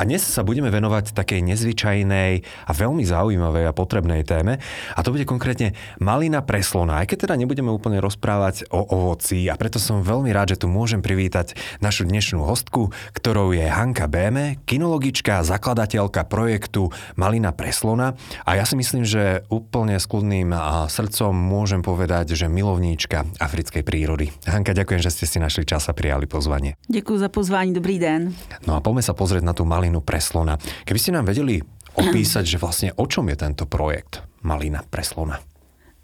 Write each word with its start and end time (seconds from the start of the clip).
A 0.00 0.08
dnes 0.08 0.24
sa 0.24 0.40
budeme 0.40 0.72
venovať 0.72 1.12
takej 1.12 1.44
nezvyčajnej 1.44 2.32
a 2.40 2.72
veľmi 2.72 3.04
zaujímavej 3.04 3.68
a 3.68 3.76
potrebnej 3.76 4.24
téme. 4.24 4.56
A 4.96 5.04
to 5.04 5.12
bude 5.12 5.28
konkrétne 5.28 5.76
malina 6.00 6.40
preslona. 6.40 7.04
Aj 7.04 7.06
keď 7.06 7.28
teda 7.28 7.36
nebudeme 7.36 7.68
úplne 7.68 8.00
rozprávať 8.00 8.64
o 8.72 8.80
ovoci 8.80 9.52
a 9.52 9.60
preto 9.60 9.76
som 9.76 10.00
veľmi 10.00 10.32
rád, 10.32 10.56
že 10.56 10.64
tu 10.64 10.72
môžem 10.72 11.04
privítať 11.04 11.52
našu 11.84 12.08
dnešnú 12.08 12.40
hostku, 12.48 12.96
ktorou 13.12 13.52
je 13.52 13.68
Hanka 13.68 14.08
Béme, 14.08 14.64
kinologička, 14.64 15.44
zakladateľka 15.44 16.24
projektu 16.24 16.88
Malina 17.20 17.52
preslona. 17.52 18.16
A 18.48 18.56
ja 18.56 18.64
si 18.64 18.80
myslím, 18.80 19.04
že 19.04 19.44
úplne 19.52 20.00
s 20.00 20.08
kľudným 20.08 20.48
srdcom 20.88 21.36
môžem 21.36 21.84
povedať, 21.84 22.40
že 22.40 22.48
milovníčka 22.48 23.28
africkej 23.36 23.84
prírody. 23.84 24.32
Hanka, 24.48 24.72
ďakujem, 24.72 25.04
že 25.04 25.12
ste 25.12 25.28
si 25.28 25.36
našli 25.36 25.68
čas 25.68 25.84
a 25.88 25.92
prijali 25.92 26.24
pozvanie. 26.24 26.80
Děkuji 26.88 27.20
za 27.20 27.28
pozvání, 27.28 27.76
dobrý 27.76 28.00
den. 28.00 28.32
No 28.64 28.76
a 28.76 28.80
poďme 28.80 29.04
sa 29.04 29.12
pozrieť 29.12 29.44
na 29.44 29.52
tú 29.52 29.68
malinu 29.68 29.89
preslona. 29.98 30.54
Keby 30.86 30.98
ste 31.02 31.10
nám 31.18 31.26
vedeli 31.26 31.58
opísať, 31.98 32.46
že 32.46 32.62
vlastne 32.62 32.94
o 32.94 33.10
čom 33.10 33.26
je 33.26 33.34
tento 33.34 33.66
projekt 33.66 34.22
Malina 34.46 34.86
preslona? 34.86 35.42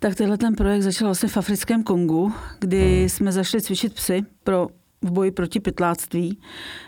Tak 0.02 0.18
tenhle 0.18 0.38
ten 0.38 0.54
projekt 0.54 0.82
začal 0.82 1.08
vlastně 1.08 1.28
v 1.28 1.36
africkém 1.36 1.82
Kongu, 1.82 2.32
kdy 2.58 2.98
hmm. 2.98 3.08
jsme 3.08 3.32
zašli 3.32 3.62
cvičit 3.62 3.94
psy 3.94 4.22
pro 4.44 4.68
v 5.02 5.10
boji 5.10 5.30
proti 5.30 5.60
pytláctví 5.60 6.38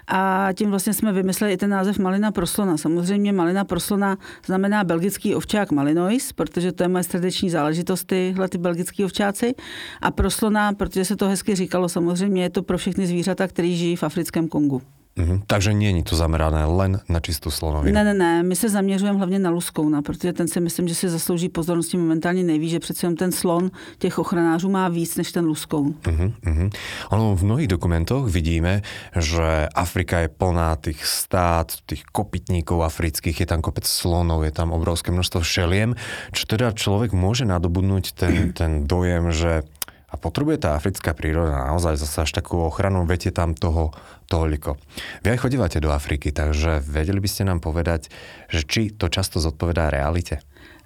a 0.08 0.48
tím 0.54 0.70
vlastně 0.70 0.92
jsme 0.92 1.12
vymysleli 1.12 1.52
i 1.52 1.56
ten 1.56 1.70
název 1.70 1.98
Malina 1.98 2.32
proslona. 2.32 2.76
Samozřejmě 2.76 3.32
Malina 3.32 3.64
proslona 3.64 4.16
znamená 4.46 4.84
belgický 4.84 5.34
ovčák 5.34 5.70
Malinois, 5.70 6.32
protože 6.32 6.72
to 6.72 6.82
je 6.82 6.88
moje 6.88 7.04
srdeční 7.04 7.50
záležitost, 7.50 8.04
tyhle 8.04 8.48
ty 8.48 8.58
belgický 8.58 9.04
ovčáci. 9.04 9.54
A 10.02 10.10
proslona, 10.10 10.72
protože 10.72 11.04
se 11.04 11.16
to 11.16 11.28
hezky 11.28 11.54
říkalo, 11.54 11.88
samozřejmě 11.88 12.42
je 12.42 12.50
to 12.50 12.62
pro 12.62 12.78
všechny 12.78 13.06
zvířata, 13.06 13.48
který 13.48 13.76
žijí 13.76 13.96
v 13.96 14.02
africkém 14.02 14.48
Kongu. 14.48 14.82
Mm-hmm. 15.18 15.42
Takže 15.46 15.74
není 15.74 16.02
to 16.02 16.16
zamerané 16.16 16.64
len 16.64 17.00
na 17.08 17.20
čistou 17.20 17.50
slonovinu. 17.50 17.94
Ne, 17.94 18.04
ne, 18.04 18.14
ne, 18.14 18.42
my 18.42 18.56
se 18.56 18.68
zaměřujeme 18.68 19.18
hlavně 19.18 19.38
na 19.38 19.50
luskouna, 19.50 20.02
protože 20.02 20.32
ten 20.32 20.48
si 20.48 20.60
myslím, 20.60 20.88
že 20.88 20.94
si 20.94 21.08
zaslouží 21.08 21.48
pozornosti 21.48 21.96
momentálně 21.96 22.42
nejvíc, 22.42 22.70
že 22.70 22.80
přece 22.80 23.10
ten 23.10 23.32
slon 23.32 23.70
těch 23.98 24.18
ochranářů 24.18 24.70
má 24.70 24.88
víc 24.88 25.16
než 25.16 25.32
ten 25.32 25.44
luskoun. 25.44 25.94
Mm-hmm. 26.02 26.70
Ono 27.10 27.36
v 27.36 27.42
mnohých 27.44 27.68
dokumentoch 27.68 28.30
vidíme, 28.30 28.82
že 29.18 29.68
Afrika 29.74 30.18
je 30.18 30.28
plná 30.28 30.76
těch 30.80 31.06
stát, 31.06 31.72
těch 31.86 32.02
kopytníkov 32.12 32.82
afrických, 32.82 33.40
je 33.40 33.46
tam 33.46 33.60
kopec 33.62 33.86
slonov, 33.86 34.44
je 34.44 34.54
tam 34.54 34.72
obrovské 34.72 35.10
množstvo 35.10 35.42
šeliem, 35.42 35.98
čo 36.30 36.46
teda 36.46 36.70
človek 36.70 37.10
môže 37.10 37.42
nadobudnúť 37.42 38.14
ten, 38.14 38.52
ten 38.54 38.86
dojem, 38.86 39.34
že 39.34 39.66
a 40.08 40.14
potrebuje 40.16 40.64
tá 40.64 40.72
africká 40.72 41.12
príroda 41.12 41.68
naozaj 41.68 42.00
zase 42.00 42.24
až 42.24 42.30
takú 42.40 42.64
ochranu, 42.64 43.04
viete 43.04 43.28
tam 43.28 43.52
toho 43.52 43.92
toľko. 44.32 44.80
Vy 45.20 45.36
aj 45.36 45.40
chodívate 45.44 45.78
do 45.84 45.92
Afriky, 45.92 46.32
takže 46.32 46.80
vedeli 46.80 47.20
by 47.20 47.28
ste 47.28 47.44
nám 47.44 47.60
povedať, 47.60 48.08
že 48.48 48.64
či 48.64 48.82
to 48.88 49.12
často 49.12 49.36
zodpovedá 49.36 49.92
realite? 49.92 50.40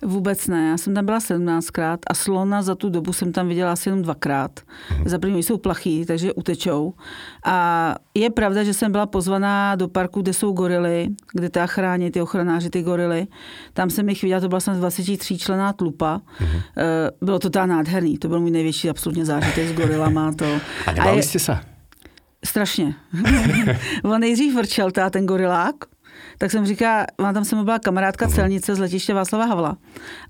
Vůbec 0.04 0.48
ne, 0.48 0.68
já 0.68 0.76
jsem 0.78 0.94
tam 0.94 1.04
byla 1.04 1.18
17krát 1.18 1.98
a 2.06 2.14
slona 2.14 2.62
za 2.62 2.74
tu 2.74 2.90
dobu 2.90 3.12
jsem 3.12 3.32
tam 3.32 3.48
viděla 3.48 3.72
asi 3.72 3.88
jenom 3.88 4.02
dvakrát. 4.02 4.60
Hmm. 4.88 5.08
Za 5.08 5.18
první 5.18 5.42
jsou 5.42 5.58
plachý, 5.58 6.06
takže 6.06 6.32
utečou. 6.32 6.94
A 7.44 7.94
je 8.14 8.30
pravda, 8.30 8.64
že 8.64 8.74
jsem 8.74 8.92
byla 8.92 9.06
pozvaná 9.06 9.76
do 9.76 9.88
parku, 9.88 10.22
kde 10.22 10.32
jsou 10.32 10.52
gorily, 10.52 11.08
kde 11.32 11.50
ta 11.50 11.66
chrání 11.66 12.10
ty 12.10 12.22
ochranáři 12.22 12.70
ty 12.70 12.82
gorily. 12.82 13.26
Tam 13.72 13.90
jsem 13.90 14.08
jich 14.08 14.22
viděla, 14.22 14.40
to 14.40 14.48
byla 14.48 14.60
jsem 14.60 14.76
23 14.76 15.38
člená 15.38 15.72
tlupa. 15.72 16.20
Hmm. 16.38 16.60
Bylo 17.22 17.38
to 17.38 17.50
tá 17.50 17.66
nádherný, 17.66 18.18
to 18.18 18.28
byl 18.28 18.40
můj 18.40 18.50
největší 18.50 18.90
absolutně 18.90 19.24
zážitek 19.24 19.68
s 19.68 19.72
gorilama. 19.72 20.32
To. 20.32 20.46
A 20.86 20.92
nebali 20.92 21.22
jste 21.22 21.38
se? 21.38 21.58
Strašně. 22.44 22.94
On 24.04 24.20
nejdřív 24.20 24.54
vrčel 24.54 24.90
tá, 24.90 25.10
ten 25.10 25.26
gorilák, 25.26 25.74
tak 26.42 26.50
jsem 26.50 26.66
říká, 26.66 27.06
má 27.20 27.32
tam 27.32 27.44
se 27.44 27.54
mnou 27.54 27.64
byla 27.64 27.78
kamarádka 27.78 28.28
celnice 28.28 28.74
z 28.74 28.78
letiště 28.78 29.14
Václava 29.14 29.44
Havla. 29.44 29.76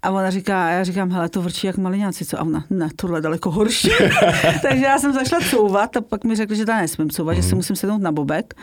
A 0.02 0.10
ona 0.10 0.30
říká, 0.30 0.66
a 0.66 0.70
já 0.70 0.84
říkám, 0.84 1.10
hele, 1.10 1.28
to 1.28 1.42
vrčí 1.42 1.66
jak 1.66 1.76
maliňáci, 1.76 2.24
co? 2.24 2.38
A 2.38 2.42
ona, 2.42 2.64
ne, 2.70 2.88
tohle 2.96 3.18
je 3.18 3.22
daleko 3.22 3.50
horší. 3.50 3.90
takže 4.62 4.84
já 4.84 4.98
jsem 4.98 5.12
zašla 5.12 5.38
couvat 5.50 5.96
a 5.96 6.00
pak 6.00 6.24
mi 6.24 6.36
řekli, 6.36 6.56
že 6.56 6.66
tam 6.66 6.80
nesmím 6.80 7.10
couvat, 7.10 7.36
že 7.36 7.42
si 7.42 7.48
mhm. 7.48 7.56
musím 7.56 7.76
sednout 7.76 8.02
na 8.02 8.12
bobek. 8.12 8.54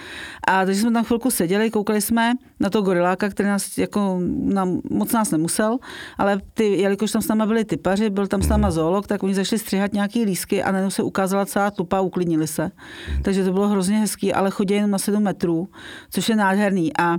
A 0.47 0.65
takže 0.65 0.81
jsme 0.81 0.91
tam 0.91 1.03
chvilku 1.03 1.31
seděli, 1.31 1.71
koukali 1.71 2.01
jsme 2.01 2.33
na 2.59 2.69
to 2.69 2.81
goriláka, 2.81 3.29
který 3.29 3.49
nás 3.49 3.77
jako 3.77 4.19
nám, 4.43 4.81
moc 4.89 5.11
nás 5.11 5.31
nemusel, 5.31 5.77
ale 6.17 6.41
ty, 6.53 6.63
jelikož 6.63 7.11
tam 7.11 7.21
s 7.21 7.27
náma 7.27 7.45
byli 7.45 7.65
typaři, 7.65 8.09
byl 8.09 8.27
tam 8.27 8.41
s 8.41 8.47
náma 8.47 8.67
mhm. 8.67 8.75
zoolog, 8.75 9.07
tak 9.07 9.23
oni 9.23 9.35
zašli 9.35 9.59
stříhat 9.59 9.93
nějaký 9.93 10.25
lísky 10.25 10.63
a 10.63 10.71
najednou 10.71 10.91
se 10.91 11.03
ukázala 11.03 11.45
celá 11.45 11.71
tlupa 11.71 11.97
a 11.97 12.01
uklidnili 12.01 12.47
se. 12.47 12.63
Mhm. 13.11 13.23
Takže 13.23 13.43
to 13.43 13.51
bylo 13.51 13.67
hrozně 13.67 13.99
hezký, 13.99 14.33
ale 14.33 14.51
chodí 14.51 14.73
jenom 14.73 14.91
na 14.91 14.97
7 14.97 15.23
metrů, 15.23 15.69
což 16.09 16.29
je 16.29 16.35
nádherný. 16.35 16.97
A 16.97 17.17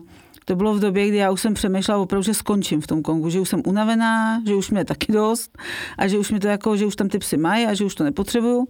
to 0.51 0.57
bylo 0.57 0.75
v 0.75 0.81
době, 0.81 1.09
kdy 1.09 1.17
já 1.17 1.31
už 1.31 1.41
jsem 1.41 1.55
přemýšlela 1.55 2.01
opravdu, 2.01 2.23
že 2.23 2.35
skončím 2.35 2.81
v 2.81 2.87
tom 2.87 3.03
Kongu, 3.03 3.31
že 3.31 3.41
už 3.41 3.49
jsem 3.49 3.63
unavená, 3.67 4.43
že 4.47 4.55
už 4.55 4.71
mě 4.71 4.85
taky 4.85 5.13
dost 5.13 5.59
a 5.99 6.07
že 6.07 6.19
už 6.19 6.31
mi 6.31 6.41
to 6.41 6.49
jako, 6.49 6.77
že 6.77 6.87
už 6.87 6.97
tam 6.97 7.09
ty 7.09 7.19
psy 7.19 7.37
mají 7.37 7.67
a 7.67 7.75
že 7.75 7.85
už 7.85 7.95
to 7.95 8.05
nepotřebuju, 8.05 8.67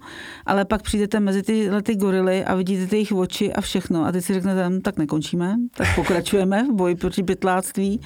ale 0.47 0.65
pak 0.65 0.83
přijdete 0.83 1.21
mezi 1.21 1.43
tyhle 1.43 1.83
ty 1.83 1.95
gorily 1.95 2.45
a 2.45 2.55
vidíte 2.55 2.87
ty 2.87 2.97
jejich 2.97 3.13
oči 3.13 3.53
a 3.53 3.61
všechno. 3.61 4.05
A 4.05 4.13
teď 4.13 4.25
si 4.25 4.35
řeknete, 4.35 4.69
hm, 4.69 4.81
tak 4.81 4.99
nekončíme, 4.99 5.57
tak 5.77 5.95
pokračujeme 5.95 6.65
v 6.65 6.73
boji 6.73 6.95
proti 6.95 7.23
pytláctví 7.23 8.01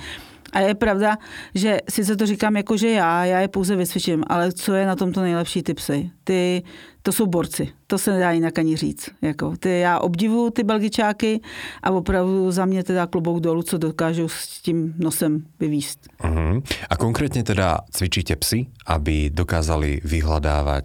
a 0.54 0.60
je 0.60 0.74
pravda, 0.74 1.18
že 1.54 1.78
sice 1.90 2.16
to 2.16 2.26
říkám 2.26 2.56
jako, 2.56 2.76
že 2.76 2.90
já, 2.90 3.24
já 3.24 3.40
je 3.40 3.48
pouze 3.48 3.76
vysvědčím, 3.76 4.24
ale 4.26 4.52
co 4.52 4.74
je 4.74 4.86
na 4.86 4.96
tomto 4.96 5.20
nejlepší 5.20 5.62
ty 5.62 5.74
psy? 5.74 6.10
Ty, 6.24 6.62
to 7.02 7.12
jsou 7.12 7.26
borci, 7.26 7.68
to 7.86 7.98
se 7.98 8.12
nedá 8.12 8.30
jinak 8.30 8.58
ani 8.58 8.76
říct. 8.76 9.10
Jako, 9.22 9.56
ty, 9.56 9.80
já 9.80 9.98
obdivuju 9.98 10.50
ty 10.50 10.64
belgičáky 10.64 11.40
a 11.82 11.90
opravdu 11.90 12.50
za 12.50 12.64
mě 12.64 12.84
teda 12.84 13.06
klobouk 13.06 13.40
dolů, 13.40 13.62
co 13.62 13.78
dokážou 13.78 14.28
s 14.28 14.60
tím 14.62 14.94
nosem 14.98 15.44
vyvíst. 15.60 16.08
Uh-huh. 16.20 16.62
A 16.90 16.96
konkrétně 16.96 17.42
teda 17.42 17.78
cvičíte 17.90 18.36
psy, 18.36 18.66
aby 18.86 19.30
dokázali 19.30 20.00
vyhledávat 20.04 20.84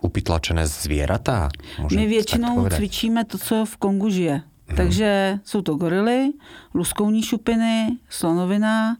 upytlačené 0.00 0.66
zvířata? 0.66 1.48
My 1.94 2.06
většinou 2.06 2.68
cvičíme 2.68 3.24
to, 3.24 3.38
co 3.38 3.64
v 3.64 3.76
Kongu 3.76 4.10
žije. 4.10 4.42
Takže 4.76 5.38
jsou 5.44 5.62
to 5.62 5.74
gorily, 5.74 6.30
luskouní 6.74 7.22
šupiny, 7.22 7.98
slonovina, 8.08 8.96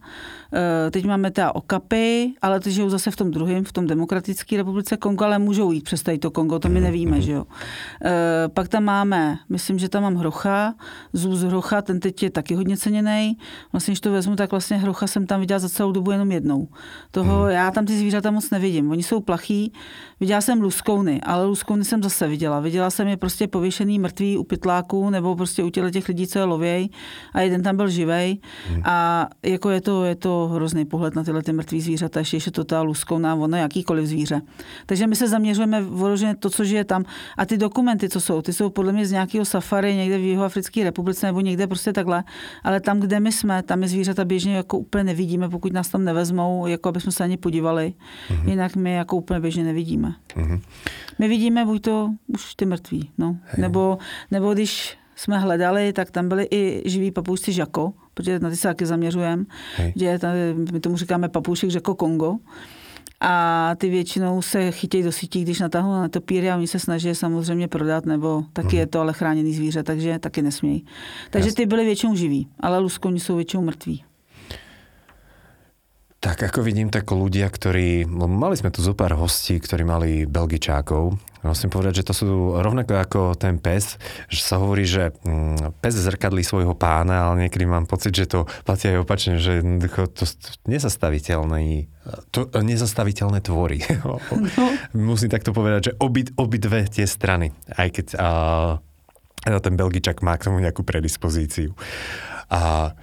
teď 0.90 1.04
máme 1.04 1.30
teda 1.30 1.54
okapy, 1.54 2.32
ale 2.42 2.60
ty 2.60 2.70
žijou 2.70 2.90
zase 2.90 3.10
v 3.10 3.16
tom 3.16 3.30
druhém, 3.30 3.64
v 3.64 3.72
tom 3.72 3.86
demokratické 3.86 4.56
republice 4.56 4.96
Kongo, 4.96 5.24
ale 5.24 5.38
můžou 5.38 5.72
jít 5.72 5.84
přes 5.84 6.02
tady 6.02 6.18
to 6.18 6.30
Kongo, 6.30 6.58
to 6.58 6.68
my 6.68 6.74
mhm, 6.74 6.82
nevíme, 6.82 7.16
mhm. 7.16 7.20
že 7.20 7.32
jo. 7.32 7.44
Eh, 8.04 8.48
pak 8.48 8.68
tam 8.68 8.84
máme, 8.84 9.38
myslím, 9.48 9.78
že 9.78 9.88
tam 9.88 10.02
mám 10.02 10.14
hrocha, 10.14 10.74
zůz 11.12 11.42
hrocha, 11.42 11.82
ten 11.82 12.00
teď 12.00 12.22
je 12.22 12.30
taky 12.30 12.54
hodně 12.54 12.76
ceněný. 12.76 13.36
Vlastně, 13.72 13.92
když 13.92 14.00
to 14.00 14.12
vezmu, 14.12 14.36
tak 14.36 14.50
vlastně 14.50 14.76
hrocha 14.76 15.06
jsem 15.06 15.26
tam 15.26 15.40
viděla 15.40 15.58
za 15.58 15.68
celou 15.68 15.92
dobu 15.92 16.10
jenom 16.10 16.32
jednou. 16.32 16.68
Toho, 17.10 17.42
hmm. 17.42 17.50
já 17.50 17.70
tam 17.70 17.86
ty 17.86 17.98
zvířata 17.98 18.30
moc 18.30 18.50
nevidím. 18.50 18.90
Oni 18.90 19.02
jsou 19.02 19.20
plachý. 19.20 19.72
Viděla 20.20 20.40
jsem 20.40 20.60
luskouny, 20.60 21.20
ale 21.20 21.46
luskouny 21.46 21.84
jsem 21.84 22.02
zase 22.02 22.28
viděla. 22.28 22.60
Viděla 22.60 22.90
jsem 22.90 23.08
je 23.08 23.16
prostě 23.16 23.46
pověšený 23.48 23.98
mrtvý 23.98 24.38
u 24.38 24.44
pytláků 24.44 25.10
nebo 25.10 25.36
prostě 25.36 25.64
u 25.64 25.70
těch 25.70 26.08
lidí, 26.08 26.26
co 26.26 26.38
je 26.38 26.44
lověj 26.44 26.88
a 27.34 27.40
jeden 27.40 27.62
tam 27.62 27.76
byl 27.76 27.88
živej. 27.88 28.38
Hmm. 28.68 28.82
A 28.84 29.28
jako 29.42 29.70
je 29.70 29.80
to, 29.80 30.04
je 30.04 30.14
to 30.14 30.37
hrozný 30.46 30.84
pohled 30.84 31.14
na 31.14 31.24
tyhle 31.24 31.42
ty 31.42 31.52
mrtvý 31.52 31.80
zvířata, 31.80 32.20
ještě 32.20 32.36
je 32.36 32.52
to 32.52 32.64
ta 32.64 32.82
luskouná, 32.82 33.34
ono 33.34 33.56
jakýkoliv 33.56 34.06
zvíře. 34.06 34.40
Takže 34.86 35.06
my 35.06 35.16
se 35.16 35.28
zaměřujeme 35.28 35.82
vyloženě 35.82 36.36
to, 36.36 36.50
co 36.50 36.64
žije 36.64 36.84
tam. 36.84 37.04
A 37.36 37.46
ty 37.46 37.58
dokumenty, 37.58 38.08
co 38.08 38.20
jsou, 38.20 38.42
ty 38.42 38.52
jsou 38.52 38.70
podle 38.70 38.92
mě 38.92 39.06
z 39.06 39.12
nějakého 39.12 39.44
safari 39.44 39.94
někde 39.94 40.18
v 40.18 40.20
Jihoafrické 40.20 40.84
republice 40.84 41.26
nebo 41.26 41.40
někde 41.40 41.66
prostě 41.66 41.92
takhle. 41.92 42.24
Ale 42.64 42.80
tam, 42.80 43.00
kde 43.00 43.20
my 43.20 43.32
jsme, 43.32 43.62
tam 43.62 43.78
my 43.78 43.88
zvířata 43.88 44.24
běžně 44.24 44.56
jako 44.56 44.78
úplně 44.78 45.04
nevidíme, 45.04 45.48
pokud 45.48 45.72
nás 45.72 45.88
tam 45.88 46.04
nevezmou, 46.04 46.66
jako 46.66 46.88
aby 46.88 47.00
jsme 47.00 47.12
se 47.12 47.24
ani 47.24 47.36
podívali. 47.36 47.94
Mm-hmm. 48.28 48.48
Jinak 48.48 48.76
my 48.76 48.92
jako 48.92 49.16
úplně 49.16 49.40
běžně 49.40 49.64
nevidíme. 49.64 50.14
Mm-hmm. 50.36 50.60
My 51.18 51.28
vidíme 51.28 51.64
buď 51.64 51.82
to 51.82 52.10
už 52.26 52.54
ty 52.54 52.66
mrtví, 52.66 53.10
no. 53.18 53.36
Nebo, 53.56 53.98
nebo 54.30 54.54
když 54.54 54.97
jsme 55.18 55.38
hledali, 55.38 55.92
tak 55.92 56.10
tam 56.10 56.28
byli 56.28 56.48
i 56.50 56.82
živí 56.90 57.10
papoušci 57.10 57.52
žako, 57.52 57.92
protože 58.14 58.38
na 58.38 58.50
ty 58.50 58.56
se 58.56 58.68
taky 58.68 58.86
zaměřujeme, 58.86 59.44
tady, 60.18 60.54
my 60.72 60.80
tomu 60.80 60.96
říkáme 60.96 61.28
papoušek 61.28 61.74
jako 61.74 61.94
Kongo. 61.94 62.36
A 63.20 63.74
ty 63.78 63.90
většinou 63.90 64.42
se 64.42 64.70
chytějí 64.70 65.02
do 65.02 65.12
sítí, 65.12 65.42
když 65.42 65.60
natáhnou 65.60 65.92
na 65.92 66.08
topíry 66.08 66.50
a 66.50 66.56
oni 66.56 66.66
se 66.66 66.78
snaží 66.78 67.14
samozřejmě 67.14 67.68
prodat, 67.68 68.06
nebo 68.06 68.44
taky 68.52 68.76
mm. 68.76 68.80
je 68.80 68.86
to 68.86 69.00
ale 69.00 69.12
chráněný 69.12 69.54
zvíře, 69.54 69.82
takže 69.82 70.18
taky 70.18 70.42
nesmějí. 70.42 70.84
Takže 71.30 71.54
ty 71.54 71.66
byly 71.66 71.84
většinou 71.84 72.14
živí, 72.14 72.48
ale 72.60 72.78
luskoni 72.78 73.20
jsou 73.20 73.36
většinou 73.36 73.62
mrtví. 73.62 74.04
Tak 76.18 76.50
ako 76.50 76.66
vidím, 76.66 76.90
tak 76.90 77.06
ľudia, 77.14 77.46
ktorí, 77.46 78.02
no, 78.10 78.26
mali 78.26 78.58
sme 78.58 78.74
tu 78.74 78.82
zo 78.82 78.90
pár 78.90 79.14
hostí, 79.14 79.62
ktorí 79.62 79.86
mali 79.86 80.26
Belgičákov, 80.26 81.14
Musím 81.46 81.70
povedať, 81.70 82.02
že 82.02 82.06
to 82.10 82.14
sú 82.14 82.28
rovnako 82.58 82.98
ako 82.98 83.20
ten 83.38 83.62
pes, 83.62 83.94
že 84.26 84.42
sa 84.42 84.58
hovorí, 84.58 84.82
že 84.82 85.14
mm, 85.22 85.78
pes 85.78 85.94
zrkadlí 85.94 86.42
svojho 86.42 86.74
pána, 86.74 87.30
ale 87.30 87.46
niekedy 87.46 87.62
mám 87.62 87.86
pocit, 87.86 88.10
že 88.10 88.26
to 88.26 88.50
platí 88.66 88.90
aj 88.90 89.06
opačne, 89.06 89.38
že 89.38 89.62
to 90.18 90.24
nezastaviteľné, 90.66 91.86
to 92.34 92.50
nezastaviteľné 92.50 93.38
tvory. 93.42 93.80
No. 94.08 94.16
Musím 94.94 95.28
takto 95.28 95.52
povedať, 95.52 95.90
že 95.90 95.92
obi, 96.00 96.24
obidve 96.38 96.88
tie 96.88 97.04
strany, 97.04 97.52
aj 97.76 97.88
keď 97.92 98.06
a, 98.16 98.28
ten 99.60 99.74
Belgičak 99.76 100.24
má 100.24 100.38
k 100.38 100.48
tomu 100.48 100.64
nejakú 100.64 100.80
predispozíciu. 100.80 101.76
A 102.48 102.94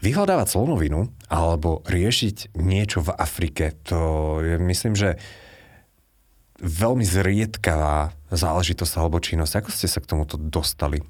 vyhľadávať 0.00 0.48
slonovinu 0.52 1.12
alebo 1.28 1.84
riešiť 1.84 2.56
niečo 2.56 3.04
v 3.04 3.10
Afrike, 3.14 3.76
to 3.84 4.00
je, 4.40 4.56
myslím, 4.56 4.96
že 4.96 5.20
veľmi 6.60 7.04
zriedkavá 7.04 8.12
záležitosť 8.28 8.92
alebo 9.00 9.20
činnosť. 9.20 9.64
Ako 9.64 9.70
ste 9.72 9.88
sa 9.88 10.00
k 10.04 10.08
tomuto 10.08 10.36
dostali? 10.36 11.00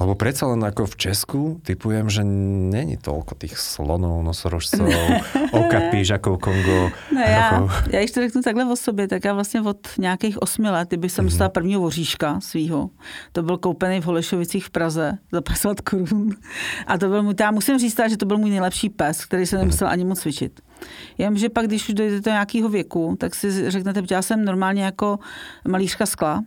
Lebo 0.00 0.16
predsa 0.16 0.48
len 0.48 0.64
ako 0.64 0.88
v 0.88 0.96
Česku 0.96 1.40
typujem, 1.60 2.08
že 2.08 2.24
není 2.24 2.96
toľko 2.96 3.36
tých 3.36 3.60
slonov, 3.60 4.24
nosorožcov, 4.24 4.88
okapí, 5.60 6.00
žakov 6.08 6.40
Kongo. 6.40 6.88
No 7.12 7.20
já, 7.20 7.68
já 7.92 7.98
když 7.98 8.10
to 8.10 8.20
řeknu 8.20 8.42
takhle 8.42 8.64
o 8.72 8.76
sobě, 8.76 9.08
tak 9.08 9.24
já 9.24 9.34
vlastně 9.34 9.60
od 9.60 9.88
nějakých 9.98 10.42
osmi 10.42 10.70
let, 10.70 10.88
kdyby 10.88 11.08
jsem 11.08 11.24
mm-hmm. 11.24 11.28
dostala 11.28 11.48
prvního 11.48 11.80
voříška 11.80 12.40
svýho, 12.40 12.90
to 13.32 13.42
byl 13.42 13.58
koupený 13.58 14.00
v 14.00 14.04
Holešovicích 14.04 14.64
v 14.64 14.70
Praze 14.70 15.18
za 15.32 15.40
50 15.40 15.80
korun. 15.80 16.30
A 16.86 16.98
to 16.98 17.08
byl 17.08 17.22
můj, 17.22 17.34
já 17.40 17.50
musím 17.50 17.78
říct, 17.78 18.00
že 18.08 18.16
to 18.16 18.26
byl 18.26 18.38
můj 18.38 18.50
nejlepší 18.50 18.88
pes, 18.88 19.24
který 19.24 19.46
se 19.46 19.58
nemusel 19.58 19.88
mm-hmm. 19.88 19.92
ani 19.92 20.04
moc 20.04 20.20
cvičit. 20.20 20.60
Jenomže 21.18 21.48
pak, 21.48 21.66
když 21.66 21.88
už 21.88 21.94
dojdete 21.94 22.20
do 22.20 22.30
nějakého 22.30 22.68
věku, 22.68 23.16
tak 23.20 23.34
si 23.34 23.70
řeknete, 23.70 24.02
že 24.08 24.14
já 24.14 24.22
jsem 24.22 24.44
normálně 24.44 24.84
jako 24.84 25.18
malířka 25.68 26.06
skla, 26.06 26.42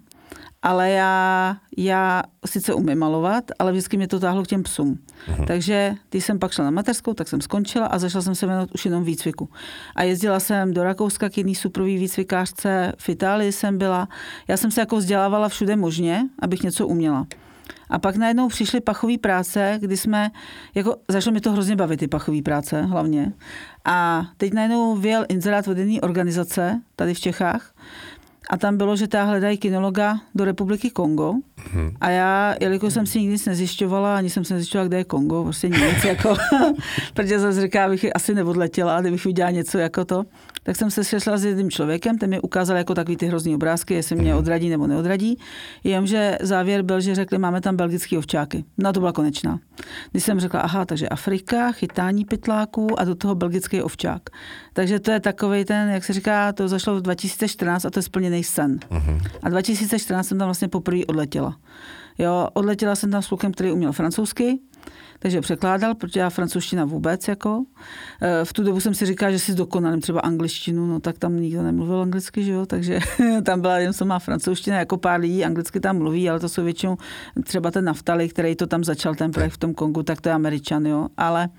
ale 0.63 0.89
já, 0.92 1.57
já 1.77 2.24
sice 2.45 2.74
umím 2.74 3.00
malovat, 3.00 3.44
ale 3.60 3.71
vždycky 3.71 3.98
mě 3.98 4.07
to 4.07 4.19
táhlo 4.19 4.44
k 4.44 4.48
těm 4.48 4.63
psům. 4.63 5.00
Uh-huh. 5.27 5.45
Takže 5.45 5.95
když 6.10 6.25
jsem 6.25 6.39
pak 6.39 6.51
šla 6.51 6.65
na 6.65 6.71
mateřskou, 6.71 7.13
tak 7.13 7.27
jsem 7.27 7.42
skončila 7.42 7.86
a 7.86 8.00
začala 8.00 8.21
jsem 8.21 8.36
se 8.36 8.45
věnovat 8.45 8.69
už 8.74 8.86
jenom 8.86 9.04
výcviku. 9.04 9.50
A 9.95 10.04
jezdila 10.04 10.39
jsem 10.39 10.74
do 10.74 10.83
Rakouska 10.83 11.30
k 11.30 11.38
jedný 11.38 11.56
suprový 11.56 11.98
výcvikářce, 11.98 12.94
v 12.98 13.10
Itálii 13.10 13.51
jsem 13.51 13.77
byla. 13.77 14.07
Já 14.48 14.57
jsem 14.57 14.71
se 14.71 14.81
jako 14.81 14.98
vzdělávala 14.98 15.50
všude 15.50 15.75
možně, 15.75 16.24
abych 16.39 16.63
něco 16.63 16.88
uměla. 16.88 17.27
A 17.89 18.00
pak 18.00 18.15
najednou 18.15 18.48
přišly 18.48 18.81
pachové 18.81 19.18
práce, 19.18 19.77
kdy 19.81 19.98
jsme, 19.98 20.31
jako 20.75 20.95
začalo 21.07 21.33
mi 21.33 21.42
to 21.42 21.51
hrozně 21.51 21.75
bavit, 21.75 21.98
ty 22.00 22.07
pachové 22.07 22.42
práce 22.42 22.81
hlavně. 22.81 23.33
A 23.86 24.27
teď 24.38 24.54
najednou 24.54 24.95
vyjel 24.95 25.25
inzerát 25.30 25.68
od 25.68 25.77
jedné 25.77 26.01
organizace 26.01 26.81
tady 26.95 27.13
v 27.13 27.19
Čechách, 27.19 27.74
a 28.50 28.57
tam 28.57 28.78
bylo, 28.78 28.95
že 28.95 29.07
ta 29.07 29.24
hledají 29.24 29.57
kinologa 29.57 30.19
do 30.36 30.45
republiky 30.45 30.90
Kongo. 30.90 31.34
Hmm. 31.71 31.92
A 32.01 32.10
já, 32.10 32.56
jelikož 32.62 32.94
jsem 32.94 33.06
si 33.06 33.19
nikdy 33.19 33.33
nic 33.33 33.45
nezjišťovala, 33.45 34.18
ani 34.18 34.30
jsem 34.30 34.45
se 34.45 34.54
nezjišťovala, 34.54 34.88
kde 34.88 34.98
je 34.98 35.04
Kongo, 35.04 35.44
prostě 35.44 35.69
nic, 35.69 36.04
jako, 36.06 36.36
protože 37.13 37.39
zase 37.39 37.62
říká, 37.62 37.86
abych 37.86 38.06
asi 38.15 38.36
neodletěla, 38.36 39.01
kdybych 39.01 39.25
udělala 39.25 39.51
něco 39.51 39.77
jako 39.77 40.06
to, 40.06 40.24
tak 40.63 40.75
jsem 40.75 40.92
se 40.92 41.04
sešla 41.04 41.38
s 41.38 41.45
jedním 41.45 41.71
člověkem, 41.71 42.18
ten 42.18 42.30
mi 42.30 42.42
ukázal 42.42 42.77
jako 42.77 42.94
takový 42.95 43.18
ty 43.18 43.25
hrozný 43.25 43.56
obrázky, 43.56 43.94
jestli 43.94 44.15
mě 44.15 44.30
mhm. 44.30 44.39
odradí 44.39 44.69
nebo 44.69 44.88
neodradí. 44.88 45.38
Jenomže 45.83 46.38
závěr 46.42 46.81
byl, 46.81 47.01
že 47.01 47.15
řekli, 47.15 47.38
máme 47.38 47.62
tam 47.62 47.75
belgický 47.75 48.18
ovčáky. 48.18 48.63
No 48.77 48.94
to 48.94 49.00
byla 49.00 49.12
konečná. 49.12 49.60
Když 50.12 50.24
jsem 50.24 50.39
řekla, 50.39 50.60
aha, 50.60 50.86
takže 50.86 51.10
Afrika, 51.10 51.71
chytání 51.71 52.25
pytláků 52.25 53.00
a 53.00 53.04
do 53.04 53.15
toho 53.15 53.36
belgický 53.36 53.81
ovčák. 53.81 54.21
Takže 54.74 55.00
to 55.00 55.12
je 55.12 55.19
takový 55.19 55.65
ten, 55.65 55.89
jak 55.89 56.04
se 56.04 56.13
říká, 56.13 56.54
to 56.54 56.68
zašlo 56.68 56.95
v 56.95 57.01
2014 57.01 57.86
a 57.86 57.89
to 57.89 58.00
je 58.00 58.04
splněný 58.04 58.44
sen. 58.44 58.80
Uh-huh. 58.89 59.21
A 59.44 59.50
2014 59.50 60.27
jsem 60.27 60.38
tam 60.38 60.48
vlastně 60.48 60.68
poprvé 60.68 61.06
odletěla. 61.06 61.53
Jo, 62.18 62.48
odletěla 62.54 62.96
jsem 62.96 63.12
tam 63.12 63.22
s 63.22 63.28
klukem, 63.28 63.52
který 63.52 63.72
uměl 63.72 63.92
francouzsky, 63.92 64.60
takže 65.20 65.42
překládal, 65.42 65.96
protože 65.96 66.20
já 66.20 66.30
francouzština 66.30 66.86
vůbec 66.86 67.28
jako. 67.28 67.64
E, 68.22 68.46
v 68.46 68.54
tu 68.54 68.64
dobu 68.64 68.80
jsem 68.80 68.94
si 68.94 69.06
říkal, 69.06 69.32
že 69.32 69.40
si 69.40 69.56
dokonalím 69.56 70.02
třeba 70.02 70.20
angličtinu, 70.20 70.88
no 70.88 71.00
tak 71.00 71.18
tam 71.18 71.40
nikdo 71.40 71.64
nemluvil 71.64 72.02
anglicky, 72.02 72.44
že 72.44 72.52
jo, 72.52 72.66
takže 72.66 73.00
tam 73.44 73.62
byla 73.62 73.78
jen 73.78 73.92
má 74.04 74.20
francouzština, 74.20 74.78
jako 74.78 74.98
pár 74.98 75.20
lidí 75.20 75.46
anglicky 75.46 75.80
tam 75.80 75.98
mluví, 75.98 76.30
ale 76.30 76.40
to 76.40 76.50
jsou 76.50 76.64
většinou 76.64 76.98
třeba 77.44 77.72
ten 77.72 77.86
Naftali, 77.86 78.30
který 78.30 78.56
to 78.56 78.68
tam 78.68 78.84
začal 78.84 79.16
ten 79.16 79.32
projekt 79.32 79.54
v 79.54 79.58
tom 79.58 79.74
Kongu, 79.74 80.04
tak 80.04 80.22
to 80.22 80.30
je 80.30 80.36
Američan, 80.36 80.86
jo, 80.86 81.08
ale 81.18 81.50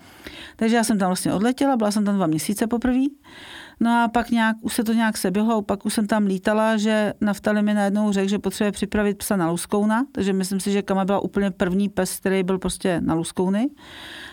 takže 0.56 0.76
já 0.76 0.84
jsem 0.84 0.98
tam 0.98 1.08
vlastně 1.08 1.32
odletěla, 1.32 1.76
byla 1.76 1.90
jsem 1.90 2.04
tam 2.04 2.16
dva 2.16 2.26
měsíce 2.26 2.66
poprvé. 2.66 3.04
No 3.80 3.90
a 3.90 4.08
pak 4.08 4.30
nějak, 4.30 4.56
už 4.60 4.74
se 4.74 4.84
to 4.84 4.92
nějak 4.92 5.16
seběhlo, 5.16 5.62
pak 5.62 5.86
už 5.86 5.94
jsem 5.94 6.06
tam 6.06 6.26
lítala, 6.26 6.76
že 6.76 7.12
Naftali 7.20 7.62
mi 7.62 7.74
najednou 7.74 8.12
řekl, 8.12 8.28
že 8.28 8.38
potřebuje 8.38 8.72
připravit 8.72 9.18
psa 9.18 9.36
na 9.36 9.50
Luskouna, 9.50 10.06
takže 10.12 10.32
myslím 10.32 10.60
si, 10.60 10.72
že 10.72 10.82
Kama 10.82 11.04
byla 11.04 11.20
úplně 11.20 11.50
první 11.50 11.88
pes, 11.88 12.16
který 12.16 12.42
byl 12.42 12.58
prostě 12.58 13.00
na 13.00 13.14
Luskouny. 13.14 13.70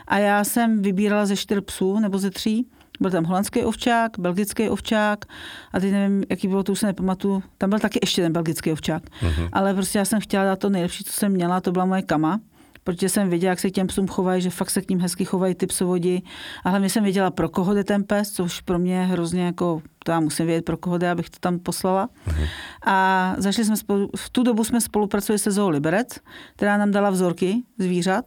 A 0.07 0.17
já 0.17 0.43
jsem 0.43 0.81
vybírala 0.81 1.25
ze 1.25 1.35
čtyř 1.35 1.59
psů 1.65 1.99
nebo 1.99 2.17
ze 2.17 2.31
tří. 2.31 2.67
Byl 2.99 3.11
tam 3.11 3.23
holandský 3.23 3.63
ovčák, 3.63 4.19
belgický 4.19 4.69
ovčák 4.69 5.25
a 5.73 5.79
teď 5.79 5.91
nevím, 5.91 6.23
jaký 6.29 6.47
bylo, 6.47 6.63
to 6.63 6.71
už 6.71 6.79
se 6.79 6.85
nepamatuju. 6.85 7.43
Tam 7.57 7.69
byl 7.69 7.79
taky 7.79 7.99
ještě 8.03 8.21
ten 8.21 8.33
belgický 8.33 8.71
ovčák. 8.71 9.03
Uh-huh. 9.03 9.49
Ale 9.53 9.73
prostě 9.73 9.99
já 9.99 10.05
jsem 10.05 10.19
chtěla 10.19 10.43
dát 10.43 10.59
to 10.59 10.69
nejlepší, 10.69 11.03
co 11.03 11.13
jsem 11.13 11.31
měla, 11.31 11.61
to 11.61 11.71
byla 11.71 11.85
moje 11.85 12.01
kama 12.01 12.39
protože 12.83 13.09
jsem 13.09 13.29
věděla, 13.29 13.49
jak 13.49 13.59
se 13.59 13.69
k 13.69 13.73
těm 13.73 13.87
psům 13.87 14.07
chovají, 14.07 14.41
že 14.41 14.49
fakt 14.49 14.69
se 14.69 14.81
k 14.81 14.89
ním 14.89 14.99
hezky 14.99 15.25
chovají 15.25 15.55
ty 15.55 15.67
psovodi. 15.67 16.21
A 16.63 16.69
hlavně 16.69 16.89
jsem 16.89 17.03
věděla, 17.03 17.31
pro 17.31 17.49
koho 17.49 17.73
jde 17.73 17.83
ten 17.83 18.03
pes, 18.03 18.31
což 18.31 18.61
pro 18.61 18.79
mě 18.79 18.95
je 18.95 19.05
hrozně 19.05 19.45
jako, 19.45 19.81
to 20.05 20.11
já 20.11 20.19
musím 20.19 20.45
vědět, 20.45 20.65
pro 20.65 20.77
koho 20.77 20.97
jde, 20.97 21.11
abych 21.11 21.29
to 21.29 21.37
tam 21.39 21.59
poslala. 21.59 22.09
Mhm. 22.27 22.45
A 22.85 23.35
zašli 23.37 23.65
jsme 23.65 23.77
spolu, 23.77 24.09
v 24.17 24.29
tu 24.29 24.43
dobu 24.43 24.63
jsme 24.63 24.81
spolupracovali 24.81 25.39
se 25.39 25.51
Zoo 25.51 25.69
Liberec, 25.69 26.19
která 26.55 26.77
nám 26.77 26.91
dala 26.91 27.09
vzorky 27.09 27.63
zvířat. 27.77 28.25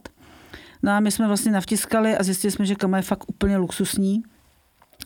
No 0.83 0.91
a 0.91 0.99
my 0.99 1.11
jsme 1.11 1.27
vlastně 1.27 1.51
navtiskali 1.51 2.17
a 2.17 2.23
zjistili 2.23 2.51
jsme, 2.51 2.65
že 2.65 2.75
kama 2.75 2.97
je 2.97 3.03
fakt 3.03 3.23
úplně 3.27 3.57
luxusní. 3.57 4.23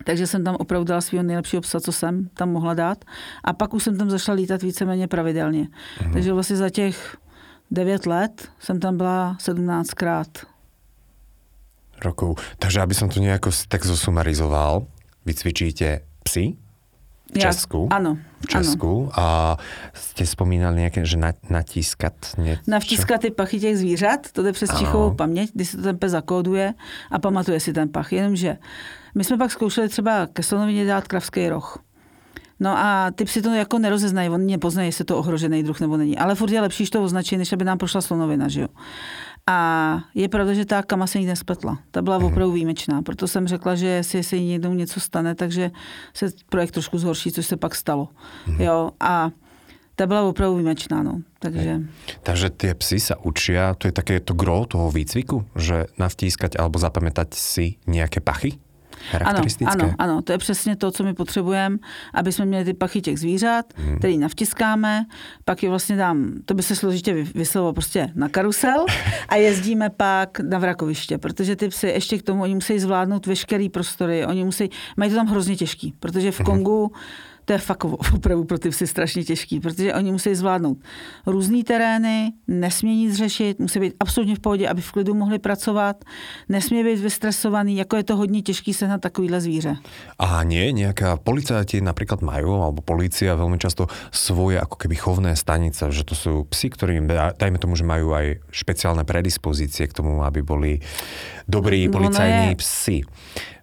Takže 0.04 0.28
jsem 0.28 0.44
tam 0.44 0.56
opravdu 0.56 0.86
dala 0.86 1.02
svého 1.02 1.24
nejlepšího 1.24 1.62
psa, 1.62 1.80
co 1.80 1.92
jsem 1.92 2.30
tam 2.34 2.52
mohla 2.52 2.74
dát. 2.74 3.06
A 3.44 3.54
pak 3.54 3.74
už 3.74 3.84
jsem 3.84 3.98
tam 3.98 4.10
zašla 4.10 4.34
lítat 4.34 4.62
víceméně 4.62 5.08
pravidelně. 5.08 5.68
Mm. 6.06 6.14
Takže 6.14 6.34
vlastně 6.34 6.56
za 6.56 6.70
těch 6.70 7.18
9 7.72 8.06
let 8.06 8.50
jsem 8.60 8.80
tam 8.80 8.98
byla 8.98 9.38
17krát. 9.40 10.28
Rokov. 12.00 12.40
Takže 12.60 12.80
aby 12.82 12.96
som 12.96 13.12
to 13.12 13.20
nejako 13.20 13.52
tak 13.68 13.84
zosumarizoval, 13.84 14.88
vy 15.28 15.34
cvičíte 15.36 16.00
psy 16.24 16.56
v 17.30 17.38
ja, 17.38 17.54
Česku. 17.54 17.86
Áno. 17.94 18.18
V 18.42 18.48
Česku. 18.48 19.14
Ano. 19.14 19.20
A 19.20 19.26
ste 19.94 20.26
spomínali 20.26 20.82
nejaké, 20.82 21.06
že 21.06 21.20
na, 21.20 21.38
natískat 21.46 22.40
niečo? 22.42 22.66
Navtískat 22.66 23.22
ty 23.22 23.30
pachy 23.30 23.60
těch 23.60 23.78
zvířat, 23.78 24.32
to 24.32 24.42
je 24.42 24.54
přes 24.54 24.70
čichovou 24.80 25.14
paměť, 25.14 25.52
kdy 25.54 25.66
si 25.66 25.78
to 25.78 25.84
ten 25.84 25.98
pes 25.98 26.12
zakóduje 26.12 26.74
a 27.12 27.16
pamatuje 27.20 27.60
si 27.60 27.74
ten 27.74 27.90
pach. 27.90 28.12
Jenomže 28.12 28.58
my 29.16 29.24
jsme 29.24 29.38
pak 29.38 29.52
zkoušeli 29.52 29.90
třeba 29.90 30.28
ke 30.28 30.44
slonovině 30.44 30.86
dát 30.86 31.08
kravský 31.08 31.50
roh. 31.50 31.84
No 32.60 32.78
a 32.78 33.12
ty 33.16 33.26
psi 33.26 33.42
to 33.42 33.54
jako 33.54 33.80
nerozeznají, 33.80 34.30
oni 34.30 34.46
nepoznají, 34.60 34.88
jestli 34.88 35.06
to 35.06 35.18
ohrožený 35.18 35.64
druh 35.64 35.80
nebo 35.80 35.98
není. 35.98 36.18
Ale 36.18 36.36
furt 36.36 36.52
je 36.52 36.62
lepší, 36.62 36.86
že 36.86 36.92
to 36.92 37.04
označí, 37.04 37.38
než 37.38 37.54
aby 37.54 37.66
nám 37.66 37.78
prošla 37.78 38.02
slonovina, 38.02 38.48
že 38.48 38.62
jo. 38.62 38.68
A 39.48 39.58
je 40.14 40.30
pravda, 40.30 40.54
že 40.54 40.66
ta 40.66 40.84
kama 40.84 41.08
se 41.08 41.18
nikdy 41.18 41.34
nespletla. 41.34 41.80
Ta 41.92 42.02
byla 42.02 42.18
mhm. 42.18 42.28
opravdu 42.28 42.52
výjimečná. 42.52 43.02
Proto 43.02 43.28
jsem 43.28 43.48
řekla, 43.48 43.76
že 43.76 43.88
jestli 43.88 44.24
se 44.24 44.36
jí 44.36 44.46
někdo 44.46 44.74
něco 44.74 45.00
stane, 45.00 45.36
takže 45.36 45.72
se 46.14 46.32
projekt 46.50 46.72
trošku 46.72 46.98
zhorší, 46.98 47.32
což 47.32 47.46
se 47.46 47.58
pak 47.58 47.76
stalo. 47.76 48.10
Mm. 48.48 48.62
Jo, 48.62 48.92
a 49.00 49.30
ta 49.96 50.08
byla 50.08 50.22
opravdu 50.22 50.56
výjimečná, 50.56 51.04
no. 51.04 51.22
Takže... 51.40 51.82
Takže 52.24 52.48
tie 52.56 52.72
psy 52.76 53.00
sa 53.00 53.20
učia, 53.20 53.76
to 53.76 53.92
je 53.92 53.94
také 53.96 54.20
to 54.24 54.32
gro 54.32 54.64
toho 54.64 54.92
výcviku, 54.92 55.44
že 55.60 55.92
navtískať 56.00 56.56
alebo 56.56 56.80
zapamätať 56.80 57.36
si 57.36 57.76
nejaké 57.84 58.24
pachy? 58.24 58.64
Ano, 59.26 59.42
ano, 59.66 59.94
ano, 59.98 60.22
to 60.22 60.32
je 60.32 60.38
přesně 60.38 60.76
to, 60.76 60.92
co 60.92 61.04
my 61.04 61.14
potřebujeme, 61.14 61.78
aby 62.14 62.32
jsme 62.32 62.46
měli 62.46 62.66
ty 62.66 62.74
pachy 62.74 63.02
těch 63.02 63.20
zvířat, 63.20 63.66
hmm. 63.76 63.98
který 63.98 64.18
navtiskáme, 64.18 65.06
pak 65.46 65.64
je 65.64 65.70
vlastně 65.70 65.96
dám, 65.96 66.32
to 66.46 66.54
by 66.54 66.64
se 66.64 66.76
složitě 66.76 67.14
vyslovilo 67.14 67.74
prostě 67.74 68.12
na 68.16 68.30
karusel 68.30 68.86
a 69.30 69.36
jezdíme 69.36 69.90
pak 69.90 70.40
na 70.40 70.58
vrakoviště, 70.60 71.18
protože 71.18 71.56
ty 71.56 71.68
psy 71.68 71.88
ještě 71.88 72.18
k 72.18 72.24
tomu, 72.24 72.44
oni 72.44 72.56
musí 72.56 72.80
zvládnout 72.80 73.26
veškerý 73.26 73.70
prostory, 73.70 74.26
oni 74.26 74.44
musí, 74.44 74.70
mají 74.98 75.12
to 75.12 75.18
tam 75.18 75.28
hrozně 75.28 75.56
těžký, 75.56 75.94
protože 76.00 76.32
v 76.32 76.40
mhm. 76.40 76.46
Kongu 76.46 76.86
hmm 76.86 77.29
to 77.50 77.58
je 77.58 77.66
fakt 77.66 77.86
opravdu 77.86 78.46
pro 78.46 78.62
ty 78.62 78.70
psy 78.70 78.88
strašně 78.88 79.24
těžký, 79.24 79.60
protože 79.60 79.94
oni 79.94 80.12
musí 80.12 80.36
zvládnout 80.36 80.78
různé 81.26 81.66
terény, 81.66 82.38
nesmí 82.48 83.10
nic 83.10 83.18
řešit, 83.18 83.60
musí 83.60 83.80
být 83.80 83.94
absolutně 84.00 84.36
v 84.36 84.40
pohodě, 84.40 84.70
aby 84.70 84.82
v 84.82 84.92
klidu 84.92 85.18
mohli 85.18 85.40
pracovat, 85.42 86.06
nesmí 86.50 86.84
být 86.84 87.00
vystresovaný, 87.02 87.82
jako 87.82 87.96
je 87.96 88.04
to 88.04 88.16
hodně 88.16 88.42
těžký 88.42 88.74
se 88.74 88.88
na 88.88 88.98
takovýhle 88.98 89.42
zvíře. 89.42 89.82
A 90.20 90.44
nie, 90.44 90.72
nějaká 90.72 91.18
policajti 91.18 91.82
například 91.82 92.22
mají, 92.22 92.46
alebo 92.46 92.82
policia 92.82 93.36
velmi 93.36 93.58
často 93.58 93.88
svoje 94.14 94.62
jako 94.62 94.76
keby 94.76 94.96
chovné 94.96 95.36
stanice, 95.36 95.90
že 95.90 96.04
to 96.04 96.16
jsou 96.16 96.44
psy, 96.44 96.70
kterým, 96.70 97.10
dajme 97.40 97.58
tomu, 97.58 97.76
že 97.76 97.84
mají 97.84 98.06
aj 98.14 98.46
špeciálne 98.52 99.04
predispozície 99.10 99.90
k 99.90 99.94
tomu, 99.94 100.22
aby 100.22 100.46
byli 100.46 100.80
dobrí 101.50 101.90
policajní 101.90 102.56
psy. 102.56 103.02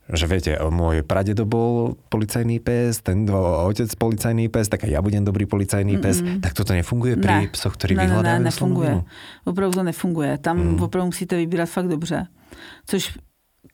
Že 0.07 0.27
viete, 0.31 0.53
môj 0.71 1.03
pradedo 1.03 1.43
bol 1.43 1.99
policajný 2.15 2.63
pes, 2.63 3.03
ten 3.03 3.27
otec 3.33 3.91
policajný 3.99 4.47
pes, 4.47 4.71
tak 4.71 4.87
aj 4.87 4.95
ja 4.95 5.03
budem 5.03 5.27
dobrý 5.27 5.51
policajný 5.51 5.99
pes. 5.99 6.23
Mm-mm. 6.23 6.39
Tak 6.39 6.55
toto 6.55 6.71
nefunguje 6.79 7.19
pri 7.19 7.51
ne. 7.51 7.51
psoch, 7.51 7.75
ktorí 7.75 7.99
ne, 7.99 8.07
vyhľadávajú 8.07 8.39
ne, 8.39 8.45
ne, 8.47 8.49
nefunguje. 8.49 8.93
Opravdu 9.51 9.75
to 9.75 9.83
nefunguje. 9.83 10.39
Tam 10.39 10.57
mm. 10.57 10.83
opravdu 10.83 11.07
musíte 11.11 11.35
vybírat 11.37 11.67
fakt 11.67 11.91
dobře. 11.91 12.27
Což 12.87 13.19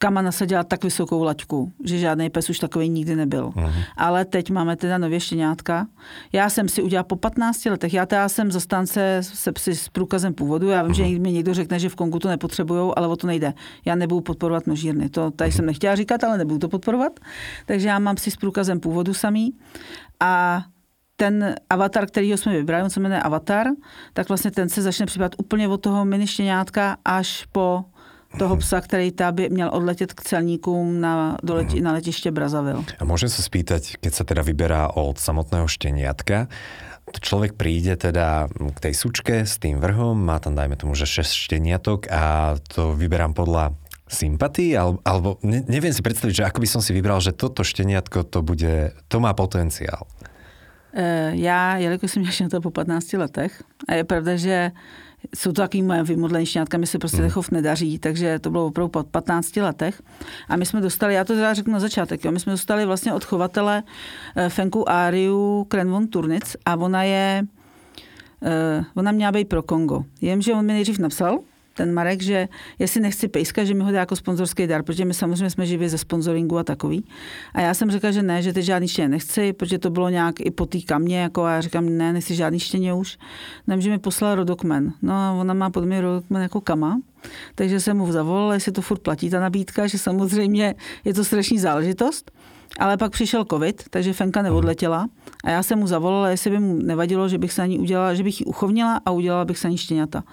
Kama 0.03 0.23
nasadila 0.23 0.65
tak 0.67 0.85
vysokou 0.85 1.23
laťku, 1.23 1.73
že 1.85 1.99
žádný 1.99 2.31
pes 2.31 2.51
už 2.51 2.59
takový 2.59 2.89
nikdy 2.89 3.17
nebyl. 3.17 3.55
Uh-huh. 3.55 3.73
Ale 3.97 4.25
teď 4.25 4.51
máme 4.51 4.77
teda 4.77 4.99
nově 4.99 5.21
štěňátka. 5.21 5.87
Já 6.33 6.51
jsem 6.51 6.69
si 6.69 6.83
udělala 6.83 7.05
po 7.05 7.17
15 7.17 7.65
letech, 7.65 7.95
já 7.95 8.07
teda 8.07 8.29
jsem 8.29 8.51
zastánce 8.51 9.19
se 9.23 9.53
psy 9.53 9.75
s 9.75 9.89
průkazem 9.89 10.35
původu, 10.35 10.69
já 10.69 10.83
vím, 10.83 10.93
uh-huh. 10.93 11.15
že 11.15 11.19
mi 11.19 11.33
někdo 11.33 11.55
řekne, 11.55 11.79
že 11.79 11.89
v 11.89 11.95
Kongu 11.95 12.19
to 12.19 12.29
nepotřebují, 12.29 12.93
ale 12.97 13.07
o 13.07 13.17
to 13.17 13.27
nejde. 13.27 13.55
Já 13.85 13.95
nebudu 13.95 14.21
podporovat 14.21 14.67
množírny, 14.67 15.09
to 15.09 15.31
tady 15.31 15.51
uh-huh. 15.51 15.57
jsem 15.57 15.67
nechtěla 15.67 15.97
říkat, 15.97 16.25
ale 16.25 16.39
nebudu 16.39 16.59
to 16.59 16.69
podporovat. 16.69 17.21
Takže 17.67 17.89
já 17.89 17.99
mám 17.99 18.17
si 18.17 18.31
s 18.31 18.37
průkazem 18.37 18.81
původu 18.81 19.15
samý 19.15 19.55
a 20.21 20.65
ten 21.17 21.55
avatar, 21.71 22.07
který 22.07 22.33
jsme 22.33 22.53
vybrali, 22.53 22.85
on 22.85 22.91
se 22.91 23.01
jmenuje 23.01 23.23
Avatar, 23.23 23.67
tak 24.13 24.29
vlastně 24.29 24.51
ten 24.51 24.69
se 24.69 24.83
začne 24.83 25.07
připadat 25.07 25.33
úplně 25.39 25.69
od 25.69 25.79
toho 25.79 26.05
mini 26.05 26.27
štěňátka 26.27 26.97
až 27.05 27.47
po 27.53 27.85
toho 28.39 28.57
psa, 28.57 28.81
který 28.81 29.13
by 29.31 29.49
měl 29.49 29.71
odletět 29.73 30.13
k 30.13 30.23
celníkům 30.23 31.01
na, 31.01 31.37
do 31.43 31.55
leti, 31.55 31.81
na 31.81 31.93
letiště 31.93 32.31
Brazavil. 32.31 32.85
A 32.99 33.05
môžem 33.05 33.29
sa 33.29 33.45
spýtať, 33.45 34.01
keď 34.01 34.13
sa 34.13 34.25
teda 34.25 34.43
vyberá 34.43 34.89
od 34.97 35.21
samotného 35.21 35.69
šteniatka, 35.69 36.49
človek 37.21 37.59
príde 37.61 37.99
teda 37.99 38.49
k 38.49 38.79
tej 38.79 38.95
sučke 38.97 39.45
s 39.45 39.61
tým 39.61 39.83
vrhom, 39.83 40.17
má 40.17 40.41
tam 40.41 40.57
dajme 40.57 40.81
tomu, 40.81 40.97
že 40.97 41.05
6 41.05 41.29
šteniatok 41.29 42.09
a 42.09 42.57
to 42.73 42.97
vyberám 42.97 43.37
podľa 43.37 43.77
sympatí, 44.09 44.77
alebo, 44.77 45.01
alebo 45.05 45.29
ne, 45.45 45.65
neviem 45.69 45.93
si 45.93 46.05
predstaviť, 46.05 46.35
že 46.45 46.47
ako 46.49 46.59
by 46.61 46.69
som 46.69 46.81
si 46.85 46.93
vybral, 46.93 47.21
že 47.21 47.33
toto 47.33 47.65
šteniatko 47.65 48.29
to 48.29 48.45
bude, 48.45 48.93
to 49.09 49.17
má 49.21 49.33
potenciál. 49.33 50.05
E, 50.93 51.33
já, 51.35 51.77
jelikož 51.77 52.11
jsem 52.11 52.23
měla 52.39 52.51
to 52.51 52.61
po 52.61 52.71
15 52.71 53.13
letech, 53.13 53.63
a 53.89 53.95
je 53.95 54.05
pravda, 54.05 54.37
že 54.37 54.71
jsou 55.35 55.53
to 55.53 55.63
takový 55.63 55.83
moje 55.83 56.03
vymodlený 56.03 56.47
šňátka, 56.47 56.79
mi 56.79 56.87
se 56.87 56.99
prostě 56.99 57.17
hmm. 57.17 57.31
chov 57.31 57.51
nedaří, 57.51 57.99
takže 57.99 58.39
to 58.39 58.51
bylo 58.51 58.67
opravdu 58.67 58.89
po 58.89 59.03
15 59.03 59.57
letech. 59.57 60.03
A 60.49 60.57
my 60.57 60.67
jsme 60.67 60.81
dostali, 60.81 61.15
já 61.15 61.25
to 61.25 61.35
teda 61.35 61.55
řeknu 61.55 61.73
na 61.73 61.81
začátek, 61.81 62.25
jo, 62.25 62.33
my 62.33 62.41
jsme 62.41 62.53
dostali 62.53 62.87
vlastně 62.87 63.15
od 63.15 63.25
chovatele 63.25 63.83
eh, 64.37 64.49
Fenku 64.49 64.91
Ariu 64.91 65.65
Krenvon 65.69 66.07
Turnic 66.07 66.57
a 66.67 66.77
ona 66.77 67.03
je, 67.03 67.47
eh, 68.43 68.85
ona 68.95 69.13
měla 69.13 69.33
být 69.33 69.49
pro 69.49 69.63
Kongo. 69.63 70.05
Jenže 70.21 70.53
on 70.53 70.67
mi 70.67 70.73
nejdřív 70.73 70.99
napsal, 70.99 71.39
ten 71.75 71.95
Marek, 71.95 72.23
že 72.23 72.49
jestli 72.79 73.01
nechci 73.01 73.29
pejska, 73.29 73.65
že 73.65 73.75
mi 73.75 73.85
ho 73.85 73.93
dá 73.93 73.99
jako 74.01 74.17
sponzorský 74.17 74.67
dar, 74.67 74.83
protože 74.83 75.05
my 75.05 75.15
samozřejmě 75.15 75.51
jsme 75.51 75.67
živě 75.67 75.89
ze 75.89 75.99
sponsoringu 75.99 76.59
a 76.59 76.65
takový. 76.65 77.05
A 77.55 77.61
já 77.61 77.75
jsem 77.75 77.91
řekla, 77.91 78.11
že 78.11 78.23
ne, 78.23 78.43
že 78.43 78.53
teď 78.53 78.65
žádný 78.65 78.89
štěně 78.89 79.09
nechci, 79.09 79.53
protože 79.53 79.79
to 79.79 79.91
bylo 79.91 80.09
nějak 80.09 80.41
i 80.41 80.51
po 80.51 80.67
té 80.67 80.81
kamě, 80.81 81.21
jako 81.21 81.43
a 81.43 81.53
já 81.53 81.61
říkám, 81.61 81.89
ne, 81.89 82.13
nechci 82.13 82.35
žádný 82.35 82.59
štěně 82.59 82.95
už. 82.95 83.19
No, 83.67 83.81
že 83.81 83.91
mi 83.91 83.99
poslal 83.99 84.35
rodokmen. 84.35 84.93
No 85.03 85.13
a 85.13 85.33
ona 85.33 85.55
má 85.55 85.71
pod 85.71 85.85
mě 85.85 86.01
rodokmen 86.01 86.43
jako 86.43 86.61
kama, 86.61 87.01
takže 87.55 87.81
jsem 87.81 87.97
mu 87.97 88.13
zavolala, 88.13 88.55
jestli 88.55 88.73
to 88.73 88.83
furt 88.83 88.99
platí 88.99 89.31
ta 89.31 89.41
nabídka, 89.41 89.87
že 89.87 89.99
samozřejmě 89.99 90.75
je 91.05 91.15
to 91.15 91.25
strašný 91.25 91.59
záležitost. 91.59 92.31
Ale 92.79 92.97
pak 92.97 93.13
přišel 93.13 93.45
covid, 93.45 93.83
takže 93.91 94.13
Fenka 94.13 94.43
neodletěla 94.43 95.09
a 95.45 95.51
já 95.51 95.63
jsem 95.63 95.79
mu 95.79 95.87
zavolala, 95.87 96.29
jestli 96.29 96.51
by 96.51 96.59
mu 96.59 96.77
nevadilo, 96.83 97.29
že 97.29 97.39
bych 97.39 97.53
se 97.53 97.69
ní 97.69 97.79
udělala, 97.79 98.15
že 98.15 98.23
bych 98.23 98.41
ji 98.41 98.47
uchovnila 98.47 99.01
a 99.07 99.11
udělala 99.11 99.45
bych 99.45 99.59
se 99.59 99.71
ní 99.71 99.79
štěňata. 99.79 100.25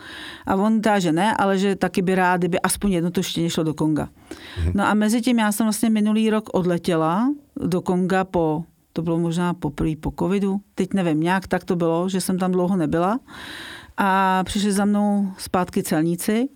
A 0.46 0.56
on 0.56 0.82
dá, 0.82 1.00
že 1.00 1.12
ne, 1.12 1.36
ale 1.36 1.58
že 1.58 1.76
taky 1.76 2.02
by 2.02 2.16
rád, 2.16 2.38
kdyby 2.38 2.60
aspoň 2.60 2.92
jedno 2.92 3.12
to 3.12 3.24
štěně 3.24 3.50
šlo 3.50 3.64
do 3.64 3.74
Konga. 3.74 4.10
Mhm. 4.58 4.72
No 4.76 4.88
a 4.88 4.94
mezi 4.94 5.22
tím 5.22 5.40
já 5.40 5.52
jsem 5.52 5.66
vlastně 5.66 5.90
minulý 5.90 6.30
rok 6.30 6.50
odletěla 6.54 7.34
do 7.56 7.82
Konga 7.82 8.24
po, 8.24 8.64
to 8.94 9.02
bylo 9.02 9.20
možná 9.20 9.54
poprvé 9.54 9.96
po 9.96 10.14
covidu, 10.20 10.62
teď 10.76 10.94
nevím, 10.94 11.22
nějak 11.22 11.48
tak 11.48 11.64
to 11.64 11.76
bylo, 11.76 12.10
že 12.10 12.22
jsem 12.22 12.38
tam 12.38 12.52
dlouho 12.52 12.78
nebyla. 12.78 13.20
A 13.98 14.42
přišli 14.46 14.72
za 14.72 14.86
mnou 14.86 15.32
zpátky 15.38 15.84
celníci, 15.84 16.50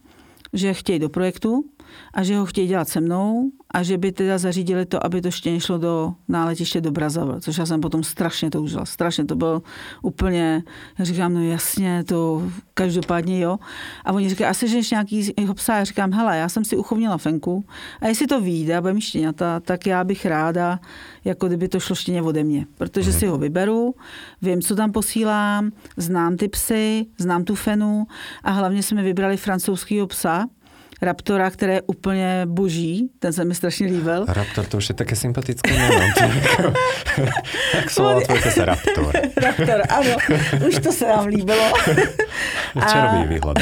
že 0.53 0.73
chtějí 0.73 0.99
do 0.99 1.09
projektu 1.09 1.65
a 2.13 2.23
že 2.23 2.37
ho 2.37 2.45
chtějí 2.45 2.67
dělat 2.67 2.89
se 2.89 3.01
mnou 3.01 3.51
a 3.73 3.83
že 3.83 3.97
by 3.97 4.11
teda 4.11 4.37
zařídili 4.37 4.85
to, 4.85 5.05
aby 5.05 5.21
to 5.21 5.31
štěně 5.31 5.59
šlo 5.59 5.77
do 5.77 6.13
náletiště 6.27 6.81
do 6.81 6.91
Brazavy, 6.91 7.41
což 7.41 7.57
já 7.57 7.65
jsem 7.65 7.81
potom 7.81 8.03
strašně 8.03 8.49
toužila. 8.49 8.85
Strašně 8.85 9.25
to 9.25 9.35
bylo 9.35 9.61
úplně, 10.01 10.63
já 10.99 11.05
říkám, 11.05 11.33
no 11.33 11.43
jasně, 11.43 12.03
to 12.03 12.51
každopádně 12.73 13.39
jo. 13.39 13.59
A 14.05 14.13
oni 14.13 14.29
říkají, 14.29 14.49
asi 14.49 14.67
že 14.67 14.77
ještě 14.77 14.95
nějaký 14.95 15.33
jeho 15.39 15.53
psa. 15.53 15.77
Já 15.77 15.83
říkám, 15.83 16.13
hele, 16.13 16.37
já 16.37 16.49
jsem 16.49 16.65
si 16.65 16.77
uchovnila 16.77 17.17
fenku 17.17 17.65
a 18.01 18.07
jestli 18.07 18.27
to 18.27 18.41
vyjde 18.41 18.77
a 18.77 18.81
bude 18.81 18.93
mi 18.93 19.01
štěňata, 19.01 19.59
tak 19.59 19.85
já 19.85 20.03
bych 20.03 20.25
ráda, 20.25 20.79
jako 21.25 21.47
kdyby 21.47 21.67
to 21.67 21.79
šlo 21.79 21.95
štěně 21.95 22.21
ode 22.21 22.43
mě, 22.43 22.65
protože 22.77 23.11
mm-hmm. 23.11 23.19
si 23.19 23.27
ho 23.27 23.37
vyberu, 23.37 23.95
vím, 24.41 24.61
co 24.61 24.75
tam 24.75 24.91
posílám, 24.91 25.71
znám 25.97 26.37
ty 26.37 26.47
psy, 26.47 27.05
znám 27.17 27.43
tu 27.43 27.55
fenu 27.55 28.07
a 28.43 28.51
hlavně 28.51 28.83
jsme 28.83 29.03
vybrali 29.03 29.37
francouzského 29.37 30.07
psa, 30.07 30.45
Raptora, 31.03 31.49
který 31.49 31.73
je 31.73 31.81
úplně 31.81 32.41
boží, 32.45 33.09
ten 33.19 33.33
se 33.33 33.45
mi 33.45 33.55
strašně 33.55 33.87
líbil. 33.87 34.25
Raptor, 34.27 34.65
to 34.65 34.77
už 34.77 34.89
je 34.89 34.95
také 34.95 35.15
sympatické 35.15 35.73
jméno. 35.73 36.05
tak 37.71 37.89
slovo 37.89 38.21
se 38.49 38.65
Raptor. 38.65 39.13
Raptor, 39.37 39.81
ano, 39.89 40.15
už 40.67 40.79
to 40.79 40.91
se 40.91 41.07
nám 41.07 41.25
líbilo. 41.25 41.71
Čarový 42.91 43.27
výhled. 43.27 43.57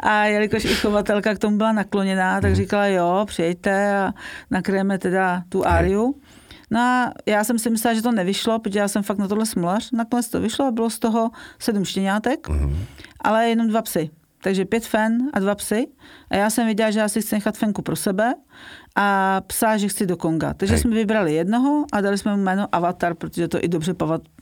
A 0.00 0.24
jelikož 0.24 0.64
i 0.64 0.74
chovatelka 0.74 1.34
k 1.34 1.38
tomu 1.38 1.56
byla 1.56 1.72
nakloněná, 1.72 2.40
tak 2.40 2.50
hmm. 2.50 2.56
říkala, 2.56 2.86
jo, 2.86 3.24
přijďte 3.26 3.96
a 3.96 4.12
nakryjeme 4.50 4.98
teda 4.98 5.42
tu 5.48 5.66
áriu. 5.66 6.20
No 6.70 6.80
a 6.80 7.12
já 7.26 7.44
jsem 7.44 7.58
si 7.58 7.70
myslela, 7.70 7.94
že 7.94 8.02
to 8.02 8.12
nevyšlo, 8.12 8.58
protože 8.58 8.78
já 8.78 8.88
jsem 8.88 9.02
fakt 9.02 9.18
na 9.18 9.28
tohle 9.28 9.46
smolař. 9.46 9.92
Nakonec 9.92 10.28
to 10.28 10.40
vyšlo 10.40 10.66
a 10.66 10.70
bylo 10.70 10.90
z 10.90 10.98
toho 10.98 11.30
sedm 11.58 11.84
štěňátek, 11.84 12.48
mm-hmm. 12.48 12.76
ale 13.20 13.48
jenom 13.48 13.68
dva 13.68 13.82
psy 13.82 14.10
takže 14.46 14.64
pět 14.64 14.86
fen 14.86 15.18
a 15.34 15.38
dva 15.42 15.54
psy. 15.54 15.90
A 16.30 16.36
já 16.36 16.50
jsem 16.50 16.66
viděla, 16.66 16.90
že 16.90 16.98
já 16.98 17.08
si 17.08 17.22
chci 17.22 17.34
nechat 17.34 17.58
fenku 17.58 17.82
pro 17.82 17.96
sebe 17.96 18.34
a 18.96 19.40
psa, 19.46 19.76
že 19.76 19.88
chci 19.88 20.06
do 20.06 20.16
Konga. 20.16 20.54
Takže 20.54 20.74
Hej. 20.74 20.80
jsme 20.80 20.94
vybrali 20.94 21.34
jednoho 21.34 21.84
a 21.92 22.00
dali 22.00 22.18
jsme 22.18 22.36
mu 22.36 22.42
jméno 22.42 22.70
Avatar, 22.72 23.14
protože 23.14 23.48
to 23.48 23.56
je 23.56 23.60
i 23.60 23.68
dobře 23.68 23.94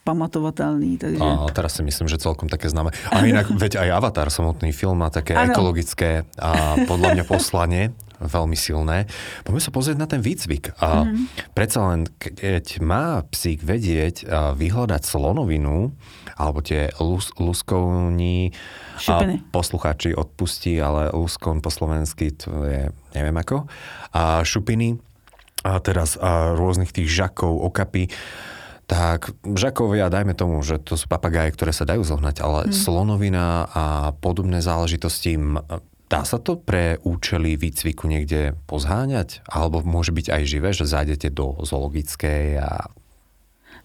pamatovatelný. 0.04 0.98
Takže... 0.98 1.24
A 1.24 1.48
teraz 1.52 1.80
si 1.80 1.82
myslím, 1.82 2.08
že 2.08 2.20
celkom 2.20 2.52
také 2.52 2.68
známe. 2.68 2.92
A 3.08 3.24
inak, 3.24 3.48
veď 3.64 3.80
aj 3.80 3.88
Avatar, 3.96 4.28
samotný 4.28 4.76
film 4.76 5.00
má 5.00 5.08
také 5.08 5.32
ano. 5.32 5.56
ekologické 5.56 6.28
a 6.36 6.76
podľa 6.84 7.16
mňa 7.16 7.24
poslanie 7.24 7.96
veľmi 8.20 8.56
silné. 8.60 9.08
Poďme 9.48 9.62
sa 9.64 9.72
pozrieť 9.72 9.96
na 9.96 10.04
ten 10.04 10.20
výcvik. 10.20 10.76
A 10.84 11.08
mm-hmm. 11.08 11.56
Predsa 11.56 11.80
len, 11.88 12.00
keď 12.20 12.84
má 12.84 13.24
psík 13.32 13.64
vedieť 13.64 14.28
vyhľadať 14.52 15.02
slonovinu, 15.04 15.96
alebo 16.34 16.60
tie 16.60 16.90
lus, 16.98 17.30
luskovní 17.38 18.54
Šupiny. 18.98 19.34
a 19.40 19.44
poslucháči 19.54 20.14
odpustí, 20.14 20.78
ale 20.82 21.10
luskon 21.14 21.62
po 21.62 21.70
slovensky 21.70 22.34
to 22.34 22.66
je 22.66 22.82
neviem 23.14 23.36
ako. 23.38 23.70
A 24.14 24.42
šupiny, 24.42 24.98
a 25.64 25.80
teraz 25.80 26.18
a 26.18 26.52
rôznych 26.52 26.92
tých 26.92 27.08
žakov, 27.08 27.62
okapy, 27.72 28.10
tak 28.84 29.32
žakovia, 29.42 30.12
dajme 30.12 30.36
tomu, 30.36 30.60
že 30.60 30.76
to 30.76 31.00
sú 31.00 31.08
papagáje, 31.08 31.56
ktoré 31.56 31.72
sa 31.72 31.88
dajú 31.88 32.04
zohnať, 32.04 32.36
ale 32.44 32.60
hmm. 32.68 32.74
slonovina 32.74 33.64
a 33.72 33.84
podobné 34.12 34.60
záležitosti, 34.60 35.40
dá 36.12 36.22
sa 36.28 36.36
to 36.36 36.60
pre 36.60 37.00
účely 37.00 37.56
výcviku 37.56 38.04
niekde 38.04 38.52
pozháňať? 38.68 39.40
Alebo 39.48 39.80
môže 39.80 40.12
byť 40.12 40.26
aj 40.36 40.42
živé, 40.44 40.70
že 40.76 40.84
zájdete 40.84 41.32
do 41.32 41.56
zoologickej 41.64 42.60
a 42.60 42.92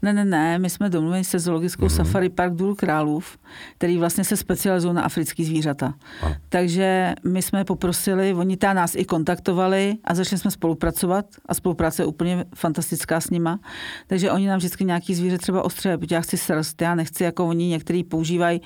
ne, 0.02 0.14
ne, 0.14 0.26
ne, 0.26 0.60
my 0.60 0.70
jsme 0.70 0.90
domluveni 0.90 1.24
se 1.24 1.40
zoologickou 1.40 1.86
mm-hmm. 1.86 1.96
safari 1.96 2.30
Park 2.30 2.54
Důl 2.54 2.76
Králův, 2.76 3.38
který 3.78 3.98
vlastně 3.98 4.24
se 4.24 4.38
specializují 4.38 4.94
na 4.94 5.02
africký 5.02 5.46
zvířata. 5.46 5.94
A. 6.24 6.36
Takže 6.50 7.16
my 7.24 7.42
jsme 7.42 7.66
poprosili, 7.66 8.34
oni 8.34 8.58
ta 8.58 8.74
nás 8.74 8.96
i 8.96 9.06
kontaktovali 9.06 9.98
a 10.04 10.16
začali 10.16 10.40
jsme 10.40 10.52
spolupracovat 10.52 11.26
a 11.46 11.54
spolupráce 11.54 12.02
je 12.02 12.06
úplně 12.06 12.46
fantastická 12.56 13.22
s 13.22 13.30
nima. 13.30 13.60
Takže 14.08 14.32
oni 14.32 14.48
nám 14.48 14.58
vždycky 14.58 14.86
nějaký 14.86 15.16
zvíře 15.16 15.38
třeba 15.38 15.62
ostře, 15.66 15.98
protože 15.98 16.16
já 16.16 16.22
chci 16.22 16.38
srst, 16.38 16.82
já 16.82 16.96
nechci, 16.96 17.24
jako 17.24 17.48
oni 17.48 17.68
některý 17.68 18.04
používají 18.04 18.62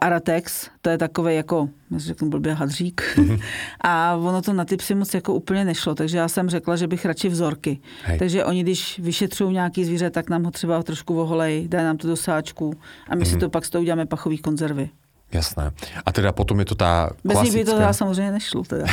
Aratex, 0.00 0.68
to 0.82 0.90
je 0.90 0.98
takový 0.98 1.36
jako, 1.36 1.68
řeknu 1.96 2.30
blbě, 2.30 2.54
hadřík. 2.54 3.02
Mm-hmm. 3.16 3.40
A 3.80 4.16
ono 4.16 4.42
to 4.42 4.52
na 4.52 4.64
ty 4.64 4.76
psy 4.76 4.94
moc 4.94 5.14
jako 5.14 5.34
úplně 5.34 5.64
nešlo, 5.64 5.94
takže 5.94 6.18
já 6.18 6.28
jsem 6.28 6.48
řekla, 6.48 6.76
že 6.76 6.86
bych 6.86 7.04
radši 7.04 7.28
vzorky. 7.28 7.80
Hej. 8.04 8.18
Takže 8.18 8.44
oni, 8.44 8.62
když 8.62 8.98
vyšetřují 8.98 9.52
nějaký 9.52 9.84
zvíře, 9.84 10.10
tak 10.10 10.30
nám 10.30 10.44
ho 10.44 10.50
třeba 10.50 10.82
trošku 10.82 11.20
oholej, 11.20 11.68
dají 11.68 11.84
nám 11.84 11.96
to 11.96 12.08
do 12.08 12.16
sáčku 12.16 12.72
a 13.08 13.14
my 13.14 13.22
mm-hmm. 13.22 13.26
si 13.26 13.32
mhm. 13.32 13.40
to 13.40 13.50
pak 13.50 13.64
s 13.64 13.70
toho 13.70 13.82
uděláme 13.82 14.06
pachový 14.06 14.38
konzervy. 14.38 14.90
Jasné. 15.32 15.70
A 16.06 16.10
teda 16.12 16.34
potom 16.34 16.58
je 16.58 16.64
to 16.64 16.74
tá 16.74 17.14
Bez 17.22 17.38
klasická... 17.38 17.54
Bez 17.54 17.54
by 17.54 17.64
to 17.64 17.74
teda 17.78 17.92
samozřejmě 17.92 18.32
nešlo. 18.32 18.62
Teda. 18.66 18.86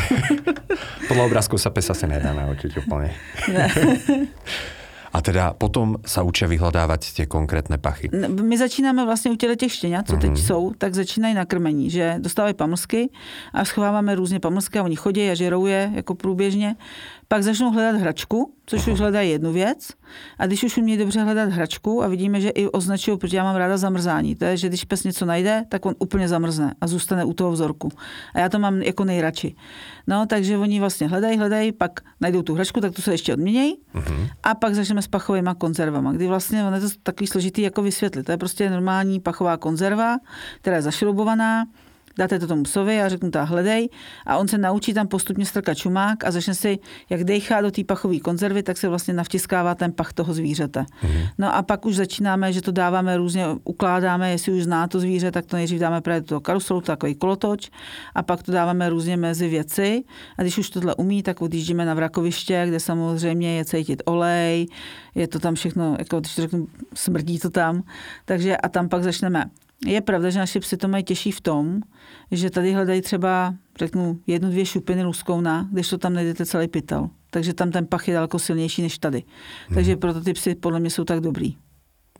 Podle 1.07 1.23
obrázku 1.25 1.57
sa 1.57 1.69
pesa 1.69 1.93
si 1.93 2.07
nedáme 2.07 2.45
určitě 2.45 2.79
úplně. 2.79 3.13
Ne. 3.53 3.67
A 5.17 5.21
teda 5.25 5.57
potom 5.57 5.97
sa 6.05 6.21
učia 6.21 6.45
vyhledávat 6.45 7.01
tie 7.01 7.25
konkrétne 7.25 7.81
pachy. 7.81 8.13
My 8.29 8.57
začínáme 8.57 9.05
vlastně 9.05 9.31
u 9.31 9.35
těch 9.35 9.73
štěňat, 9.73 10.07
co 10.07 10.13
mm-hmm. 10.13 10.21
teď 10.21 10.29
mhm. 10.29 10.37
jsou, 10.37 10.73
tak 10.77 10.93
začínají 10.93 11.33
na 11.33 11.45
krmení, 11.45 11.89
že 11.89 12.15
dostávají 12.21 12.53
pamlsky 12.53 13.09
a 13.53 13.65
schováváme 13.65 14.15
různě 14.15 14.39
pamlsky 14.39 14.79
a 14.79 14.83
oni 14.83 14.95
chodí 14.95 15.29
a 15.29 15.33
žerou 15.33 15.65
je 15.65 15.91
jako 15.95 16.15
průběžně. 16.15 16.75
Pak 17.27 17.43
začnou 17.43 17.71
hledat 17.71 17.95
hračku, 17.95 18.53
což 18.65 18.81
Aha. 18.81 18.93
už 18.93 18.99
hledají 18.99 19.31
jednu 19.31 19.53
věc. 19.53 19.89
A 20.39 20.47
když 20.47 20.63
už 20.63 20.77
umějí 20.77 20.97
dobře 20.97 21.21
hledat 21.23 21.49
hračku 21.49 22.03
a 22.03 22.07
vidíme, 22.07 22.41
že 22.41 22.49
i 22.49 22.67
označují, 22.67 23.17
protože 23.17 23.37
já 23.37 23.43
mám 23.43 23.55
ráda 23.55 23.77
zamrzání, 23.77 24.35
to 24.35 24.45
je, 24.45 24.57
že 24.57 24.67
když 24.67 24.83
pes 24.83 25.03
něco 25.03 25.25
najde, 25.25 25.63
tak 25.69 25.85
on 25.85 25.95
úplně 25.99 26.27
zamrzne 26.27 26.75
a 26.81 26.87
zůstane 26.87 27.25
u 27.25 27.33
toho 27.33 27.51
vzorku. 27.51 27.89
A 28.33 28.39
já 28.39 28.49
to 28.49 28.59
mám 28.59 28.81
jako 28.81 29.03
nejradši. 29.03 29.55
No, 30.07 30.25
takže 30.25 30.57
oni 30.57 30.79
vlastně 30.79 31.07
hledají, 31.07 31.37
hledají, 31.37 31.71
pak 31.71 31.99
najdou 32.21 32.41
tu 32.41 32.53
hračku, 32.53 32.81
tak 32.81 32.93
to 32.93 33.01
se 33.01 33.11
ještě 33.11 33.33
odměnějí. 33.33 33.77
Uh-huh. 33.95 34.29
A 34.43 34.55
pak 34.55 34.75
začneme 34.75 35.01
s 35.01 35.07
pachovými 35.07 35.49
konzervama, 35.57 36.11
kdy 36.11 36.27
vlastně 36.27 36.63
on 36.63 36.73
je 36.73 36.79
to 36.79 36.87
takový 37.03 37.27
složitý 37.27 37.61
jako 37.61 37.81
vysvětlit. 37.81 38.23
To 38.23 38.31
je 38.31 38.37
prostě 38.37 38.69
normální 38.69 39.19
pachová 39.19 39.57
konzerva, 39.57 40.17
která 40.61 40.75
je 40.75 40.81
zašroubovaná 40.81 41.65
dáte 42.17 42.39
to 42.39 42.47
tomu 42.47 42.63
psovi 42.63 43.01
a 43.01 43.09
řeknu, 43.09 43.31
tak 43.31 43.49
hledej 43.49 43.89
a 44.25 44.37
on 44.37 44.47
se 44.47 44.57
naučí 44.57 44.93
tam 44.93 45.07
postupně 45.07 45.45
strkat 45.45 45.77
čumák 45.77 46.23
a 46.23 46.31
začne 46.31 46.55
si, 46.55 46.79
jak 47.09 47.23
dejchá 47.23 47.61
do 47.61 47.71
té 47.71 47.83
pachové 47.83 48.19
konzervy, 48.19 48.63
tak 48.63 48.77
se 48.77 48.89
vlastně 48.89 49.13
navtiskává 49.13 49.75
ten 49.75 49.91
pach 49.91 50.13
toho 50.13 50.33
zvířete. 50.33 50.81
Mm-hmm. 50.81 51.29
No 51.37 51.55
a 51.55 51.61
pak 51.61 51.85
už 51.85 51.95
začínáme, 51.95 52.53
že 52.53 52.61
to 52.61 52.71
dáváme 52.71 53.17
různě, 53.17 53.45
ukládáme, 53.63 54.31
jestli 54.31 54.51
už 54.51 54.63
zná 54.63 54.87
to 54.87 54.99
zvíře, 54.99 55.31
tak 55.31 55.45
to 55.45 55.55
nejdřív 55.55 55.79
dáme 55.79 56.01
právě 56.01 56.21
do 56.21 56.39
karuselu, 56.39 56.81
takový 56.81 57.15
kolotoč 57.15 57.69
a 58.15 58.23
pak 58.23 58.43
to 58.43 58.51
dáváme 58.51 58.89
různě 58.89 59.17
mezi 59.17 59.47
věci 59.47 60.03
a 60.37 60.41
když 60.41 60.57
už 60.57 60.69
tohle 60.69 60.95
umí, 60.95 61.23
tak 61.23 61.41
odjíždíme 61.41 61.85
na 61.85 61.93
vrakoviště, 61.93 62.65
kde 62.67 62.79
samozřejmě 62.79 63.57
je 63.57 63.65
cítit 63.65 64.03
olej, 64.05 64.67
je 65.15 65.27
to 65.27 65.39
tam 65.39 65.55
všechno, 65.55 65.95
jako 65.99 66.19
když 66.19 66.35
to 66.35 66.41
řeknu, 66.41 66.67
smrdí 66.93 67.39
to 67.39 67.49
tam, 67.49 67.83
takže 68.25 68.57
a 68.57 68.69
tam 68.69 68.89
pak 68.89 69.03
začneme 69.03 69.45
je 69.85 70.01
pravda, 70.01 70.29
že 70.29 70.39
naši 70.39 70.59
psy 70.59 70.77
to 70.77 70.87
mají 70.87 71.03
těžší 71.03 71.31
v 71.31 71.41
tom, 71.41 71.81
že 72.31 72.49
tady 72.49 72.73
hledají 72.73 73.01
třeba, 73.01 73.53
řeknu, 73.79 74.19
jednu, 74.27 74.49
dvě 74.49 74.65
šupiny 74.65 75.03
luskouna, 75.03 75.67
když 75.71 75.89
to 75.89 75.97
tam 75.97 76.13
najdete 76.13 76.45
celý 76.45 76.67
pytel. 76.67 77.09
Takže 77.29 77.53
tam 77.53 77.71
ten 77.71 77.85
pach 77.85 78.07
je 78.07 78.13
daleko 78.13 78.39
silnější 78.39 78.81
než 78.81 78.97
tady. 78.97 79.23
Hmm. 79.67 79.75
Takže 79.75 79.95
proto 79.95 80.21
ty 80.21 80.33
psy 80.33 80.55
podle 80.55 80.79
mě 80.79 80.89
jsou 80.89 81.03
tak 81.03 81.19
dobrý. 81.19 81.55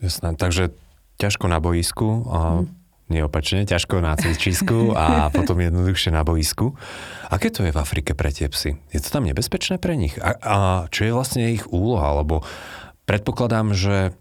Jasné, 0.01 0.35
takže 0.35 0.69
ťažko 1.17 1.47
na 1.47 1.59
boisku 1.59 2.27
a 2.29 2.61
hmm. 2.61 2.69
neopačne, 3.09 3.65
ťažko 3.65 4.01
na 4.01 4.13
cvičisku 4.13 4.93
a 4.93 5.29
potom 5.37 5.57
jednoduchšie 5.57 6.13
na 6.13 6.21
boisku. 6.21 6.77
Aké 7.33 7.49
to 7.49 7.65
je 7.65 7.73
v 7.73 7.81
Afrike 7.81 8.13
pre 8.13 8.29
tie 8.29 8.45
psy? 8.53 8.77
Je 8.93 9.01
to 9.01 9.09
tam 9.09 9.25
nebezpečné 9.25 9.81
pre 9.81 9.97
nich? 9.97 10.21
A, 10.21 10.37
a 10.37 10.55
čo 10.93 11.09
je 11.09 11.15
vlastne 11.15 11.49
ich 11.49 11.65
úloha? 11.73 12.21
Lebo 12.21 12.45
Predpokladám, 13.07 13.71
že 13.71 14.11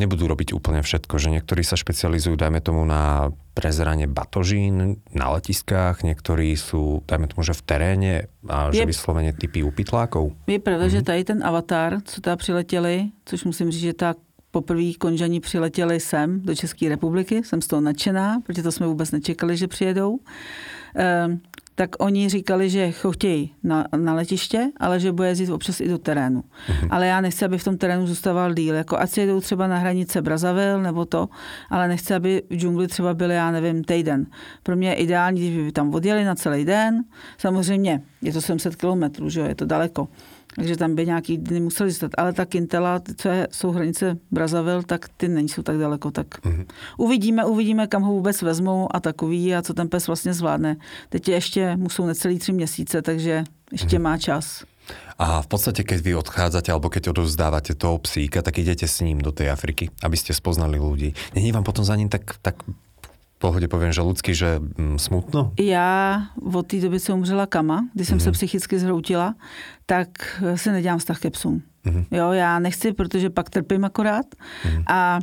nebudú 0.00 0.24
robiť 0.24 0.56
úplne 0.56 0.80
všetko, 0.80 1.20
že 1.20 1.28
niektorí 1.36 1.60
sa 1.60 1.76
špecializujú, 1.76 2.40
dajme 2.40 2.64
tomu, 2.64 2.88
na 2.88 3.28
prezeranie 3.52 4.08
batožín 4.08 5.04
na 5.12 5.36
letiskách, 5.36 6.00
niektorí 6.00 6.56
sú, 6.56 7.04
dajme 7.04 7.28
tomu, 7.28 7.44
že 7.44 7.52
v 7.52 7.62
teréne 7.68 8.14
a 8.48 8.72
že 8.72 8.84
je, 8.84 8.88
vyslovene 8.88 9.36
typy 9.36 9.60
upytlákov. 9.60 10.32
Je 10.48 10.56
pravda, 10.56 10.88
mm-hmm. 10.88 10.96
že 10.96 11.00
mhm. 11.04 11.08
tady 11.12 11.20
ten 11.24 11.40
avatar, 11.44 12.00
co 12.04 12.20
tam 12.20 12.40
přiletěli, 12.40 13.12
což 13.24 13.44
musím 13.44 13.68
říct, 13.68 13.92
že 13.92 13.92
tak 13.92 14.16
poprvé 14.50 14.96
konžaní 14.96 15.40
přiletěli 15.40 16.00
sem 16.00 16.40
do 16.40 16.54
České 16.54 16.88
republiky, 16.88 17.44
jsem 17.44 17.60
z 17.62 17.66
toho 17.66 17.80
nadšená, 17.80 18.40
protože 18.40 18.62
to 18.62 18.72
jsme 18.72 18.86
vůbec 18.86 19.10
nečekali, 19.10 19.56
že 19.56 19.68
přijedou. 19.68 20.18
Tak 21.78 21.90
oni 21.98 22.28
říkali, 22.28 22.70
že 22.70 22.92
chtějí 23.12 23.54
na, 23.62 23.86
na 23.96 24.14
letiště, 24.14 24.70
ale 24.80 25.00
že 25.00 25.12
bude 25.12 25.28
jezdit 25.28 25.50
občas 25.50 25.80
i 25.80 25.88
do 25.88 25.98
terénu. 25.98 26.44
Mhm. 26.68 26.88
Ale 26.90 27.06
já 27.06 27.20
nechci, 27.20 27.44
aby 27.44 27.58
v 27.58 27.64
tom 27.64 27.78
terénu 27.78 28.06
zůstával 28.06 28.54
díl. 28.54 28.74
Jako 28.74 28.98
ať 28.98 29.10
si 29.10 29.20
jedou 29.20 29.40
třeba 29.40 29.66
na 29.66 29.78
hranice 29.78 30.22
Brazavil 30.22 30.82
nebo 30.82 31.04
to, 31.04 31.28
ale 31.70 31.88
nechci, 31.88 32.14
aby 32.14 32.42
v 32.50 32.56
džungli 32.56 32.88
třeba 32.88 33.14
byli, 33.14 33.34
já 33.34 33.50
nevím, 33.50 33.84
týden. 33.84 34.26
Pro 34.62 34.76
mě 34.76 34.88
je 34.88 34.94
ideální, 34.94 35.50
kdyby 35.50 35.72
tam 35.72 35.94
odjeli 35.94 36.24
na 36.24 36.34
celý 36.34 36.64
den. 36.64 37.04
Samozřejmě 37.38 38.02
je 38.22 38.32
to 38.32 38.40
700 38.40 38.76
kilometrů, 38.76 39.28
že 39.28 39.40
jo, 39.40 39.46
je 39.46 39.54
to 39.54 39.66
daleko 39.66 40.08
takže 40.56 40.76
tam 40.76 40.94
by 40.94 41.06
nějaký 41.06 41.38
dny 41.38 41.60
museli 41.60 41.90
zůstat. 41.90 42.10
Ale 42.18 42.32
ta 42.32 42.44
Kintela, 42.44 43.00
co 43.16 43.28
je, 43.28 43.48
jsou 43.50 43.70
hranice 43.70 44.16
Brazavil, 44.30 44.82
tak 44.82 45.08
ty 45.16 45.28
nejsou 45.28 45.62
tak 45.62 45.78
daleko. 45.78 46.10
Tak 46.10 46.26
mm-hmm. 46.44 46.66
uvidíme, 46.96 47.44
uvidíme, 47.44 47.86
kam 47.86 48.02
ho 48.02 48.12
vůbec 48.12 48.42
vezmou 48.42 48.88
a 48.96 49.00
takový 49.00 49.54
a 49.54 49.62
co 49.62 49.74
ten 49.74 49.88
pes 49.88 50.06
vlastně 50.06 50.34
zvládne. 50.34 50.76
Teď 51.08 51.28
ještě 51.28 51.76
musou 51.76 52.06
necelý 52.06 52.38
tři 52.38 52.52
měsíce, 52.52 53.02
takže 53.02 53.44
ještě 53.72 53.98
mm-hmm. 53.98 54.02
má 54.02 54.18
čas. 54.18 54.64
A 55.18 55.42
v 55.42 55.48
podstate, 55.48 55.82
keď 55.82 55.98
vy 56.04 56.12
odchádzate 56.14 56.70
alebo 56.70 56.92
keď 56.92 57.10
odovzdávate 57.10 57.74
toho 57.74 57.98
psíka, 57.98 58.44
tak 58.44 58.60
idete 58.60 58.86
s 58.86 59.00
ním 59.00 59.18
do 59.18 59.32
tej 59.32 59.50
Afriky, 59.50 59.90
aby 60.04 60.14
ste 60.14 60.36
spoznali 60.36 60.78
ľudí. 60.78 61.10
Není 61.34 61.50
vám 61.56 61.64
potom 61.64 61.82
za 61.82 61.96
ním 61.96 62.12
tak, 62.12 62.38
tak 62.38 62.62
pohode 63.46 63.70
poviem, 63.70 63.94
že 63.94 64.02
ľudsky, 64.02 64.34
že 64.34 64.58
mm, 64.58 64.98
smutno? 64.98 65.54
Já 65.54 66.26
od 66.42 66.66
té 66.66 66.82
doby, 66.82 66.98
co 67.00 67.14
umřela 67.14 67.46
Kama, 67.46 67.86
kdy 67.94 68.04
jsem 68.04 68.18
mm-hmm. 68.18 68.22
se 68.22 68.28
mhm. 68.28 68.34
psychicky 68.34 68.78
zhroutila, 68.78 69.34
tak 69.86 70.08
se 70.54 70.72
nedělám 70.72 70.98
vztah 70.98 71.18
ke 71.18 71.30
psům. 71.30 71.62
Mm-hmm. 71.86 72.04
Jo, 72.10 72.32
já 72.32 72.58
nechci, 72.58 72.92
protože 72.92 73.30
pak 73.30 73.50
trpím 73.50 73.84
akorát. 73.84 74.26
Mm-hmm. 74.26 74.82
A 74.90 75.20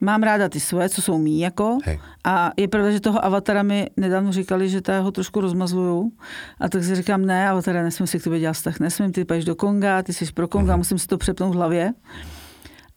mám 0.00 0.22
ráda 0.22 0.48
ty 0.48 0.60
svoje, 0.60 0.88
co 0.88 1.02
jsou 1.02 1.18
mý 1.18 1.40
jako. 1.40 1.78
Hej. 1.84 2.00
A 2.24 2.50
je 2.56 2.68
pravda, 2.68 2.90
že 2.90 3.00
toho 3.00 3.24
avatara 3.24 3.62
mi 3.62 3.86
nedávno 3.96 4.32
říkali, 4.32 4.68
že 4.68 4.80
ta 4.80 5.00
ho 5.00 5.10
trošku 5.12 5.40
rozmazlují. 5.40 6.10
A 6.60 6.68
tak 6.68 6.84
si 6.84 6.94
říkám, 6.94 7.22
ne, 7.22 7.48
avatara, 7.48 7.82
nesmím 7.82 8.06
si 8.06 8.18
k 8.18 8.24
tobě 8.24 8.40
dělat 8.40 8.52
vztah, 8.52 8.80
nesmím, 8.80 9.12
ty 9.12 9.24
půjdeš 9.24 9.44
do 9.44 9.54
Konga, 9.54 10.02
ty 10.02 10.12
jsi 10.12 10.32
pro 10.32 10.48
Konga, 10.48 10.74
mm-hmm. 10.74 10.78
musím 10.78 10.98
si 10.98 11.06
to 11.06 11.18
přepnout 11.18 11.54
v 11.54 11.56
hlavě 11.56 11.92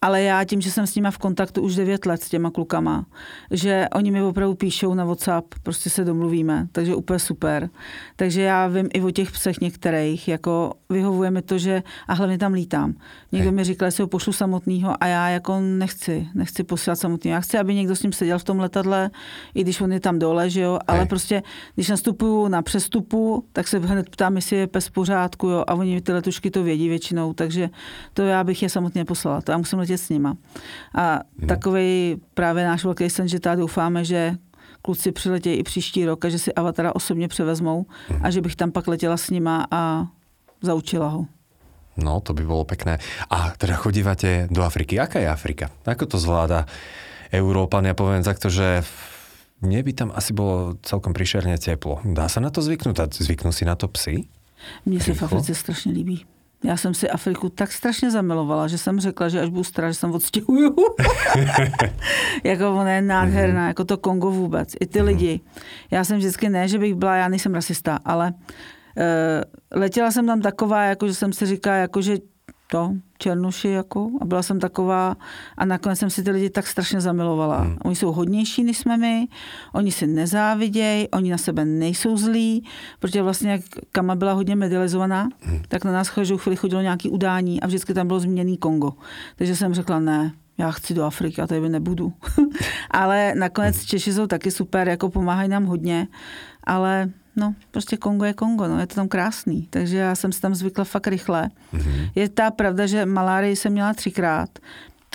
ale 0.04 0.22
já 0.22 0.44
tím, 0.44 0.60
že 0.60 0.70
jsem 0.70 0.86
s 0.86 0.94
nimi 0.94 1.08
v 1.10 1.18
kontaktu 1.18 1.62
už 1.62 1.74
9 1.74 2.06
let 2.06 2.22
s 2.22 2.28
těma 2.28 2.50
klukama, 2.50 3.06
že 3.50 3.86
oni 3.94 4.10
mi 4.10 4.22
opravdu 4.22 4.54
píšou 4.54 4.94
na 4.94 5.04
WhatsApp, 5.04 5.54
prostě 5.62 5.90
se 5.90 6.04
domluvíme, 6.04 6.68
takže 6.72 6.94
úplně 6.94 7.18
super. 7.18 7.70
Takže 8.16 8.42
já 8.42 8.66
vím 8.66 8.88
i 8.92 9.02
o 9.02 9.10
těch 9.10 9.32
psech 9.32 9.60
některých, 9.60 10.28
jako 10.28 10.72
vyhovuje 10.90 11.30
mi 11.30 11.42
to, 11.42 11.58
že 11.58 11.82
a 12.08 12.14
hlavně 12.14 12.38
tam 12.38 12.52
lítám. 12.52 12.94
Někdo 13.32 13.48
Hej. 13.48 13.56
mi 13.56 13.64
říkal, 13.64 13.90
že 13.90 14.02
ho 14.02 14.06
pošlu 14.06 14.32
samotného 14.32 14.94
a 15.00 15.06
já 15.06 15.28
jako 15.28 15.60
nechci, 15.60 16.28
nechci 16.34 16.64
posílat 16.64 16.98
samotný. 16.98 17.30
Já 17.30 17.40
chci, 17.40 17.58
aby 17.58 17.74
někdo 17.74 17.96
s 17.96 18.02
ním 18.02 18.12
seděl 18.12 18.38
v 18.38 18.44
tom 18.44 18.60
letadle, 18.60 19.10
i 19.54 19.62
když 19.62 19.80
on 19.80 19.92
je 19.92 20.00
tam 20.00 20.18
dole, 20.18 20.50
že 20.50 20.60
jo, 20.60 20.78
ale 20.86 20.98
Hej. 20.98 21.08
prostě, 21.08 21.42
když 21.74 21.88
nastupuju 21.88 22.48
na 22.48 22.62
přestupu, 22.62 23.44
tak 23.52 23.68
se 23.68 23.78
hned 23.78 24.10
ptám, 24.10 24.36
jestli 24.36 24.56
je 24.56 24.66
pes 24.66 24.86
v 24.86 24.90
pořádku, 24.90 25.48
jo, 25.48 25.64
a 25.66 25.74
oni 25.74 26.00
ty 26.00 26.12
letušky 26.12 26.50
to 26.50 26.62
vědí 26.62 26.88
většinou, 26.88 27.32
takže 27.32 27.70
to 28.12 28.22
já 28.22 28.44
bych 28.44 28.62
je 28.62 28.68
samotně 28.68 29.04
poslala. 29.04 29.40
To 29.40 29.52
já 29.52 29.58
musím 29.58 29.78
letět 29.78 29.93
s 29.98 30.08
nima. 30.08 30.36
A 30.94 31.20
hmm. 31.38 31.48
takový 31.48 32.16
právě 32.34 32.64
náš 32.64 32.84
velký 32.84 33.10
sen, 33.10 33.28
že 33.28 33.40
tady 33.40 33.56
doufáme, 33.60 34.04
že 34.04 34.36
kluci 34.82 35.12
přiletějí 35.12 35.56
i 35.56 35.62
příští 35.62 36.04
rok 36.04 36.24
a 36.24 36.28
že 36.28 36.38
si 36.38 36.54
Avatara 36.54 36.94
osobně 36.94 37.28
převezmou 37.28 37.86
hmm. 38.08 38.20
a 38.22 38.30
že 38.30 38.40
bych 38.40 38.56
tam 38.56 38.72
pak 38.72 38.86
letěla 38.88 39.16
s 39.16 39.30
nima 39.30 39.66
a 39.70 40.06
zaučila 40.62 41.08
ho. 41.08 41.26
No, 41.96 42.20
to 42.20 42.34
by 42.34 42.42
bolo 42.42 42.64
pekné. 42.64 42.98
A 43.30 43.54
teda 43.54 43.78
chodívate 43.78 44.48
do 44.50 44.62
Afriky. 44.66 44.98
Aká 44.98 45.22
je 45.22 45.30
Afrika? 45.30 45.70
Ako 45.86 46.06
to 46.10 46.18
zvláda 46.18 46.66
Európan? 47.30 47.86
Ja 47.86 47.94
poviem 47.94 48.26
takto, 48.26 48.50
že 48.50 48.82
mne 49.62 49.78
by 49.86 49.92
tam 49.94 50.10
asi 50.10 50.34
bolo 50.34 50.74
celkom 50.82 51.14
prišerne 51.14 51.54
teplo. 51.54 52.02
Dá 52.02 52.26
sa 52.26 52.42
na 52.42 52.50
to 52.50 52.66
zvyknúť? 52.66 52.98
A 52.98 53.06
zvyknú 53.06 53.54
si 53.54 53.62
na 53.62 53.78
to 53.78 53.86
psy? 53.94 54.26
Mně 54.86 55.00
se 55.00 55.14
v 55.14 55.22
Africe 55.22 55.54
strašně 55.54 55.92
líbí. 55.92 56.26
Já 56.64 56.76
jsem 56.76 56.94
si 56.94 57.10
Afriku 57.10 57.48
tak 57.48 57.72
strašně 57.72 58.10
zamilovala, 58.10 58.68
že 58.68 58.78
jsem 58.78 59.00
řekla, 59.00 59.28
že 59.28 59.40
až 59.40 59.48
budu 59.48 59.64
stará, 59.64 59.90
že 59.90 59.94
jsem 59.94 60.12
odstěhuju. 60.12 60.74
jako 62.44 62.70
ona 62.70 62.92
je 62.92 63.02
nádherná, 63.02 63.60
mm-hmm. 63.60 63.68
jako 63.68 63.84
to 63.84 63.98
Kongo 63.98 64.30
vůbec. 64.30 64.74
I 64.80 64.86
ty 64.86 64.98
mm-hmm. 64.98 65.04
lidi. 65.04 65.40
Já 65.90 66.04
jsem 66.04 66.18
vždycky, 66.18 66.48
ne, 66.48 66.68
že 66.68 66.78
bych 66.78 66.94
byla, 66.94 67.16
já 67.16 67.28
nejsem 67.28 67.54
rasista, 67.54 67.98
ale 68.04 68.32
uh, 68.32 69.80
letěla 69.80 70.10
jsem 70.10 70.26
tam 70.26 70.40
taková, 70.40 70.84
jako 70.84 71.06
že 71.06 71.14
jsem 71.14 71.32
si 71.32 71.46
říkala, 71.46 71.76
jako 71.76 72.02
že 72.02 72.16
to, 72.66 72.90
černuši 73.18 73.68
jako 73.68 74.10
a 74.20 74.24
byla 74.24 74.42
jsem 74.42 74.60
taková 74.60 75.16
a 75.56 75.64
nakonec 75.64 75.98
jsem 75.98 76.10
si 76.10 76.22
ty 76.22 76.30
lidi 76.30 76.50
tak 76.50 76.66
strašně 76.66 77.00
zamilovala. 77.00 77.60
Hmm. 77.60 77.76
Oni 77.84 77.96
jsou 77.96 78.12
hodnější 78.12 78.64
než 78.64 78.78
jsme 78.78 78.96
my, 78.96 79.28
oni 79.72 79.92
si 79.92 80.06
nezávidějí, 80.06 81.08
oni 81.08 81.30
na 81.30 81.38
sebe 81.38 81.64
nejsou 81.64 82.16
zlí, 82.16 82.64
protože 82.98 83.22
vlastně 83.22 83.50
jak 83.50 83.60
Kama 83.92 84.14
byla 84.14 84.32
hodně 84.32 84.56
medializovaná, 84.56 85.28
hmm. 85.40 85.62
tak 85.68 85.84
na 85.84 85.92
nás 85.92 86.10
každou 86.10 86.38
chvíli 86.38 86.56
chodilo 86.56 86.82
nějaký 86.82 87.10
udání 87.10 87.60
a 87.60 87.66
vždycky 87.66 87.94
tam 87.94 88.06
bylo 88.06 88.20
změněný 88.20 88.56
Kongo. 88.56 88.92
Takže 89.36 89.56
jsem 89.56 89.74
řekla 89.74 90.00
ne, 90.00 90.32
já 90.58 90.70
chci 90.70 90.94
do 90.94 91.04
Afriky 91.04 91.42
a 91.42 91.46
tady 91.46 91.68
nebudu. 91.68 92.12
ale 92.90 93.34
nakonec 93.34 93.76
hmm. 93.76 93.86
Češi 93.86 94.12
jsou 94.12 94.26
taky 94.26 94.50
super, 94.50 94.88
jako 94.88 95.10
pomáhají 95.10 95.48
nám 95.48 95.64
hodně, 95.64 96.08
ale 96.64 97.10
No, 97.36 97.54
prostě 97.70 97.96
Kongo 97.96 98.24
je 98.24 98.32
Kongo, 98.32 98.68
no, 98.68 98.80
je 98.80 98.86
to 98.86 98.94
tam 98.94 99.08
krásný. 99.08 99.66
Takže 99.70 99.96
já 99.96 100.14
jsem 100.14 100.32
se 100.32 100.40
tam 100.40 100.54
zvykla 100.54 100.84
fakt 100.84 101.06
rychle. 101.06 101.50
Mm-hmm. 101.72 102.10
Je 102.14 102.28
ta 102.28 102.50
pravda, 102.50 102.86
že 102.86 103.06
malárii 103.06 103.56
jsem 103.56 103.72
měla 103.72 103.94
třikrát. 103.94 104.48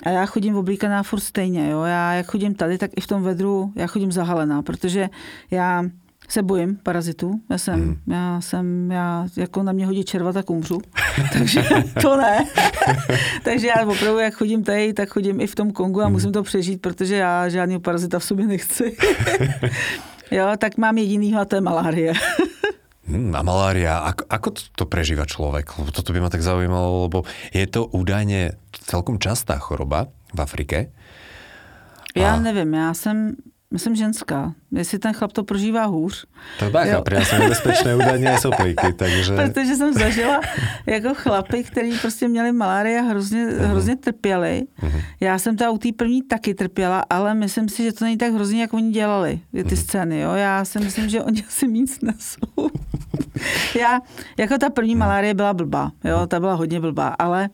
A 0.02 0.08
já 0.10 0.26
chodím 0.26 0.56
oblíkaná 0.56 1.02
furt 1.02 1.20
stejně, 1.20 1.70
jo. 1.70 1.82
Já 1.82 2.12
jak 2.12 2.26
chodím 2.26 2.54
tady, 2.54 2.78
tak 2.78 2.90
i 2.96 3.00
v 3.00 3.06
tom 3.06 3.22
vedru, 3.22 3.72
já 3.76 3.86
chodím 3.86 4.12
zahalená, 4.12 4.62
protože 4.62 5.08
já 5.50 5.84
se 6.28 6.42
bojím 6.42 6.76
parazitů. 6.82 7.40
Já 7.50 7.58
jsem, 7.58 7.80
mm. 7.80 7.96
já 8.06 8.40
jsem, 8.40 8.90
já, 8.90 9.26
jako 9.36 9.62
na 9.62 9.72
mě 9.72 9.86
hodí 9.86 10.04
červa, 10.04 10.32
tak 10.32 10.50
umřu. 10.50 10.80
Takže 11.32 11.64
to 12.02 12.16
ne. 12.16 12.46
Takže 13.42 13.66
já 13.66 13.86
opravdu, 13.86 14.18
jak 14.18 14.34
chodím 14.34 14.64
tady, 14.64 14.92
tak 14.92 15.08
chodím 15.08 15.40
i 15.40 15.46
v 15.46 15.54
tom 15.54 15.70
Kongu 15.70 16.02
a 16.02 16.06
mm. 16.06 16.12
musím 16.12 16.32
to 16.32 16.42
přežít, 16.42 16.82
protože 16.82 17.16
já 17.16 17.48
žádný 17.48 17.80
parazita 17.80 18.18
v 18.18 18.24
sobě 18.24 18.46
nechci. 18.46 18.96
jo, 20.30 20.46
tak 20.58 20.78
mám 20.78 20.98
jedinýho 20.98 21.40
a 21.40 21.44
to 21.44 21.56
je 21.56 21.62
malárie. 21.62 22.12
Hmm, 23.10 23.34
a 23.34 23.42
malária, 23.42 24.06
ako, 24.06 24.22
ako 24.30 24.48
to 24.78 24.84
prežíva 24.86 25.26
človek? 25.26 25.66
Lebo 25.82 25.90
toto 25.90 26.14
by 26.14 26.22
ma 26.22 26.30
tak 26.30 26.46
zaujímalo, 26.46 27.10
lebo 27.10 27.18
je 27.50 27.66
to 27.66 27.90
údajne 27.90 28.54
celkom 28.70 29.18
častá 29.18 29.58
choroba 29.58 30.14
v 30.30 30.38
Afrike. 30.38 30.94
Já 32.14 32.34
a... 32.34 32.40
nevím, 32.40 32.74
já 32.74 32.94
jsem 32.94 33.34
Myslím 33.72 33.94
ženská. 33.94 34.54
Jestli 34.72 34.98
ten 34.98 35.12
chlap 35.12 35.32
to 35.32 35.44
prožívá 35.44 35.84
hůř. 35.84 36.26
To 36.58 36.70
bacha, 36.70 37.02
já 37.10 37.24
jsem 37.24 37.40
nebezpečné 37.40 37.96
údajně 37.96 38.38
soplíky, 38.40 38.92
takže... 38.92 39.36
Protože 39.36 39.76
jsem 39.76 39.94
zažila 39.94 40.40
jako 40.86 41.14
chlapy, 41.14 41.64
kteří 41.64 41.98
prostě 41.98 42.28
měli 42.28 42.52
malárii 42.52 42.98
a 42.98 43.02
hrozně, 43.02 43.46
uh-huh. 43.46 43.66
hrozně 43.66 43.96
trpěli. 43.96 44.62
Uh-huh. 44.82 45.02
Já 45.20 45.38
jsem 45.38 45.56
ta 45.56 45.70
u 45.70 45.78
té 45.78 45.88
první 45.96 46.22
taky 46.22 46.54
trpěla, 46.54 47.04
ale 47.10 47.34
myslím 47.34 47.68
si, 47.68 47.82
že 47.82 47.92
to 47.92 48.04
není 48.04 48.16
tak 48.16 48.32
hrozně, 48.32 48.60
jak 48.60 48.74
oni 48.74 48.90
dělali, 48.90 49.40
ty 49.52 49.62
uh-huh. 49.62 49.76
scény. 49.76 50.20
Jo? 50.20 50.32
Já 50.32 50.64
si 50.64 50.78
myslím, 50.78 51.08
že 51.08 51.22
oni 51.22 51.44
asi 51.48 51.68
víc 51.68 52.00
nesou. 52.00 52.70
já, 53.80 54.00
jako 54.38 54.58
ta 54.58 54.70
první 54.70 54.94
malárie 54.94 55.34
byla 55.34 55.54
blbá, 55.54 55.92
jo? 56.04 56.26
ta 56.26 56.40
byla 56.40 56.54
hodně 56.54 56.80
blbá, 56.80 57.08
ale, 57.18 57.50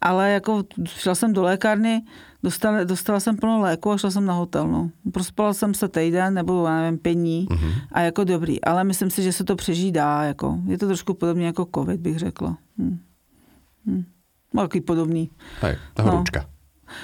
ale 0.00 0.30
jako 0.30 0.62
šla 0.84 1.14
jsem 1.14 1.32
do 1.32 1.42
lékárny, 1.42 2.02
dostala, 2.42 2.84
dostala 2.84 3.20
jsem 3.20 3.36
plno 3.36 3.60
léku 3.60 3.90
a 3.90 3.98
šla 3.98 4.10
jsem 4.10 4.26
na 4.26 4.34
hotel. 4.34 4.68
No. 4.68 4.90
Prospala 5.12 5.54
jsem 5.54 5.74
se 5.74 5.88
týden 5.88 6.34
nebo 6.34 6.66
já 6.66 6.76
nevím, 6.76 6.98
pět 6.98 7.14
dní 7.14 7.46
mm-hmm. 7.50 7.72
a 7.92 8.00
jako 8.00 8.24
dobrý. 8.24 8.64
Ale 8.64 8.84
myslím 8.84 9.10
si, 9.10 9.22
že 9.22 9.32
se 9.32 9.44
to 9.44 9.56
přežít 9.56 9.94
dá. 9.94 10.22
Jako. 10.22 10.58
Je 10.66 10.78
to 10.78 10.86
trošku 10.86 11.14
podobně 11.14 11.46
jako 11.46 11.68
covid, 11.74 12.00
bych 12.00 12.18
řekla. 12.18 12.56
Hm. 12.78 12.98
Hm. 13.86 14.04
Takový 14.56 14.80
podobný. 14.80 15.30
Hej, 15.60 15.76
ta 15.94 16.02
horúčka. 16.02 16.40
No. 16.40 16.46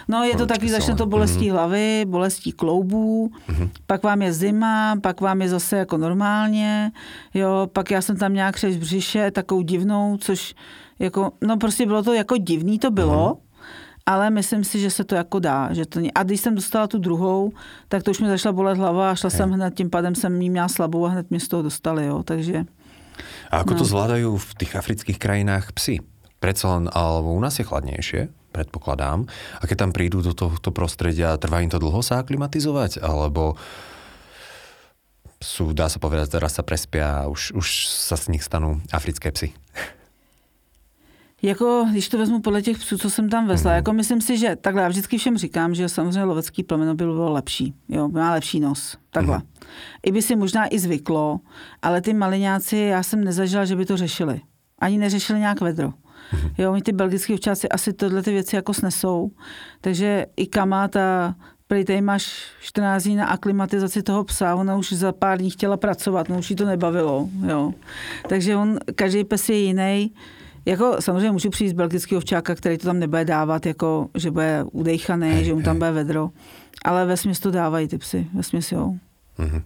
No, 0.08 0.24
je 0.24 0.36
to 0.36 0.46
taky, 0.46 0.68
začne 0.68 0.94
to 0.94 1.06
bolestí 1.06 1.46
mm-hmm. 1.46 1.52
hlavy, 1.52 2.04
bolestí 2.08 2.52
kloubů, 2.52 3.30
mm-hmm. 3.48 3.70
pak 3.86 4.02
vám 4.02 4.22
je 4.22 4.32
zima, 4.32 4.96
pak 5.02 5.20
vám 5.20 5.42
je 5.42 5.48
zase 5.48 5.76
jako 5.76 5.96
normálně, 5.96 6.92
jo, 7.34 7.68
pak 7.72 7.90
já 7.90 8.02
jsem 8.02 8.16
tam 8.16 8.34
nějak 8.34 8.56
v 8.56 8.78
břiše, 8.78 9.30
takovou 9.30 9.62
divnou, 9.62 10.16
což 10.16 10.54
jako, 10.98 11.32
no 11.46 11.56
prostě 11.56 11.86
bylo 11.86 12.02
to 12.02 12.12
jako 12.12 12.36
divný 12.36 12.78
to 12.78 12.90
bylo, 12.90 13.34
mm-hmm 13.34 13.45
ale 14.06 14.30
myslím 14.30 14.64
si, 14.64 14.80
že 14.80 14.90
se 14.90 15.04
to 15.04 15.14
jako 15.14 15.38
dá. 15.38 15.74
Že 15.74 15.86
to, 15.86 16.00
a 16.14 16.22
když 16.22 16.40
jsem 16.40 16.54
dostala 16.54 16.86
tu 16.86 16.98
druhou, 16.98 17.52
tak 17.88 18.02
to 18.02 18.10
už 18.10 18.20
mi 18.20 18.28
začala 18.28 18.52
bolet 18.52 18.78
hlava 18.78 19.10
a 19.10 19.14
šla 19.14 19.30
jsem 19.30 19.50
hned, 19.50 19.74
tím 19.74 19.90
pádem 19.90 20.14
jsem 20.14 20.42
jí 20.42 20.50
měla 20.50 20.68
slabou 20.68 21.06
a 21.06 21.08
hned 21.08 21.30
mě 21.30 21.40
z 21.40 21.48
toho 21.48 21.62
dostali. 21.62 22.06
Jo. 22.06 22.22
Takže, 22.22 22.64
a 23.50 23.64
ako 23.64 23.72
no. 23.74 23.78
to 23.80 23.84
zvládajú 23.88 24.30
v 24.36 24.50
tých 24.60 24.72
afrických 24.76 25.18
krajinách 25.18 25.72
psi? 25.72 26.04
Predsa 26.36 26.76
len, 26.76 26.84
alebo 26.92 27.32
u 27.32 27.40
nás 27.40 27.56
je 27.56 27.64
chladnejšie, 27.64 28.28
predpokladám. 28.52 29.24
A 29.60 29.62
keď 29.64 29.88
tam 29.88 29.92
prídu 29.96 30.20
do 30.20 30.36
tohto 30.36 30.68
prostredia, 30.68 31.40
trvá 31.40 31.64
im 31.64 31.72
to 31.72 31.80
dlho 31.80 32.04
sa 32.04 32.20
aklimatizovať? 32.20 33.00
Alebo 33.00 33.56
sú, 35.40 35.72
dá 35.72 35.88
sa 35.88 35.96
povedať, 36.00 36.36
teraz 36.36 36.56
sa 36.56 36.64
prespia 36.64 37.24
a 37.24 37.28
už, 37.28 37.56
už 37.56 37.88
sa 37.88 38.16
z 38.20 38.36
nich 38.36 38.44
stanú 38.44 38.84
africké 38.92 39.32
psy? 39.32 39.56
Jako, 41.46 41.86
když 41.90 42.08
to 42.08 42.18
vezmu 42.18 42.40
podle 42.40 42.62
těch 42.62 42.78
psů, 42.78 42.98
co 42.98 43.10
jsem 43.10 43.28
tam 43.28 43.46
vezla, 43.46 43.70
mm. 43.70 43.76
jako 43.76 43.92
myslím 43.92 44.20
si, 44.20 44.38
že 44.38 44.56
takhle 44.56 44.82
já 44.82 44.88
vždycky 44.88 45.18
všem 45.18 45.38
říkám, 45.38 45.74
že 45.74 45.88
samozřejmě 45.88 46.24
lovecký 46.24 46.62
plemeno 46.62 46.94
by 46.94 47.04
bylo 47.04 47.32
lepší, 47.32 47.74
jo, 47.88 48.08
má 48.08 48.32
lepší 48.32 48.60
nos, 48.60 48.96
takhle. 49.10 49.38
Mm. 49.38 49.44
I 50.06 50.12
by 50.12 50.22
si 50.22 50.36
možná 50.36 50.74
i 50.74 50.78
zvyklo, 50.78 51.40
ale 51.82 52.00
ty 52.00 52.14
maliňáci, 52.14 52.76
já 52.76 53.02
jsem 53.02 53.24
nezažila, 53.24 53.64
že 53.64 53.76
by 53.76 53.86
to 53.86 53.96
řešili. 53.96 54.40
Ani 54.78 54.98
neřešili 54.98 55.38
nějak 55.38 55.60
vedro. 55.60 55.88
Mm. 56.32 56.50
Jo, 56.58 56.72
oni 56.72 56.82
ty 56.82 56.92
belgický 56.92 57.34
ovčáci 57.34 57.68
asi 57.68 57.92
tohle 57.92 58.22
ty 58.22 58.30
věci 58.30 58.56
jako 58.56 58.74
snesou, 58.74 59.30
takže 59.80 60.26
i 60.36 60.46
kama 60.46 60.88
ta 60.88 61.34
Prý 61.68 61.84
tady 61.84 62.00
máš 62.00 62.46
14 62.60 63.02
dní 63.02 63.16
na 63.16 63.26
aklimatizaci 63.26 64.02
toho 64.02 64.24
psa, 64.24 64.54
ona 64.54 64.76
už 64.76 64.92
za 64.92 65.12
pár 65.12 65.38
dní 65.38 65.50
chtěla 65.50 65.76
pracovat, 65.76 66.28
no 66.28 66.38
už 66.38 66.50
jí 66.50 66.56
to 66.56 66.64
nebavilo, 66.64 67.28
jo. 67.46 67.72
Takže 68.28 68.56
on, 68.56 68.78
každý 68.94 69.24
pes 69.24 69.48
je 69.48 69.58
jiný. 69.58 70.10
Jako 70.66 70.96
samozřejmě 70.98 71.30
můžu 71.30 71.50
přijít 71.50 71.68
z 71.68 71.72
belgického 71.72 72.18
ovčáka, 72.18 72.54
který 72.54 72.78
to 72.78 72.86
tam 72.86 72.98
nebude 72.98 73.24
dávat, 73.24 73.66
jako, 73.66 74.08
že 74.14 74.30
bude 74.30 74.64
udejchaný, 74.72 75.30
hej, 75.30 75.44
že 75.44 75.54
mu 75.54 75.62
tam 75.62 75.78
bude 75.78 75.90
vedro. 75.90 76.30
Ale 76.84 77.06
ve 77.06 77.14
to 77.16 77.50
dávají 77.50 77.88
ty 77.88 77.98
psy, 77.98 78.26
ve 78.34 78.60
jo. 78.72 78.94
Mm-hmm. 79.38 79.62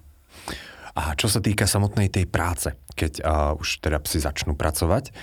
A 0.96 1.14
čo 1.14 1.30
sa 1.30 1.40
týka 1.40 1.70
samotnej 1.70 2.10
tej 2.10 2.26
práce, 2.26 2.74
keď 2.98 3.12
uh, 3.22 3.54
už 3.56 3.80
teda 3.80 4.02
psi 4.02 4.20
začnú 4.20 4.58
pracovať, 4.58 5.14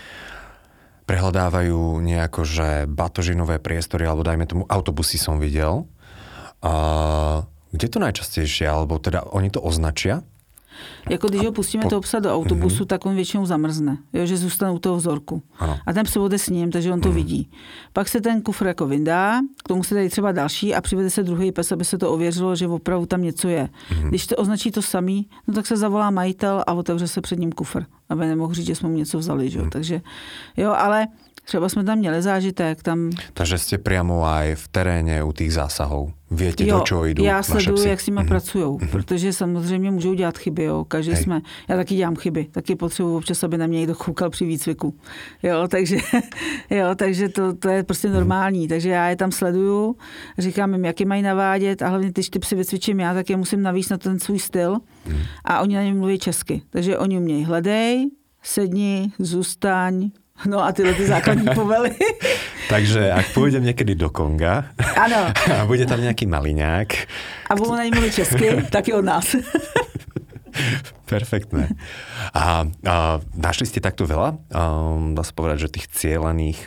prehľadávajú 1.06 2.02
nejako, 2.02 2.42
že 2.48 2.68
batožinové 2.88 3.60
priestory, 3.60 4.08
alebo 4.08 4.24
dajme 4.24 4.48
tomu 4.48 4.64
autobusy 4.66 5.20
som 5.20 5.38
videl. 5.38 5.86
Uh, 6.64 7.44
kde 7.76 7.88
to 7.92 8.00
najčastejšie, 8.00 8.66
alebo 8.66 8.98
teda 8.98 9.28
oni 9.30 9.52
to 9.52 9.60
označia 9.60 10.24
jako 11.10 11.28
když 11.28 11.46
ho 11.46 11.52
pustíme 11.52 11.84
po... 11.84 11.90
toho 11.90 12.02
psa 12.02 12.20
do 12.20 12.36
autobusu, 12.36 12.84
mm-hmm. 12.84 12.88
tak 12.88 13.06
on 13.06 13.16
většinou 13.16 13.46
zamrzne, 13.46 13.98
jo, 14.14 14.26
že 14.26 14.38
zůstane 14.38 14.72
u 14.72 14.80
toho 14.80 14.96
vzorku. 14.96 15.44
Ano. 15.60 15.80
A 15.86 15.94
ten 15.94 16.06
pes 16.06 16.18
bude 16.18 16.38
s 16.38 16.50
ním, 16.50 16.72
takže 16.72 16.94
on 16.94 17.02
to 17.02 17.10
mm. 17.10 17.16
vidí. 17.16 17.52
Pak 17.94 18.08
se 18.08 18.22
ten 18.22 18.42
kufr 18.42 18.68
jako 18.68 18.88
vyndá, 18.88 19.42
k 19.64 19.68
tomu 19.68 19.84
se 19.84 19.96
dají 19.96 20.10
třeba 20.10 20.32
další 20.32 20.76
a 20.76 20.82
přivede 20.82 21.10
se 21.10 21.24
druhý 21.24 21.52
pes, 21.52 21.72
aby 21.72 21.86
se 21.86 21.98
to 21.98 22.12
ověřilo, 22.12 22.56
že 22.56 22.68
opravdu 22.68 23.06
tam 23.06 23.22
něco 23.22 23.48
je. 23.48 23.70
Mm. 24.02 24.10
Když 24.10 24.28
to 24.28 24.36
označí 24.36 24.72
to 24.72 24.82
samý, 24.82 25.28
no 25.48 25.54
tak 25.54 25.68
se 25.68 25.78
zavolá 25.78 26.10
majitel 26.10 26.64
a 26.68 26.74
otevře 26.74 27.08
se 27.08 27.22
před 27.22 27.40
ním 27.40 27.52
kufr, 27.52 27.84
aby 28.10 28.26
nemohl 28.26 28.54
říct, 28.54 28.66
že 28.66 28.76
jsme 28.76 28.90
mu 28.90 28.96
něco 28.96 29.18
vzali. 29.18 29.50
Že? 29.50 29.62
Mm. 29.62 29.70
Takže 29.70 30.02
jo, 30.58 30.74
ale 30.78 31.08
Třeba 31.48 31.70
jsme 31.70 31.84
tam 31.84 31.98
měli 31.98 32.22
zážitek. 32.22 32.84
Tam... 32.84 33.10
Takže 33.34 33.58
jste 33.58 33.78
přímo 33.78 34.26
aj 34.26 34.56
v 34.56 34.68
teréně 34.68 35.24
u 35.24 35.32
těch 35.32 35.54
zásahů. 35.54 36.14
Víte, 36.32 36.66
jo, 36.66 36.78
do 36.78 36.84
čeho 36.84 37.06
jdou 37.06 37.24
já 37.24 37.44
sleduju, 37.44 37.88
jak 37.88 38.02
s 38.02 38.08
nimi 38.08 38.20
mm-hmm. 38.20 38.28
pracují, 38.28 38.64
mm-hmm. 38.64 38.90
protože 38.90 39.34
samozřejmě 39.34 39.92
můžou 39.92 40.14
dělat 40.14 40.38
chyby. 40.38 40.64
Jo. 40.64 40.86
Každý 40.88 41.12
Hej. 41.12 41.24
jsme, 41.24 41.42
já 41.68 41.76
taky 41.76 41.96
dělám 41.96 42.16
chyby, 42.16 42.48
taky 42.52 42.76
potřebuji 42.76 43.18
občas, 43.18 43.44
aby 43.44 43.58
na 43.58 43.68
mě 43.68 43.78
někdo 43.80 43.96
koukal 43.96 44.30
při 44.30 44.46
výcviku. 44.46 44.94
Jo, 45.44 45.68
takže, 45.68 45.98
jo, 46.70 46.86
takže 46.96 47.30
to, 47.30 47.54
to, 47.54 47.70
je 47.70 47.84
prostě 47.84 48.08
mhm. 48.08 48.18
normální. 48.18 48.66
Mm-hmm. 48.66 48.70
Takže 48.70 48.90
já 48.90 49.10
je 49.10 49.16
tam 49.16 49.32
sleduju, 49.32 49.96
říkám 50.38 50.74
jim, 50.74 50.86
jak 50.86 51.00
je 51.00 51.06
mají 51.06 51.22
navádět 51.22 51.82
a 51.82 51.88
hlavně 51.88 52.10
když 52.10 52.30
ty 52.30 52.40
psy 52.40 52.56
vycvičím 52.56 53.00
já, 53.00 53.14
tak 53.14 53.30
je 53.30 53.38
musím 53.38 53.62
navíc 53.62 53.90
na 53.90 53.98
ten 53.98 54.20
svůj 54.20 54.40
styl 54.40 54.76
mm-hmm. 54.76 55.26
a 55.46 55.62
oni 55.62 55.76
na 55.76 55.84
ně 55.84 55.94
mluví 55.94 56.20
česky. 56.20 56.62
Takže 56.70 56.98
oni 56.98 57.18
umějí 57.18 57.44
hledej, 57.44 58.10
sedni, 58.44 59.12
zůstaň, 59.20 60.10
No 60.46 60.64
a 60.64 60.72
tyhle 60.72 60.94
ty 60.94 61.08
základní 61.08 61.48
povely. 61.56 61.96
Takže 62.70 63.12
ak 63.12 63.34
půjdem 63.34 63.64
někdy 63.64 63.96
do 63.96 64.10
Konga 64.10 64.66
ano. 64.96 65.34
a 65.62 65.66
bude 65.66 65.86
tam 65.86 66.02
nějaký 66.02 66.26
maliňák. 66.26 66.88
A 67.50 67.56
budou 67.56 67.76
na 67.76 67.84
mluvit 67.84 68.14
česky, 68.14 68.64
taky 68.70 68.94
od 68.94 69.06
nás. 69.06 69.36
Perfektné. 71.06 71.70
A, 72.34 72.66
a 72.86 72.96
našli 73.38 73.70
ste 73.70 73.80
takto 73.80 74.10
veľa? 74.10 74.42
Um, 74.52 75.14
dá 75.14 75.22
sa 75.22 75.32
povedať, 75.32 75.70
že 75.70 75.74
tých 75.80 75.88
cieľených 75.94 76.60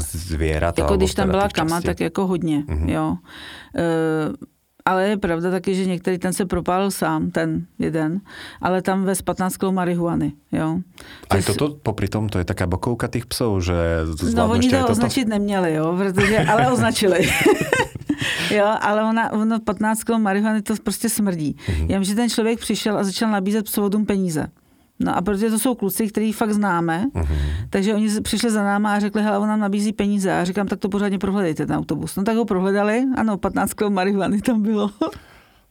zvierat? 0.00 0.78
Jako 0.78 0.96
když 0.96 1.14
tam 1.14 1.30
byla 1.30 1.48
kama, 1.48 1.80
tak 1.80 2.00
jako 2.00 2.26
hodně, 2.26 2.64
uh-huh. 2.66 2.90
jo. 2.90 3.16
E, 3.76 3.84
ale 4.88 5.08
je 5.08 5.16
pravda 5.16 5.50
taky, 5.50 5.74
že 5.74 5.84
některý 5.86 6.18
ten 6.18 6.32
se 6.32 6.46
propálil 6.46 6.90
sám, 6.90 7.30
ten 7.30 7.66
jeden, 7.78 8.20
ale 8.60 8.82
tam 8.82 9.04
ve 9.04 9.12
15 9.24 9.56
kg 9.56 9.70
marihuany. 9.70 10.32
Jo. 10.52 10.78
A 11.30 11.36
je 11.36 11.42
toto 11.42 11.70
popri 11.82 12.08
tom, 12.08 12.28
to 12.28 12.38
je 12.38 12.44
taká 12.44 12.66
bokovka 12.66 13.08
těch 13.08 13.26
psů, 13.26 13.60
že 13.60 13.74
No 14.34 14.50
oni 14.50 14.70
to 14.70 14.88
označit 14.88 15.28
neměli, 15.28 15.74
jo, 15.74 15.96
protože, 15.96 16.38
ale 16.38 16.72
označili. 16.72 17.28
jo, 18.50 18.66
ale 18.80 19.02
ona, 19.04 19.32
ono 19.32 19.60
15 19.60 20.04
kg 20.04 20.16
marihuany 20.18 20.62
to 20.62 20.74
prostě 20.84 21.08
smrdí. 21.08 21.56
Mm-hmm. 21.56 21.90
Jenže 21.90 22.14
ten 22.14 22.30
člověk 22.30 22.58
přišel 22.58 22.98
a 22.98 23.04
začal 23.04 23.30
nabízet 23.30 23.64
psovodům 23.64 24.06
peníze. 24.06 24.46
No 25.00 25.16
a 25.16 25.22
protože 25.22 25.50
to 25.50 25.58
jsou 25.58 25.74
kluci, 25.74 26.08
který 26.08 26.32
fakt 26.32 26.52
známe, 26.52 27.06
uh-huh. 27.14 27.36
takže 27.70 27.94
oni 27.94 28.20
přišli 28.20 28.50
za 28.50 28.64
náma 28.64 28.94
a 28.94 28.98
řekli, 28.98 29.22
hele, 29.22 29.38
on 29.38 29.48
nám 29.48 29.60
nabízí 29.60 29.92
peníze. 29.92 30.32
A 30.32 30.44
říkám, 30.44 30.66
tak 30.66 30.78
to 30.78 30.88
pořádně 30.88 31.18
prohledejte, 31.18 31.66
ten 31.66 31.76
autobus. 31.76 32.16
No 32.16 32.24
tak 32.24 32.36
ho 32.36 32.44
prohledali, 32.44 33.04
ano, 33.16 33.38
15 33.38 33.74
kg 33.74 33.88
marihuany 33.88 34.40
tam 34.40 34.62
bylo. 34.62 34.90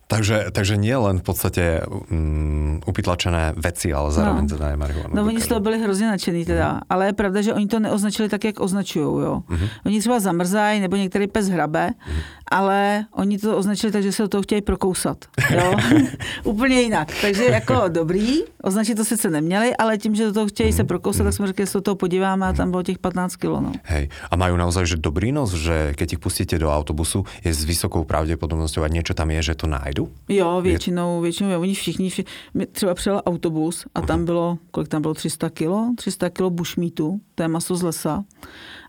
Takže, 0.08 0.56
takže 0.56 0.80
nie 0.80 0.96
len 0.96 1.20
v 1.20 1.26
podstate 1.28 1.84
um, 1.84 2.80
upytlačené 2.88 3.60
veci, 3.60 3.92
ale 3.92 4.08
zároveň 4.16 4.48
no. 4.48 4.52
teda 4.56 4.66
aj 4.72 4.78
marihuanu. 4.80 5.12
No 5.12 5.28
oni 5.28 5.44
z 5.44 5.52
toho 5.52 5.60
byli 5.60 5.84
hrozně 5.84 6.08
nadšený 6.08 6.46
teda, 6.48 6.74
mm. 6.74 6.80
ale 6.90 7.06
je 7.06 7.14
pravda, 7.14 7.40
že 7.42 7.52
oni 7.54 7.68
to 7.68 7.80
neoznačili 7.80 8.32
tak, 8.32 8.44
jak 8.44 8.60
označují, 8.60 9.04
jo. 9.04 9.44
Mm-hmm. 9.44 9.70
Oni 9.86 10.00
třeba 10.00 10.20
zamrzají, 10.20 10.80
nebo 10.80 10.96
některý 10.96 11.28
pes 11.28 11.50
hrabe, 11.50 11.92
mm. 11.92 12.20
ale 12.52 13.06
oni 13.12 13.38
to 13.38 13.58
označili 13.58 13.92
tak, 13.92 14.04
že 14.04 14.12
se 14.12 14.24
do 14.24 14.28
toho 14.28 14.42
chtějí 14.42 14.62
prokousat, 14.62 15.18
jo. 15.52 15.76
Úplně 16.44 16.82
jinak. 16.82 17.12
Takže 17.22 17.44
jako 17.44 17.84
dobrý, 17.88 18.48
označit 18.64 18.96
to 18.96 19.06
sice 19.06 19.30
neměli, 19.30 19.76
ale 19.76 19.98
tím, 19.98 20.16
že 20.16 20.26
do 20.26 20.34
toho 20.34 20.48
chtějí 20.48 20.70
mm. 20.70 20.76
se 20.76 20.84
mhm. 20.84 20.88
prokousat, 20.88 21.22
mm. 21.22 21.28
tak 21.28 21.34
jsme 21.34 21.48
řekli, 21.48 21.64
že 21.64 21.68
se 21.68 21.78
do 21.78 21.82
toho 21.82 21.96
podíváme 21.96 22.48
a 22.48 22.54
tam 22.54 22.72
bylo 22.72 22.84
těch 22.84 23.00
15 23.00 23.36
kilo, 23.36 23.62
no. 23.62 23.72
Hej, 23.84 24.10
a 24.32 24.36
mají 24.36 24.58
naozaj, 24.58 24.86
že 24.86 24.96
dobrý 25.04 25.36
nos, 25.36 25.52
že 25.52 25.92
keď 26.00 26.14
ich 26.14 26.20
pustíte 26.24 26.56
do 26.56 26.72
autobusu, 26.72 27.28
je 27.44 27.52
s 27.52 27.68
vysokou 27.68 28.08
pravděpodobností 28.08 28.80
a 28.80 28.88
niečo 28.88 29.12
tam 29.12 29.36
je, 29.36 29.52
že 29.52 29.60
to 29.60 29.68
nájdu 29.68 29.97
jedu? 29.98 30.12
Jo, 30.30 30.62
většinou, 30.62 31.22
většinou, 31.22 31.50
jo, 31.50 31.62
oni 31.62 31.74
všichni, 31.74 32.10
všichni, 32.10 32.66
třeba 32.72 32.94
přijel 32.94 33.22
autobus 33.26 33.86
a 33.96 34.02
tam 34.02 34.26
bylo, 34.26 34.58
kolik 34.72 34.88
tam 34.88 35.02
bylo, 35.02 35.14
300 35.14 35.50
kilo? 35.50 35.94
300 35.98 36.30
kilo 36.30 36.50
bušmítu, 36.50 37.22
to 37.36 37.44
je 37.44 37.48
maso 37.48 37.76
z 37.76 37.82
lesa. 37.82 38.24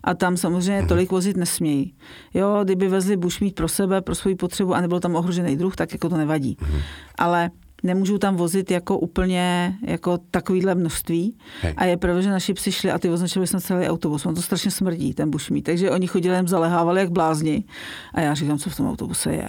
A 0.03 0.13
tam 0.13 0.37
samozřejmě 0.37 0.85
tolik 0.87 1.11
vozit 1.11 1.37
nesmějí. 1.37 1.93
Jo, 2.33 2.59
kdyby 2.63 2.87
vezli 2.87 3.17
bušmít 3.17 3.55
pro 3.55 3.67
sebe, 3.67 4.01
pro 4.01 4.15
svoji 4.15 4.35
potřebu 4.35 4.73
a 4.73 4.81
nebyl 4.81 4.99
tam 4.99 5.15
ohrožený 5.15 5.57
druh, 5.57 5.75
tak 5.75 5.91
jako 5.91 6.09
to 6.09 6.17
nevadí. 6.17 6.57
Ale 7.17 7.49
nemůžou 7.83 8.17
tam 8.17 8.35
vozit 8.35 8.71
jako 8.71 8.97
úplně 8.97 9.75
jako 9.87 10.17
takovýhle 10.31 10.75
množství. 10.75 11.37
Hej. 11.61 11.73
A 11.77 11.85
je 11.85 11.97
pravda, 11.97 12.21
že 12.21 12.29
naši 12.29 12.53
psi 12.53 12.71
šli 12.71 12.91
a 12.91 12.99
ty 12.99 13.09
označili 13.09 13.47
jsme 13.47 13.61
celý 13.61 13.87
autobus. 13.87 14.25
On 14.25 14.35
to 14.35 14.41
strašně 14.41 14.71
smrdí, 14.71 15.13
ten 15.13 15.29
bušmít. 15.29 15.65
Takže 15.65 15.91
oni 15.91 16.07
chodili 16.07 16.35
jen 16.35 16.47
zalehávali 16.47 16.99
jak 16.99 17.11
blázni. 17.11 17.63
A 18.13 18.21
já 18.21 18.33
říkám, 18.33 18.57
co 18.57 18.69
v 18.69 18.75
tom 18.75 18.89
autobuse 18.89 19.33
je. 19.33 19.47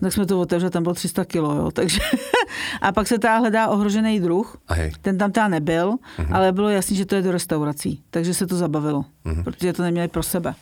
Tak 0.00 0.12
jsme 0.12 0.26
to 0.26 0.40
otevřeli, 0.40 0.70
tam 0.70 0.82
bylo 0.82 0.94
300 0.94 1.24
kilo, 1.24 1.54
jo. 1.54 1.70
Takže 1.70 2.00
a 2.82 2.92
pak 2.92 3.08
se 3.08 3.18
tá 3.18 3.38
hledá 3.38 3.68
ohrožený 3.68 4.20
druh. 4.20 4.56
A 4.68 4.74
hej. 4.74 4.92
Ten 5.02 5.18
tam 5.18 5.32
tá 5.32 5.48
nebyl, 5.48 5.96
ale 6.30 6.52
bylo 6.52 6.68
jasný, 6.68 6.96
že 6.96 7.06
to 7.06 7.14
je 7.14 7.22
do 7.22 7.32
restaurací. 7.32 8.02
Takže 8.10 8.34
se 8.34 8.46
to 8.46 8.56
zabavilo, 8.56 9.04
protože 9.44 9.72
to 9.72 9.82
neměli 9.82 10.08
pro 10.08 10.22
sebe. 10.22 10.54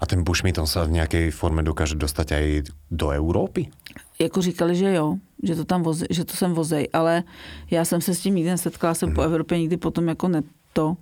A 0.00 0.06
ten 0.06 0.22
bushmeat, 0.22 0.58
on 0.58 0.66
sa 0.66 0.86
v 0.86 0.94
nejakej 0.98 1.34
forme 1.34 1.62
dokáže 1.62 1.98
dostať 1.98 2.26
aj 2.32 2.46
do 2.90 3.10
Európy? 3.10 3.66
Jako 4.18 4.42
říkali, 4.42 4.76
že 4.76 4.94
jo, 4.94 5.18
že 5.42 5.56
to 5.56 5.64
tam 5.64 5.82
vozi, 5.82 6.06
že 6.10 6.24
to 6.24 6.34
sem 6.36 6.54
vozej, 6.54 6.88
ale 6.92 7.22
já 7.70 7.84
jsem 7.84 8.00
se 8.00 8.14
s 8.14 8.20
tím 8.20 8.34
nikdy 8.34 8.50
nesetkala, 8.50 8.94
jsem 8.94 9.14
po 9.14 9.22
Evropě 9.22 9.58
nikdy 9.58 9.76
potom 9.76 10.08
jako 10.08 10.28
ne 10.28 10.42
to. 10.72 10.96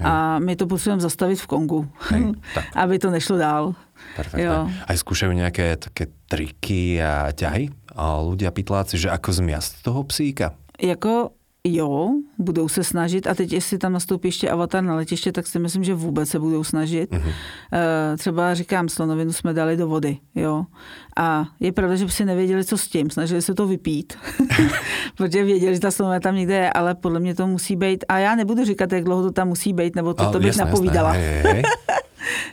A 0.00 0.38
my 0.38 0.56
to 0.56 0.66
potřebujeme 0.66 1.02
zastavit 1.02 1.40
v 1.40 1.46
Kongu, 1.46 1.88
Hej, 2.10 2.32
aby 2.74 2.98
to 2.98 3.10
nešlo 3.10 3.36
dál. 3.38 3.74
Perfektné. 4.16 4.46
Jo. 4.46 4.70
Aj 4.88 4.96
skúšajú 4.96 5.32
nejaké 5.32 5.76
také 5.76 6.08
triky 6.28 7.00
a 7.00 7.32
ťahy? 7.32 7.70
A 7.96 8.20
ľudia 8.20 8.52
pytláci, 8.52 9.00
že 9.00 9.08
ako 9.08 9.32
zmiasť 9.32 9.84
toho 9.84 10.04
psíka? 10.04 10.52
Jako 10.76 11.32
jo, 11.66 12.10
budou 12.38 12.68
se 12.68 12.84
snažit 12.84 13.26
a 13.26 13.34
teď 13.34 13.52
jestli 13.52 13.78
tam 13.78 13.92
nastoupí 13.92 14.28
ještě 14.28 14.50
avatar 14.50 14.84
na 14.84 14.94
letiště, 14.94 15.32
tak 15.32 15.46
si 15.46 15.58
myslím, 15.58 15.84
že 15.84 15.94
vůbec 15.94 16.28
se 16.28 16.38
budou 16.38 16.64
snažit. 16.64 17.12
Mhm. 17.12 17.22
Mm-hmm. 17.22 18.16
Třeba 18.16 18.54
říkám, 18.54 18.88
slonovinu 18.88 19.32
jsme 19.32 19.52
dali 19.52 19.76
do 19.76 19.88
vody, 19.88 20.18
jo. 20.34 20.64
A 21.16 21.44
je 21.60 21.72
pravda, 21.72 21.96
že 21.96 22.08
si 22.08 22.24
nevěděli, 22.24 22.64
co 22.64 22.78
s 22.78 22.88
tím, 22.88 23.10
snažili 23.10 23.42
se 23.42 23.54
to 23.54 23.66
vypít, 23.66 24.18
protože 25.16 25.44
věděli, 25.44 25.74
že 25.74 25.80
ta 25.80 25.90
slonovina 25.90 26.20
tam 26.20 26.34
někde 26.34 26.54
je, 26.54 26.72
ale 26.72 26.94
podle 26.94 27.20
mě 27.20 27.34
to 27.34 27.46
musí 27.46 27.76
být. 27.76 28.04
A 28.08 28.18
já 28.18 28.34
nebudu 28.34 28.64
říkat, 28.64 28.92
jak 28.92 29.04
dlouho 29.04 29.22
to 29.22 29.30
tam 29.30 29.48
musí 29.48 29.72
být, 29.72 29.96
nebo 29.96 30.14
to, 30.14 30.30
to 30.30 30.38
bych 30.38 30.46
jasné, 30.46 30.64
napovídala. 30.64 31.14
Jasné. 31.14 31.42
Hej, 31.42 31.52
hej. 31.52 31.62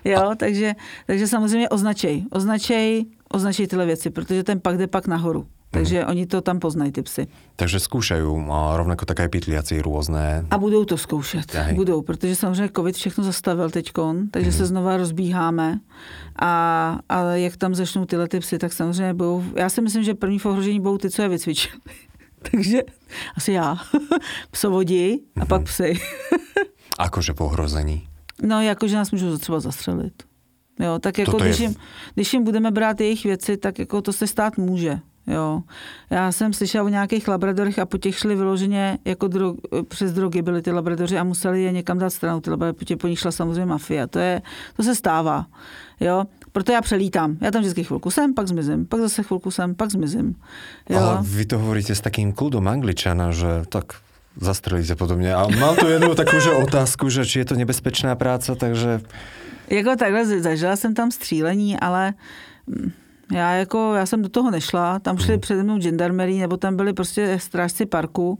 Jo, 0.05 0.33
takže, 0.37 0.75
takže 1.07 1.27
samozřejmě 1.27 1.69
označej, 1.69 2.25
označej, 2.31 3.05
označej 3.33 3.67
tyhle 3.67 3.85
věci, 3.85 4.09
protože 4.09 4.43
ten 4.43 4.59
pak 4.59 4.77
jde 4.77 4.87
pak 4.87 5.07
nahoru. 5.07 5.47
Takže 5.73 6.01
mm. 6.03 6.09
oni 6.09 6.25
to 6.25 6.41
tam 6.41 6.59
poznají, 6.59 6.91
ty 6.91 7.01
psy. 7.01 7.27
Takže 7.57 7.81
skúšajú 7.81 8.29
a 8.53 8.77
rovnako 8.77 9.09
tak 9.09 9.25
aj 9.25 9.29
pytliaci 9.33 9.81
rôzne. 9.81 10.45
A 10.53 10.55
budou 10.61 10.85
to 10.85 10.97
zkoušet. 11.01 11.49
Hej. 11.49 11.73
Budou, 11.73 12.01
protože 12.05 12.35
samozřejmě 12.37 12.69
covid 12.75 12.95
všechno 12.95 13.23
zastavil 13.25 13.69
teďkon, 13.73 14.29
takže 14.29 14.49
Mhm. 14.53 14.57
se 14.57 14.65
znova 14.65 14.97
rozbíháme. 15.01 15.79
A, 16.37 16.51
a 17.09 17.21
jak 17.41 17.57
tam 17.57 17.73
začnou 17.75 18.05
tyhle 18.05 18.27
ty 18.29 18.39
psy, 18.39 18.57
tak 18.61 18.73
samozřejmě 18.73 19.13
budou, 19.13 19.43
já 19.55 19.69
si 19.69 19.81
myslím, 19.81 20.03
že 20.03 20.13
první 20.13 20.39
v 20.39 20.45
ohrožení 20.45 20.79
budou 20.79 20.97
ty, 20.97 21.09
co 21.09 21.21
je 21.21 21.29
vycvičili. 21.29 21.73
takže 22.51 22.79
asi 23.37 23.51
já. 23.57 23.77
Psovodi 24.51 25.19
a 25.35 25.39
Mhm. 25.39 25.47
pak 25.47 25.61
psy. 25.63 25.93
Akože 26.99 27.33
po 27.33 27.45
ohrození. 27.49 28.05
No, 28.41 28.61
jakože 28.61 28.95
nás 28.95 29.11
můžou 29.11 29.37
třeba 29.37 29.59
zastřelit. 29.59 30.23
Jo, 30.79 30.99
tak 30.99 31.17
jako 31.17 31.37
když 31.37 31.59
jim, 31.59 31.75
když 32.13 32.33
jim 32.33 32.43
budeme 32.43 32.71
brát 32.71 33.01
jejich 33.01 33.23
věci, 33.23 33.57
tak 33.57 33.79
jako 33.79 34.01
to 34.01 34.13
se 34.13 34.27
stát 34.27 34.57
může. 34.57 34.99
Jo. 35.27 35.61
Já 36.09 36.31
jsem 36.31 36.53
slyšela 36.53 36.83
o 36.83 36.89
nějakých 36.89 37.27
labradorech 37.27 37.79
a 37.79 37.85
po 37.85 37.97
těch 37.97 38.17
šli 38.17 38.35
vyloženě 38.35 38.97
jako 39.05 39.27
drog, 39.27 39.55
přes 39.87 40.13
drogy 40.13 40.41
byly 40.41 40.61
ty 40.61 40.71
labradoři 40.71 41.17
a 41.17 41.23
museli 41.23 41.63
je 41.63 41.71
někam 41.71 41.99
dát 41.99 42.09
stranou. 42.09 42.39
Ty 42.39 42.49
labradory, 42.49 42.77
protože 42.77 42.95
po 42.95 43.07
nich 43.07 43.19
šla 43.19 43.31
samozřejmě 43.31 43.65
mafie. 43.65 44.07
To, 44.07 44.19
je, 44.19 44.41
to 44.75 44.83
se 44.83 44.95
stává. 44.95 45.45
Jo. 45.99 46.25
Proto 46.51 46.71
já 46.71 46.81
přelítám. 46.81 47.37
Já 47.41 47.51
tam 47.51 47.61
vždycky 47.61 47.83
chvilku 47.83 48.11
jsem, 48.11 48.33
pak 48.33 48.47
zmizím. 48.47 48.85
Pak 48.85 48.99
zase 48.99 49.23
chvilku 49.23 49.51
jsem, 49.51 49.75
pak 49.75 49.91
zmizím. 49.91 50.35
Jo. 50.89 50.99
Ale 50.99 51.17
vy 51.21 51.45
to 51.45 51.57
hovoríte 51.57 51.95
s 51.95 52.01
takým 52.01 52.33
kľudom 52.33 52.67
angličana, 52.67 53.31
že 53.31 53.63
tak 53.69 54.03
zastrelíte 54.37 54.95
podobne. 54.95 55.35
A 55.35 55.47
mám 55.59 55.75
tu 55.75 55.87
jednu 55.87 56.15
že 56.39 56.51
otázku, 56.51 57.09
že 57.09 57.25
či 57.25 57.39
je 57.39 57.45
to 57.45 57.55
nebezpečná 57.55 58.15
práca, 58.15 58.55
takže 58.55 59.01
Jako 59.69 59.95
takhle 59.95 60.25
zažila 60.25 60.75
jsem 60.75 60.93
tam 60.93 61.11
střílení, 61.11 61.79
ale 61.79 62.13
mm, 62.67 62.91
já 63.31 63.53
jako, 63.53 63.93
já 63.93 64.05
jsem 64.05 64.21
do 64.21 64.29
toho 64.29 64.51
nešla, 64.51 64.99
tam 64.99 65.17
šli 65.17 65.37
přede 65.37 65.63
mnou 65.63 65.77
gendarmerí, 65.77 66.39
nebo 66.39 66.57
tam 66.57 66.75
byli 66.75 66.93
prostě 66.93 67.39
strážci 67.39 67.85
parku 67.85 68.39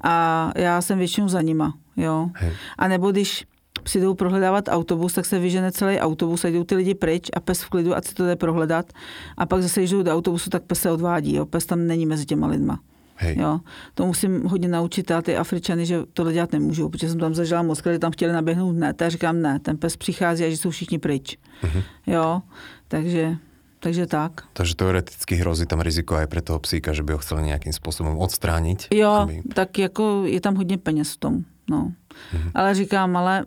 a 0.00 0.52
já 0.56 0.80
jsem 0.80 0.98
většinou 0.98 1.28
za 1.28 1.40
nima, 1.40 1.74
jo. 1.96 2.30
Hej. 2.34 2.52
A 2.78 2.88
nebo 2.88 3.10
když 3.10 3.44
si 3.86 4.00
jdou 4.00 4.14
prohledávat 4.14 4.68
autobus, 4.68 5.12
tak 5.12 5.26
se 5.26 5.38
vyžene 5.38 5.72
celý 5.72 5.98
autobus 5.98 6.44
a 6.44 6.48
jdou 6.48 6.64
ty 6.64 6.74
lidi 6.74 6.94
pryč 6.94 7.30
a 7.36 7.40
pes 7.40 7.62
v 7.62 7.68
klidu, 7.68 7.96
ať 7.96 8.06
si 8.06 8.14
to 8.14 8.26
jde 8.26 8.36
prohledat. 8.36 8.92
A 9.36 9.46
pak 9.46 9.62
zase, 9.62 9.82
jdou 9.82 10.02
do 10.02 10.12
autobusu, 10.12 10.50
tak 10.50 10.62
pes 10.62 10.80
se 10.80 10.90
odvádí, 10.90 11.34
jo. 11.34 11.46
Pes 11.46 11.66
tam 11.66 11.86
není 11.86 12.06
mezi 12.06 12.26
těma 12.26 12.46
lidma. 12.46 12.80
Hej. 13.16 13.36
Jo, 13.38 13.60
to 13.94 14.06
musím 14.06 14.42
hodně 14.44 14.68
naučit 14.68 15.10
a 15.10 15.22
ty 15.22 15.36
Afričany, 15.36 15.86
že 15.86 16.02
tohle 16.12 16.32
dělat 16.32 16.52
nemůžou, 16.52 16.88
protože 16.88 17.08
jsem 17.08 17.18
tam 17.18 17.34
zažila 17.34 17.62
moc, 17.62 17.80
když 17.80 17.98
tam 18.00 18.12
chtěli 18.12 18.32
naběhnout 18.32 18.76
hned, 18.76 19.02
a 19.02 19.08
říkám 19.08 19.42
ne, 19.42 19.58
ten 19.58 19.76
pes 19.76 19.96
přichází 19.96 20.44
a 20.44 20.50
že 20.50 20.56
jsou 20.56 20.70
všichni 20.70 20.98
pryč. 20.98 21.38
Mhm. 21.62 21.82
Jo, 22.06 22.42
takže, 22.88 23.36
takže 23.80 24.06
tak. 24.06 24.32
Takže 24.52 24.74
teoreticky 24.74 25.34
hrozí 25.36 25.66
tam 25.66 25.80
riziko 25.80 26.16
aj 26.16 26.26
pre 26.26 26.42
toho 26.42 26.58
psíka, 26.58 26.92
že 26.92 27.02
by 27.02 27.12
ho 27.12 27.22
chceli 27.22 27.48
nejakým 27.52 27.72
spôsobom 27.72 28.16
odstrániť. 28.18 28.94
Jo, 28.94 29.28
Aby... 29.28 29.42
tak 29.54 29.78
jako 29.78 30.24
je 30.26 30.40
tam 30.40 30.54
hodně 30.54 30.78
peněz 30.78 31.12
v 31.12 31.16
tom, 31.16 31.34
no. 31.70 31.92
Mhm. 32.32 32.50
Ale 32.54 32.74
říkám, 32.74 33.16
ale 33.16 33.44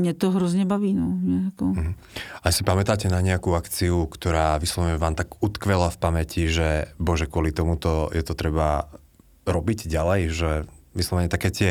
mě 0.00 0.14
to 0.14 0.30
hrozně 0.30 0.64
baví, 0.64 0.94
no. 0.94 1.06
Mě 1.06 1.44
jako... 1.44 1.64
Mhm. 1.64 1.94
A 2.42 2.52
si 2.52 2.64
pamätáte 2.64 3.12
na 3.12 3.20
nejakú 3.20 3.52
akciu, 3.52 4.08
ktorá 4.08 4.56
vyslovene 4.56 4.96
vám 4.96 5.12
tak 5.12 5.36
utkvela 5.44 5.92
v 5.92 6.00
pamäti, 6.00 6.48
že 6.48 6.88
bože, 6.96 7.28
kvôli 7.28 7.52
tomuto 7.52 8.08
je 8.16 8.24
to 8.24 8.32
treba 8.32 8.88
robiť 9.44 9.84
ďalej, 9.84 10.22
že 10.32 10.50
vyslovene 10.96 11.28
také 11.28 11.52
tie, 11.52 11.70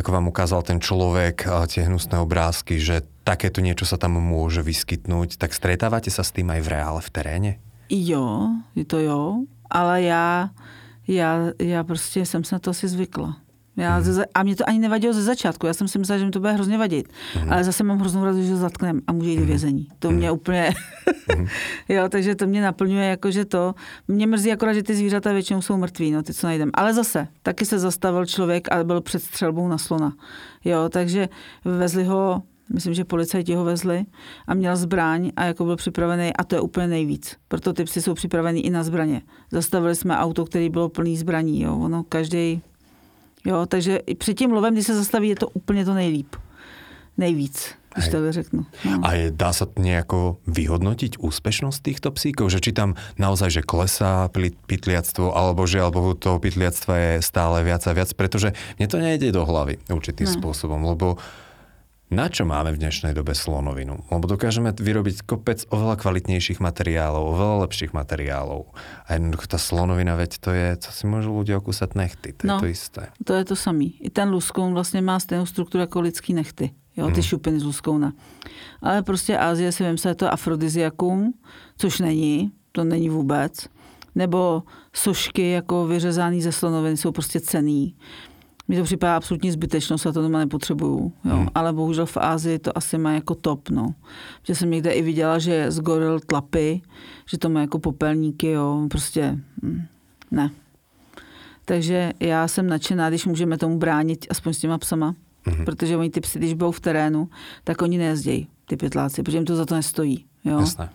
ako 0.00 0.08
vám 0.16 0.32
ukázal 0.32 0.64
ten 0.64 0.80
človek, 0.80 1.44
a 1.44 1.68
tie 1.68 1.84
hnusné 1.84 2.16
obrázky, 2.16 2.80
že 2.80 3.04
takéto 3.24 3.60
niečo 3.60 3.84
sa 3.84 4.00
tam 4.00 4.16
môže 4.16 4.64
vyskytnúť, 4.64 5.36
tak 5.36 5.52
stretávate 5.52 6.08
sa 6.08 6.24
s 6.24 6.32
tým 6.32 6.48
aj 6.50 6.60
v 6.64 6.68
reále, 6.72 7.00
v 7.04 7.12
teréne? 7.12 7.50
Jo, 7.92 8.50
je 8.74 8.84
to 8.84 8.98
jo, 8.98 9.44
ale 9.70 10.02
já, 10.02 10.50
já, 11.08 11.52
já 11.60 11.84
prostě 11.84 12.26
jsem 12.26 12.44
se 12.44 12.54
na 12.54 12.58
to 12.58 12.70
asi 12.70 12.88
zvykla. 12.88 13.36
Já 13.76 14.00
ze, 14.00 14.12
za- 14.12 14.24
a 14.34 14.42
mě 14.42 14.56
to 14.56 14.68
ani 14.68 14.78
nevadilo 14.78 15.14
ze 15.14 15.22
začátku. 15.22 15.66
Já 15.66 15.74
jsem 15.74 15.88
si 15.88 15.98
myslela, 15.98 16.18
že 16.18 16.24
mi 16.24 16.30
to 16.30 16.40
bude 16.40 16.52
hrozně 16.52 16.78
vadit. 16.78 17.12
Ale 17.48 17.64
zase 17.64 17.84
mám 17.84 17.98
hroznou 17.98 18.24
radost, 18.24 18.44
že 18.44 18.52
ho 18.52 18.58
zatknem 18.58 19.00
a 19.06 19.12
může 19.12 19.30
jít 19.30 19.38
do 19.38 19.46
vězení. 19.46 19.88
To 19.98 20.10
mě 20.10 20.30
úplně... 20.30 20.74
jo, 21.88 22.08
takže 22.08 22.34
to 22.34 22.46
mě 22.46 22.62
naplňuje 22.62 23.04
jako, 23.06 23.30
že 23.30 23.44
to... 23.44 23.74
Mě 24.08 24.26
mrzí 24.26 24.52
akorát, 24.52 24.72
že 24.72 24.82
ty 24.82 24.94
zvířata 24.94 25.32
většinou 25.32 25.62
jsou 25.62 25.76
mrtví, 25.76 26.10
no, 26.10 26.22
ty, 26.22 26.34
co 26.34 26.46
najdem. 26.46 26.70
Ale 26.74 26.94
zase, 26.94 27.28
taky 27.42 27.64
se 27.64 27.78
zastavil 27.78 28.26
člověk 28.26 28.72
a 28.72 28.84
byl 28.84 29.00
před 29.00 29.22
střelbou 29.22 29.68
na 29.68 29.78
slona. 29.78 30.12
Jo, 30.64 30.88
takže 30.88 31.28
vezli 31.64 32.04
ho 32.04 32.42
Myslím, 32.74 32.94
že 32.94 33.04
policajti 33.04 33.54
ho 33.54 33.64
vezli 33.64 34.04
a 34.46 34.54
měl 34.54 34.76
zbraň 34.76 35.30
a 35.36 35.44
jako 35.44 35.64
byl 35.64 35.76
připravený 35.76 36.36
a 36.36 36.44
to 36.44 36.54
je 36.54 36.60
úplně 36.60 36.86
nejvíc. 36.86 37.36
Proto 37.48 37.72
ty 37.72 37.84
psy 37.84 38.02
jsou 38.02 38.14
připravení 38.14 38.66
i 38.66 38.70
na 38.70 38.82
zbraně. 38.82 39.22
Zastavili 39.52 39.94
jsme 39.94 40.16
auto, 40.18 40.44
který 40.44 40.70
bylo 40.70 40.88
plný 40.88 41.16
zbraní. 41.16 41.62
Jo. 41.62 41.76
Ono 41.78 42.02
každý. 42.02 42.62
Jo, 43.46 43.66
takže 43.66 43.96
i 44.10 44.14
před 44.18 44.34
tím 44.34 44.50
lovem, 44.52 44.74
když 44.74 44.86
se 44.86 44.94
zastaví, 44.98 45.28
je 45.28 45.36
to 45.36 45.48
úplně 45.54 45.84
to 45.84 45.94
nejlíp. 45.94 46.36
Nejvíc, 47.16 47.72
když 47.94 48.08
to 48.08 48.32
řeknu. 48.32 48.66
No. 48.84 49.00
A 49.06 49.16
je, 49.16 49.32
dá 49.32 49.48
sa 49.56 49.64
nejako 49.78 50.36
vyhodnotiť 50.44 51.16
úspešnosť 51.16 51.78
týchto 51.80 52.12
psíkov? 52.12 52.52
Že 52.52 52.60
či 52.60 52.70
tam 52.76 52.92
naozaj, 53.16 53.48
že 53.56 53.62
klesá 53.64 54.28
pytliactvo, 54.68 55.32
alebo 55.32 55.64
že 55.64 55.80
alebo 55.80 56.12
toho 56.12 56.36
pytliactva 56.36 56.92
je 56.92 57.12
stále 57.24 57.64
viac 57.64 57.80
a 57.88 57.96
viac? 57.96 58.12
Pretože 58.12 58.52
mne 58.76 58.86
to 58.90 59.00
nejde 59.00 59.32
do 59.32 59.48
hlavy 59.48 59.80
určitým 59.88 60.28
Ne. 60.28 60.34
spôsobom, 60.36 60.82
lebo 60.84 61.16
na 62.10 62.30
čo 62.30 62.46
máme 62.46 62.70
v 62.70 62.78
dnešnej 62.78 63.12
dobe 63.18 63.34
slonovinu? 63.34 64.06
Lebo 64.14 64.30
dokážeme 64.30 64.70
vyrobiť 64.70 65.26
kopec 65.26 65.66
oveľa 65.74 65.98
kvalitnejších 65.98 66.62
materiálov, 66.62 67.34
oveľa 67.34 67.56
lepších 67.66 67.90
materiálov. 67.90 68.70
A 69.10 69.18
jednoducho 69.18 69.46
tá 69.50 69.58
slonovina, 69.58 70.14
veď 70.14 70.30
to 70.38 70.50
je, 70.54 70.68
co 70.86 70.90
si 70.94 71.04
môžu 71.10 71.34
ľudia 71.34 71.58
okúsať 71.58 71.90
nechty, 71.98 72.30
to 72.32 72.46
No. 72.46 72.56
je 72.56 72.60
to 72.62 72.68
isté. 72.70 73.02
To 73.26 73.32
je 73.34 73.44
to 73.44 73.56
samý. 73.58 73.98
I 74.00 74.10
ten 74.10 74.30
luskoun 74.30 74.72
vlastně 74.74 75.00
má 75.02 75.18
stejnou 75.20 75.46
strukturu 75.46 75.80
jako 75.80 76.00
lidský 76.00 76.34
nechty. 76.34 76.70
Jo, 76.96 77.10
ty 77.10 77.22
šupiny 77.22 77.60
z 77.60 77.64
luskouna. 77.64 78.12
Ale 78.82 79.02
prostě 79.02 79.38
Ázie 79.38 79.72
si 79.72 79.84
vím, 79.84 79.96
je 80.08 80.14
to 80.14 80.32
afrodiziakum, 80.32 81.34
což 81.76 81.98
není, 82.00 82.52
to 82.72 82.84
není 82.84 83.08
vůbec. 83.08 83.68
Nebo 84.14 84.62
sošky 84.94 85.50
jako 85.50 85.86
vyřezaný 85.86 86.42
ze 86.42 86.52
slonoviny 86.52 86.96
jsou 86.96 87.12
prostě 87.12 87.40
cený. 87.40 87.94
Mi 88.68 88.76
to 88.76 88.84
připadá 88.84 89.16
absolutní 89.16 89.50
zbytečnost 89.50 90.06
a 90.06 90.12
to 90.12 90.22
doma 90.22 90.38
nepotřebuju. 90.38 91.12
Jo. 91.24 91.36
Hmm. 91.36 91.48
Ale 91.54 91.72
bohužel 91.72 92.06
v 92.06 92.16
Ázii 92.16 92.58
to 92.58 92.78
asi 92.78 92.98
má 92.98 93.12
jako 93.12 93.34
top. 93.34 93.68
No. 93.70 93.94
Že 94.42 94.54
jsem 94.54 94.70
někde 94.70 94.90
i 94.90 95.02
viděla, 95.02 95.38
že 95.38 95.70
z 95.70 95.80
goril 95.80 96.20
tlapy, 96.20 96.80
že 97.26 97.38
to 97.38 97.48
má 97.48 97.60
jako 97.60 97.78
popelníky, 97.78 98.50
jo. 98.50 98.86
Prostě 98.90 99.38
hm, 99.62 99.82
ne. 100.30 100.50
Takže 101.64 102.12
já 102.20 102.48
jsem 102.48 102.66
nadšená, 102.66 103.08
když 103.08 103.26
můžeme 103.26 103.58
tomu 103.58 103.78
bránit, 103.78 104.26
aspoň 104.30 104.52
s 104.52 104.58
těma 104.58 104.78
psama. 104.78 105.14
Hmm. 105.44 105.64
Protože 105.64 105.96
oni 105.96 106.10
ty 106.10 106.20
psy, 106.20 106.38
když 106.38 106.54
budou 106.54 106.70
v 106.70 106.80
terénu, 106.80 107.28
tak 107.64 107.82
oni 107.82 107.98
nejezdějí, 107.98 108.48
ty 108.68 108.76
pytláci, 108.76 109.22
protože 109.22 109.36
jim 109.36 109.44
to 109.44 109.56
za 109.56 109.66
to 109.66 109.74
nestojí. 109.74 110.24
Jo? 110.44 110.60
Jasné. 110.60 110.90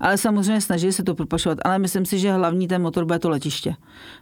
Ale 0.00 0.18
samozřejmě 0.18 0.60
snaží 0.60 0.92
se 0.92 1.02
to 1.02 1.14
propašovat. 1.14 1.58
Ale 1.64 1.78
myslím 1.78 2.06
si, 2.06 2.18
že 2.18 2.32
hlavní 2.32 2.68
ten 2.68 2.82
motor 2.82 3.04
bude 3.04 3.18
to 3.18 3.28
letiště. 3.28 3.74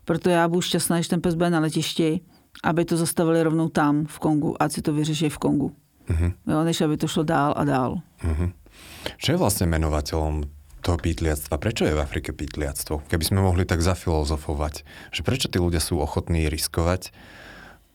Proto 0.05 0.31
já 0.31 0.49
budu 0.49 0.61
šťastná, 0.61 0.97
když 0.97 1.09
ten 1.09 1.21
pes 1.21 1.35
bude 1.35 1.51
na 1.51 1.61
letišti, 1.61 2.21
aby 2.65 2.85
to 2.85 2.97
zastavili 2.97 3.43
rovnou 3.43 3.69
tam 3.69 4.07
v 4.07 4.19
Kongu, 4.19 4.63
ať 4.63 4.73
si 4.73 4.83
to 4.83 4.93
vyřeší 4.93 5.29
v 5.29 5.39
Kongu. 5.39 5.73
Uh-huh. 6.09 6.33
Jo, 6.47 6.65
než 6.65 6.81
aby 6.81 6.97
to 6.97 7.09
šlo 7.09 7.23
dál 7.23 7.55
a 7.57 7.65
dál. 7.65 8.03
Uh-huh. 8.25 8.53
Čo 9.17 9.33
je 9.33 9.39
vlastně 9.39 9.67
jmenovateľom 9.67 10.45
toho 10.81 10.97
pýtliactva? 10.99 11.59
Prečo 11.59 11.85
je 11.85 11.95
v 11.95 12.01
Afrike 12.01 12.33
pýtliactvo? 12.33 13.07
Keby 13.07 13.25
sme 13.25 13.41
mohli 13.45 13.65
tak 13.65 13.85
zafilozofovať, 13.85 14.83
že 15.15 15.23
prečo 15.23 15.47
tí 15.47 15.63
ľudia 15.63 15.79
sú 15.79 16.01
ochotní 16.01 16.49
riskovať 16.49 17.13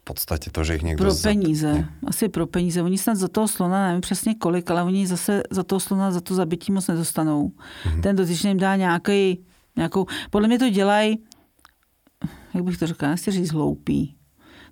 v 0.01 0.03
podstatě 0.03 0.49
to, 0.49 0.63
že 0.63 0.73
jich 0.73 0.83
někdo... 0.83 1.03
Pro 1.03 1.15
peníze. 1.15 1.73
Ne? 1.73 1.89
Asi 2.07 2.29
pro 2.29 2.47
peníze. 2.47 2.81
Oni 2.81 2.97
snad 2.97 3.17
za 3.17 3.27
toho 3.27 3.47
slona, 3.47 3.87
nevím 3.87 4.01
přesně 4.01 4.35
kolik, 4.35 4.71
ale 4.71 4.83
oni 4.83 5.07
zase 5.07 5.43
za 5.51 5.63
toho 5.63 5.79
slona, 5.79 6.11
za 6.11 6.21
to 6.21 6.35
zabití 6.35 6.71
moc 6.71 6.87
nedostanou. 6.87 7.51
Mm-hmm. 7.51 8.01
Ten 8.01 8.15
dotyčný 8.15 8.49
jim 8.49 8.57
dá 8.57 8.75
nějaký, 8.75 9.43
nějakou... 9.75 10.05
Podle 10.29 10.47
mě 10.47 10.59
to 10.59 10.69
dělají, 10.69 11.19
jak 12.53 12.63
bych 12.63 12.77
to 12.77 12.87
řekla, 12.87 13.09
nechci 13.09 13.31
říct 13.31 13.51
hloupý. 13.51 14.15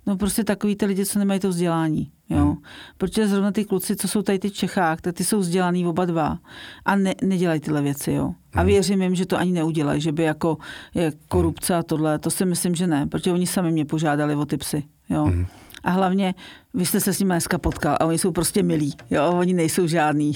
No 0.06 0.16
prostě 0.16 0.44
takový 0.44 0.76
ty 0.76 0.86
lidi, 0.86 1.06
co 1.06 1.18
nemají 1.18 1.40
to 1.40 1.48
vzdělání. 1.48 2.10
Jo? 2.30 2.44
Hmm. 2.44 2.56
Protože 2.98 3.28
zrovna 3.28 3.52
ty 3.52 3.64
kluci, 3.64 3.96
co 3.96 4.08
jsou 4.08 4.22
tady 4.22 4.38
ty 4.38 4.48
v 4.48 4.52
Čechách, 4.52 5.00
tak 5.00 5.14
ty 5.14 5.24
jsou 5.24 5.38
vzdělaný 5.38 5.86
oba 5.86 6.04
dva 6.04 6.38
a 6.84 6.96
ne, 6.96 7.14
nedělají 7.22 7.60
tyhle 7.60 7.82
věci. 7.82 8.12
Jo? 8.12 8.34
A 8.54 8.60
hmm. 8.60 8.66
věřím 8.66 9.02
jim, 9.02 9.14
že 9.14 9.26
to 9.26 9.38
ani 9.38 9.52
neudělají, 9.52 10.00
že 10.00 10.12
by 10.12 10.22
jako 10.22 10.58
je 10.94 11.12
korupce 11.28 11.74
a 11.74 11.82
tohle. 11.82 12.18
To 12.18 12.30
si 12.30 12.44
myslím, 12.44 12.74
že 12.74 12.86
ne, 12.86 13.06
protože 13.06 13.32
oni 13.32 13.46
sami 13.46 13.72
mě 13.72 13.84
požádali 13.84 14.36
o 14.36 14.46
ty 14.46 14.56
psy. 14.56 14.84
Jo? 15.08 15.24
Hmm. 15.24 15.46
A 15.86 15.90
hlavně, 15.90 16.34
vy 16.74 16.86
jste 16.86 17.00
se 17.00 17.12
s 17.12 17.18
nimi 17.18 17.28
dneska 17.28 17.58
potkal 17.58 17.96
a 18.00 18.04
oni 18.04 18.18
jsou 18.18 18.32
prostě 18.32 18.62
milí. 18.62 18.94
Jo, 19.10 19.32
oni 19.38 19.52
nejsou 19.52 19.86
žádný. 19.86 20.32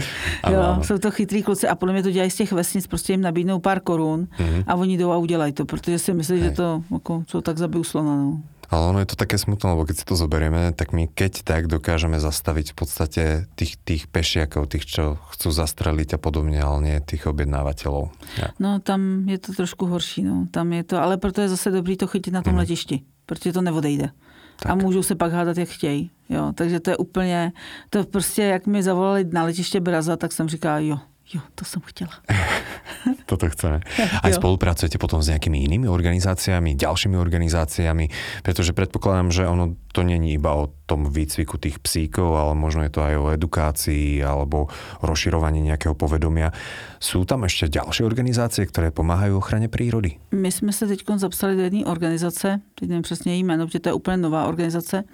jo, 0.50 0.78
jsou 0.82 0.98
to 0.98 1.10
chytrý 1.10 1.42
kluci 1.42 1.68
a 1.68 1.74
podle 1.74 1.92
mě 1.92 2.02
to 2.02 2.10
dělají 2.10 2.30
z 2.30 2.34
těch 2.34 2.52
vesnic, 2.52 2.86
prostě 2.86 3.12
jim 3.12 3.20
nabídnou 3.20 3.58
pár 3.58 3.80
korun 3.80 4.28
mm-hmm. 4.38 4.64
a 4.66 4.74
oni 4.74 4.98
jdou 4.98 5.10
a 5.10 5.16
udělají 5.16 5.52
to, 5.52 5.64
protože 5.64 5.98
si 5.98 6.14
myslí, 6.14 6.40
Hej. 6.40 6.50
že 6.50 6.56
to, 6.56 6.82
jako, 6.92 7.24
co 7.26 7.40
tak 7.40 7.58
zabiju 7.58 7.84
slona. 7.84 8.16
No. 8.16 8.42
Ale 8.74 8.90
ono 8.90 8.98
je 8.98 9.14
to 9.14 9.14
také 9.14 9.38
smutné, 9.38 9.70
lebo 9.70 9.86
keď 9.86 10.02
si 10.02 10.04
to 10.04 10.18
zoberieme, 10.18 10.74
tak 10.74 10.90
my 10.90 11.06
keď 11.06 11.46
tak 11.46 11.70
dokážeme 11.70 12.18
zastaviť 12.18 12.74
v 12.74 12.76
podstate 12.76 13.24
tých, 13.54 13.78
tých 13.78 14.10
pešiakov, 14.10 14.66
tých, 14.66 14.90
čo 14.90 15.14
chcú 15.30 15.54
zastreliť 15.54 16.18
a 16.18 16.18
podobne, 16.18 16.58
ale 16.58 16.78
nie 16.82 16.96
tých 16.98 17.30
objednávateľov. 17.30 18.10
Ja. 18.34 18.50
No 18.58 18.82
tam 18.82 19.30
je 19.30 19.38
to 19.38 19.54
trošku 19.54 19.86
horší, 19.86 20.26
no. 20.26 20.50
Tam 20.50 20.74
je 20.74 20.82
to, 20.82 20.98
ale 20.98 21.22
proto 21.22 21.46
je 21.46 21.54
zase 21.54 21.70
dobrý 21.70 21.94
to 21.94 22.10
chytit 22.10 22.34
na 22.34 22.42
tom 22.42 22.58
mm. 22.58 22.66
letišti, 22.66 23.06
protože 23.30 23.54
to 23.54 23.62
neodejde. 23.62 24.10
Tak. 24.58 24.70
A 24.70 24.74
můžou 24.74 25.02
se 25.02 25.14
pak 25.14 25.32
hádat, 25.32 25.58
jak 25.58 25.68
chtějí. 25.68 26.10
Jo, 26.28 26.52
takže 26.54 26.80
to 26.80 26.90
je 26.90 26.96
úplně, 26.96 27.52
to 27.90 28.04
prostě, 28.04 28.42
jak 28.42 28.66
mi 28.66 28.82
zavolali 28.82 29.24
na 29.32 29.44
letiště 29.44 29.80
Braza, 29.80 30.16
tak 30.16 30.32
jsem 30.32 30.48
říkala, 30.48 30.78
jo, 30.78 30.98
jo, 31.32 31.40
to 31.54 31.64
jsem 31.64 31.82
chtěla. 31.84 32.10
Toto 33.26 33.48
chceme. 33.50 33.80
Aj 34.24 34.32
spolupracujete 34.32 35.00
potom 35.00 35.24
s 35.24 35.30
nejakými 35.32 35.64
inými 35.64 35.86
organizáciami, 35.88 36.76
ďalšími 36.76 37.16
organizáciami, 37.16 38.08
pretože 38.44 38.76
predpokladám, 38.76 39.32
že 39.32 39.48
ono 39.48 39.76
to 39.94 40.02
není 40.02 40.34
iba 40.34 40.50
o 40.50 40.74
tom 40.90 41.06
výcviku 41.06 41.54
tých 41.62 41.78
psíkov, 41.78 42.34
ale 42.34 42.58
možno 42.58 42.82
je 42.82 42.90
to 42.90 43.00
aj 43.06 43.14
o 43.14 43.30
edukácii 43.30 44.18
alebo 44.26 44.66
rozširovaní 45.06 45.62
nejakého 45.62 45.94
povedomia. 45.94 46.50
Sú 46.98 47.22
tam 47.22 47.46
ešte 47.46 47.70
ďalšie 47.70 48.02
organizácie, 48.02 48.66
ktoré 48.66 48.90
pomáhajú 48.90 49.38
ochrane 49.38 49.70
prírody? 49.70 50.18
My 50.34 50.50
jsme 50.50 50.72
se 50.72 50.86
teď 50.86 51.06
zapsali 51.16 51.56
do 51.56 51.62
jedné 51.62 51.86
organizace, 51.86 52.60
teď 52.74 52.88
nevím 52.88 53.02
přesně 53.02 53.32
její 53.32 53.44
jméno, 53.44 53.66
protože 53.66 53.80
to 53.80 53.88
je 53.88 53.92
úplně 53.92 54.16
nová 54.16 54.46
organizace 54.46 55.04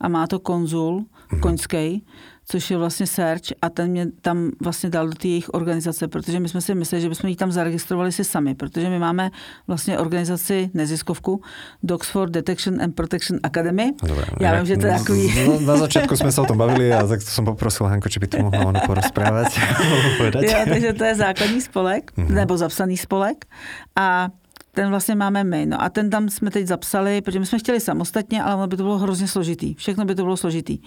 a 0.00 0.08
má 0.08 0.26
to 0.26 0.38
konzul 0.38 1.04
mm-hmm. 1.04 1.40
koňský, 1.40 2.04
což 2.46 2.70
je 2.70 2.76
vlastně 2.76 3.06
Search 3.06 3.42
a 3.62 3.70
ten 3.70 3.90
mě 3.90 4.06
tam 4.20 4.50
vlastně 4.60 4.90
dal 4.90 5.08
do 5.08 5.14
té 5.14 5.28
jejich 5.28 5.54
organizace, 5.54 6.08
protože 6.08 6.40
my 6.40 6.48
jsme 6.48 6.60
si 6.60 6.74
mysleli, 6.74 7.02
že 7.02 7.08
bychom 7.08 7.30
ji 7.30 7.36
tam 7.36 7.52
zaregistrovali 7.52 8.12
si 8.12 8.24
sami, 8.24 8.54
protože 8.54 8.88
my 8.90 8.98
máme 8.98 9.30
vlastně 9.66 9.98
organizaci 9.98 10.70
neziskovku 10.74 11.42
Dogs 11.82 12.10
for 12.10 12.30
Detection 12.30 12.82
and 12.82 12.92
Protection 12.92 13.40
Academy. 13.42 13.92
Dobre, 14.02 14.23
Já 14.40 14.56
vím, 14.56 14.66
že 14.66 14.76
to 14.76 14.86
je 14.86 14.98
takový... 14.98 15.48
Na 15.66 15.76
začátku 15.76 16.16
jsme 16.16 16.32
se 16.32 16.40
o 16.40 16.44
tom 16.44 16.58
bavili 16.58 16.92
a 16.92 17.06
tak 17.06 17.22
jsem 17.22 17.44
poprosil 17.44 17.86
Hanko, 17.86 18.08
či 18.08 18.20
by 18.20 18.26
to 18.26 18.38
mohla 18.38 18.66
ono 18.66 18.80
porozprávat. 18.86 19.46
jo, 20.42 20.58
takže 20.68 20.92
to 20.92 21.04
je 21.04 21.14
základní 21.14 21.60
spolek, 21.60 22.12
mm-hmm. 22.16 22.30
nebo 22.30 22.56
zapsaný 22.56 22.96
spolek 22.96 23.44
a 23.96 24.28
ten 24.72 24.88
vlastně 24.88 25.14
máme 25.14 25.44
my. 25.44 25.66
No 25.66 25.82
a 25.82 25.88
ten 25.88 26.10
tam 26.10 26.28
jsme 26.28 26.50
teď 26.50 26.66
zapsali, 26.66 27.20
protože 27.20 27.40
my 27.40 27.46
jsme 27.46 27.58
chtěli 27.58 27.80
samostatně, 27.80 28.42
ale 28.42 28.54
ono 28.54 28.66
by 28.66 28.76
to 28.76 28.82
bylo 28.82 28.98
hrozně 28.98 29.28
složitý. 29.28 29.74
Všechno 29.74 30.04
by 30.04 30.14
to 30.14 30.22
bylo 30.22 30.36
složitý. 30.36 30.78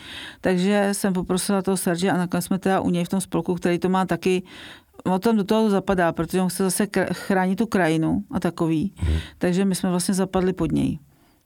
Takže 0.41 0.89
jsem 0.91 1.13
poprosila 1.13 1.61
toho 1.61 1.77
Serge 1.77 2.11
a 2.11 2.17
nakonec 2.17 2.45
jsme 2.45 2.59
teda 2.59 2.79
u 2.79 2.89
něj 2.89 3.05
v 3.05 3.09
tom 3.09 3.21
spolku, 3.21 3.55
který 3.55 3.79
to 3.79 3.89
má 3.89 4.05
taky 4.05 4.43
on 5.05 5.19
tam 5.19 5.37
do 5.37 5.43
toho 5.43 5.69
zapadá, 5.69 6.11
protože 6.11 6.41
on 6.41 6.49
chce 6.49 6.63
zase 6.63 6.87
chránit 7.13 7.55
tu 7.55 7.65
krajinu 7.65 8.23
a 8.31 8.39
takový. 8.39 8.93
Hmm. 8.95 9.17
Takže 9.37 9.65
my 9.65 9.75
jsme 9.75 9.89
vlastně 9.89 10.13
zapadli 10.13 10.53
pod 10.53 10.71
něj. 10.71 10.99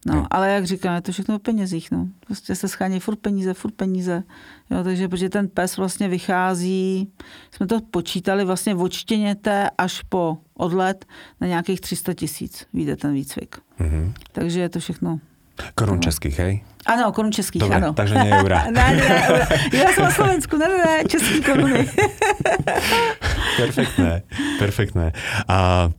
No, 0.06 0.14
hmm. 0.14 0.26
ale 0.30 0.50
jak 0.50 0.64
říkám, 0.64 0.94
je 0.94 1.00
to 1.00 1.12
všechno 1.12 1.36
o 1.36 1.38
penězích, 1.38 1.90
no. 1.90 2.06
Prostě 2.26 2.54
se 2.54 2.68
schání 2.68 3.00
furt 3.00 3.16
peníze, 3.16 3.54
furt 3.54 3.74
peníze. 3.74 4.22
Jo, 4.70 4.84
takže 4.84 5.08
protože 5.08 5.28
ten 5.28 5.48
pes 5.48 5.76
vlastně 5.76 6.08
vychází, 6.08 7.08
jsme 7.50 7.66
to 7.66 7.80
počítali 7.80 8.44
vlastně 8.44 8.74
odštěněte 8.74 9.70
až 9.78 10.02
po 10.08 10.38
odlet 10.54 11.04
na 11.40 11.46
nějakých 11.46 11.80
300 11.80 12.14
tisíc, 12.14 12.66
vyjde 12.72 12.96
ten 12.96 13.12
výcvik. 13.12 13.56
Mm-hmm. 13.80 14.12
Takže 14.32 14.60
je 14.60 14.68
to 14.68 14.80
všechno. 14.80 15.20
Korun 15.74 16.00
českých, 16.00 16.38
hej? 16.38 16.64
Ano, 16.86 17.12
korun 17.12 17.32
českých, 17.32 17.60
Dobre, 17.60 17.76
ano. 17.76 17.92
takže 17.92 18.14
nie 18.14 18.34
eura. 18.34 18.64
ne, 18.70 18.96
ne, 18.96 19.28
eura. 19.28 19.46
Já 19.72 19.92
jsem 19.92 20.04
na 20.04 20.10
Slovensku, 20.10 20.56
ne, 20.56 20.68
ne, 20.68 20.84
ne, 20.86 21.04
český 21.04 21.42
koruny. 21.42 21.88
perfektné, 23.56 24.22
perfektné. 24.58 25.12
A 25.48 25.90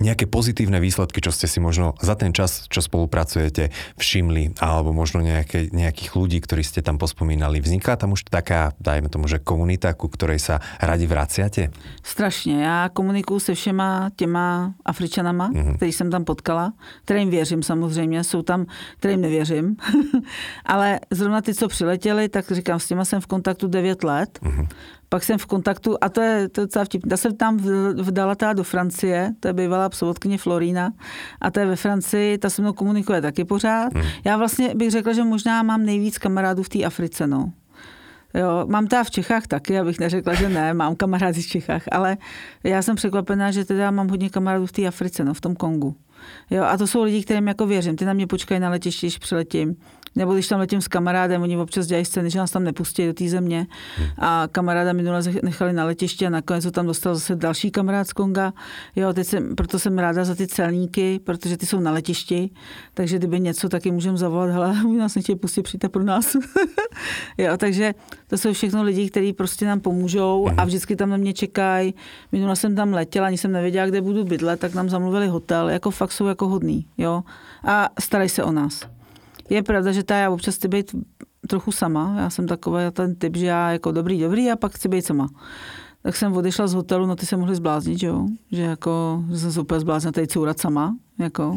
nejaké 0.00 0.28
pozitívne 0.28 0.80
výsledky, 0.80 1.24
čo 1.24 1.32
ste 1.32 1.48
si 1.48 1.58
možno 1.60 1.96
za 2.00 2.14
ten 2.14 2.32
čas, 2.36 2.68
čo 2.68 2.84
spolupracujete, 2.84 3.72
všimli, 3.96 4.60
alebo 4.60 4.92
možno 4.92 5.24
nejaké, 5.24 5.72
nejakých 5.72 6.10
ľudí, 6.12 6.38
ktorí 6.44 6.62
ste 6.62 6.84
tam 6.84 7.00
pospomínali. 7.00 7.60
Vzniká 7.60 7.96
tam 7.96 8.12
už 8.12 8.28
taká, 8.28 8.76
dajme 8.80 9.08
tomu, 9.08 9.28
že 9.28 9.40
komunita, 9.40 9.96
ku 9.96 10.08
ktorej 10.12 10.38
sa 10.38 10.60
radi 10.80 11.06
vraciate? 11.06 11.70
Strašně. 12.02 12.62
Já 12.62 12.88
komunikuju 12.92 13.40
se 13.40 13.54
všema 13.54 14.10
těma 14.16 14.74
Afričanama, 14.84 15.50
mm-hmm. 15.50 15.76
který 15.76 15.92
jsem 15.92 16.10
tam 16.10 16.24
potkala, 16.24 16.72
kterým 17.04 17.30
věřím 17.30 17.62
samozřejmě, 17.62 18.24
jsou 18.24 18.42
tam, 18.42 18.66
kterým 18.98 19.20
nevěřím. 19.20 19.76
Ale 20.64 21.00
zrovna 21.10 21.40
ty, 21.40 21.54
co 21.54 21.68
přiletěli, 21.68 22.28
tak 22.28 22.52
říkám, 22.52 22.80
s 22.80 22.86
těma 22.86 23.04
jsem 23.04 23.20
v 23.20 23.26
kontaktu 23.26 23.68
9 23.68 24.04
let. 24.04 24.38
Mm-hmm 24.42 24.66
pak 25.08 25.24
jsem 25.24 25.38
v 25.38 25.46
kontaktu, 25.46 25.96
a 26.00 26.08
to 26.08 26.20
je, 26.20 26.48
to 26.48 26.60
je 26.60 26.66
docela 26.66 26.84
vtipné, 26.84 27.10
ta 27.10 27.16
jsem 27.16 27.36
tam 27.36 27.56
vdala 28.02 28.34
teda 28.34 28.52
do 28.52 28.64
Francie, 28.64 29.34
to 29.40 29.48
je 29.48 29.54
bývalá 29.54 29.88
psovodkyně 29.88 30.38
Florína, 30.38 30.92
a 31.40 31.50
to 31.50 31.60
je 31.60 31.66
ve 31.66 31.76
Francii, 31.76 32.38
ta 32.38 32.50
se 32.50 32.62
mnou 32.62 32.72
komunikuje 32.72 33.22
taky 33.22 33.44
pořád. 33.44 33.94
Hmm. 33.94 34.04
Já 34.24 34.36
vlastně 34.36 34.74
bych 34.74 34.90
řekla, 34.90 35.12
že 35.12 35.24
možná 35.24 35.62
mám 35.62 35.84
nejvíc 35.84 36.18
kamarádů 36.18 36.62
v 36.62 36.68
té 36.68 36.84
Africe, 36.84 37.26
no. 37.26 37.52
Jo, 38.34 38.66
mám 38.68 38.86
teda 38.86 39.04
v 39.04 39.10
Čechách 39.10 39.46
taky, 39.46 39.78
abych 39.78 40.00
neřekla, 40.00 40.34
že 40.34 40.48
ne, 40.48 40.74
mám 40.74 40.96
kamarády 40.96 41.42
v 41.42 41.46
Čechách, 41.46 41.82
ale 41.92 42.16
já 42.64 42.82
jsem 42.82 42.96
překvapená, 42.96 43.50
že 43.50 43.64
teda 43.64 43.90
mám 43.90 44.08
hodně 44.08 44.30
kamarádů 44.30 44.66
v 44.66 44.72
té 44.72 44.86
Africe, 44.86 45.24
no, 45.24 45.34
v 45.34 45.40
tom 45.40 45.56
Kongu. 45.56 45.96
Jo, 46.50 46.64
a 46.64 46.76
to 46.76 46.86
jsou 46.86 47.02
lidi, 47.02 47.22
kterým 47.22 47.48
jako 47.48 47.66
věřím. 47.66 47.96
Ty 47.96 48.04
na 48.04 48.12
mě 48.12 48.26
počkají 48.26 48.60
na 48.60 48.70
letišti, 48.70 49.06
když 49.06 49.18
přiletím. 49.18 49.76
Nebo 50.16 50.34
když 50.34 50.48
tam 50.48 50.60
letím 50.60 50.80
s 50.80 50.88
kamarádem, 50.88 51.42
oni 51.42 51.56
občas 51.56 51.86
dělají 51.86 52.04
scény, 52.04 52.30
že 52.30 52.38
nás 52.38 52.50
tam 52.50 52.64
nepustí 52.64 53.06
do 53.06 53.12
té 53.12 53.28
země. 53.28 53.66
A 54.18 54.48
kamaráda 54.52 54.92
minule 54.92 55.22
nechali 55.42 55.72
na 55.72 55.84
letiště 55.84 56.26
a 56.26 56.30
nakonec 56.30 56.64
ho 56.64 56.70
tam 56.70 56.86
dostal 56.86 57.14
zase 57.14 57.36
další 57.36 57.70
kamarád 57.70 58.08
z 58.08 58.12
Konga. 58.12 58.52
Jo, 58.96 59.12
teď 59.12 59.26
jsem, 59.26 59.56
proto 59.56 59.78
jsem 59.78 59.98
ráda 59.98 60.24
za 60.24 60.34
ty 60.34 60.46
celníky, 60.46 61.20
protože 61.24 61.56
ty 61.56 61.66
jsou 61.66 61.80
na 61.80 61.92
letišti. 61.92 62.50
Takže 62.94 63.18
kdyby 63.18 63.40
něco, 63.40 63.68
taky 63.68 63.90
můžeme 63.90 64.18
zavolat, 64.18 64.50
hele, 64.50 64.76
oni 64.86 64.98
nás 64.98 65.14
nechtějí 65.14 65.36
pustit, 65.36 65.62
přijďte 65.62 65.88
pro 65.88 66.02
nás. 66.02 66.36
jo, 67.38 67.56
takže 67.56 67.94
to 68.26 68.38
jsou 68.38 68.52
všechno 68.52 68.82
lidi, 68.82 69.10
kteří 69.10 69.32
prostě 69.32 69.66
nám 69.66 69.80
pomůžou 69.80 70.48
a 70.56 70.64
vždycky 70.64 70.96
tam 70.96 71.10
na 71.10 71.16
mě 71.16 71.32
čekají. 71.32 71.94
Minule 72.32 72.56
jsem 72.56 72.74
tam 72.74 72.92
letěla, 72.92 73.26
ani 73.26 73.38
jsem 73.38 73.52
nevěděla, 73.52 73.86
kde 73.86 74.00
budu 74.00 74.24
bydlet, 74.24 74.60
tak 74.60 74.74
nám 74.74 74.88
zamluvili 74.88 75.28
hotel. 75.28 75.68
Jako 75.68 75.90
fakt 75.90 76.12
jsou 76.16 76.26
jako 76.26 76.48
hodný. 76.48 76.88
Jo? 76.98 77.22
A 77.64 77.88
starají 78.00 78.28
se 78.28 78.44
o 78.44 78.52
nás. 78.52 78.82
Je 79.50 79.62
pravda, 79.62 79.92
že 79.92 80.02
ta 80.02 80.16
já 80.16 80.30
občas 80.30 80.54
chci 80.54 80.68
být 80.68 80.94
trochu 81.48 81.72
sama. 81.72 82.14
Já 82.18 82.30
jsem 82.30 82.46
takový 82.46 82.82
ten 82.92 83.14
typ, 83.14 83.36
že 83.36 83.46
já 83.46 83.70
jako 83.72 83.92
dobrý, 83.92 84.20
dobrý 84.20 84.50
a 84.50 84.56
pak 84.56 84.72
chci 84.72 84.88
být 84.88 85.06
sama. 85.06 85.28
Tak 86.02 86.16
jsem 86.16 86.32
odešla 86.32 86.66
z 86.66 86.74
hotelu, 86.74 87.06
no 87.06 87.16
ty 87.16 87.26
se 87.26 87.36
mohli 87.36 87.54
zbláznit, 87.54 87.98
že 87.98 88.06
jo? 88.06 88.26
Že 88.52 88.62
jako, 88.62 89.24
že 89.30 89.38
jsem 89.38 89.52
se 89.52 89.60
úplně 89.60 89.80
zbláznila 89.80 90.12
tady 90.12 90.26
courat 90.26 90.60
sama, 90.60 90.96
jako. 91.18 91.56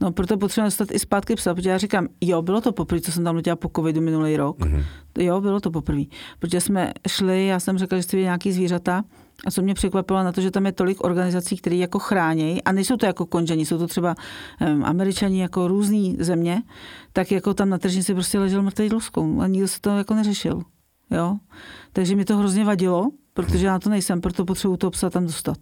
No, 0.00 0.12
proto 0.12 0.38
potřebujeme 0.38 0.66
dostat 0.66 0.88
i 0.92 0.98
zpátky 0.98 1.34
psa, 1.34 1.54
protože 1.54 1.70
já 1.70 1.78
říkám, 1.78 2.08
jo, 2.20 2.42
bylo 2.42 2.60
to 2.60 2.72
poprvé, 2.72 3.00
co 3.00 3.12
jsem 3.12 3.24
tam 3.24 3.36
letěla 3.36 3.56
po 3.56 3.70
covidu 3.76 4.00
minulý 4.00 4.36
rok. 4.36 4.58
Mm-hmm. 4.58 4.84
Jo, 5.18 5.40
bylo 5.40 5.60
to 5.60 5.70
poprvé. 5.70 6.02
Protože 6.38 6.60
jsme 6.60 6.92
šli, 7.08 7.46
já 7.46 7.60
jsem 7.60 7.78
řekla, 7.78 7.98
že 7.98 8.02
chci 8.02 8.16
nějaký 8.16 8.52
zvířata, 8.52 9.04
a 9.46 9.50
co 9.50 9.62
mě 9.62 9.74
překvapilo 9.74 10.22
na 10.22 10.32
to, 10.32 10.40
že 10.40 10.50
tam 10.50 10.66
je 10.66 10.72
tolik 10.72 11.04
organizací, 11.04 11.56
které 11.56 11.76
jako 11.76 11.98
chrání, 11.98 12.62
a 12.62 12.72
nejsou 12.72 12.96
to 12.96 13.06
jako 13.06 13.26
konžení, 13.26 13.66
jsou 13.66 13.78
to 13.78 13.86
třeba 13.86 14.14
um, 14.60 14.84
američani 14.84 15.40
jako 15.40 15.68
různý 15.68 16.16
země, 16.20 16.62
tak 17.12 17.32
jako 17.32 17.54
tam 17.54 17.68
na 17.68 17.78
tržnici 17.78 18.14
prostě 18.14 18.38
ležel 18.38 18.62
mrtvý 18.62 18.88
dluskou 18.88 19.40
a 19.40 19.46
nikdo 19.46 19.68
se 19.68 19.80
to 19.80 19.90
jako 19.90 20.14
neřešil. 20.14 20.62
Jo? 21.10 21.36
Takže 21.92 22.16
mi 22.16 22.24
to 22.24 22.36
hrozně 22.36 22.64
vadilo, 22.64 23.10
protože 23.34 23.66
já 23.66 23.78
to 23.78 23.90
nejsem, 23.90 24.20
proto 24.20 24.44
potřebuji 24.44 24.76
to 24.76 24.90
psa 24.90 25.10
tam 25.10 25.26
dostat. 25.26 25.58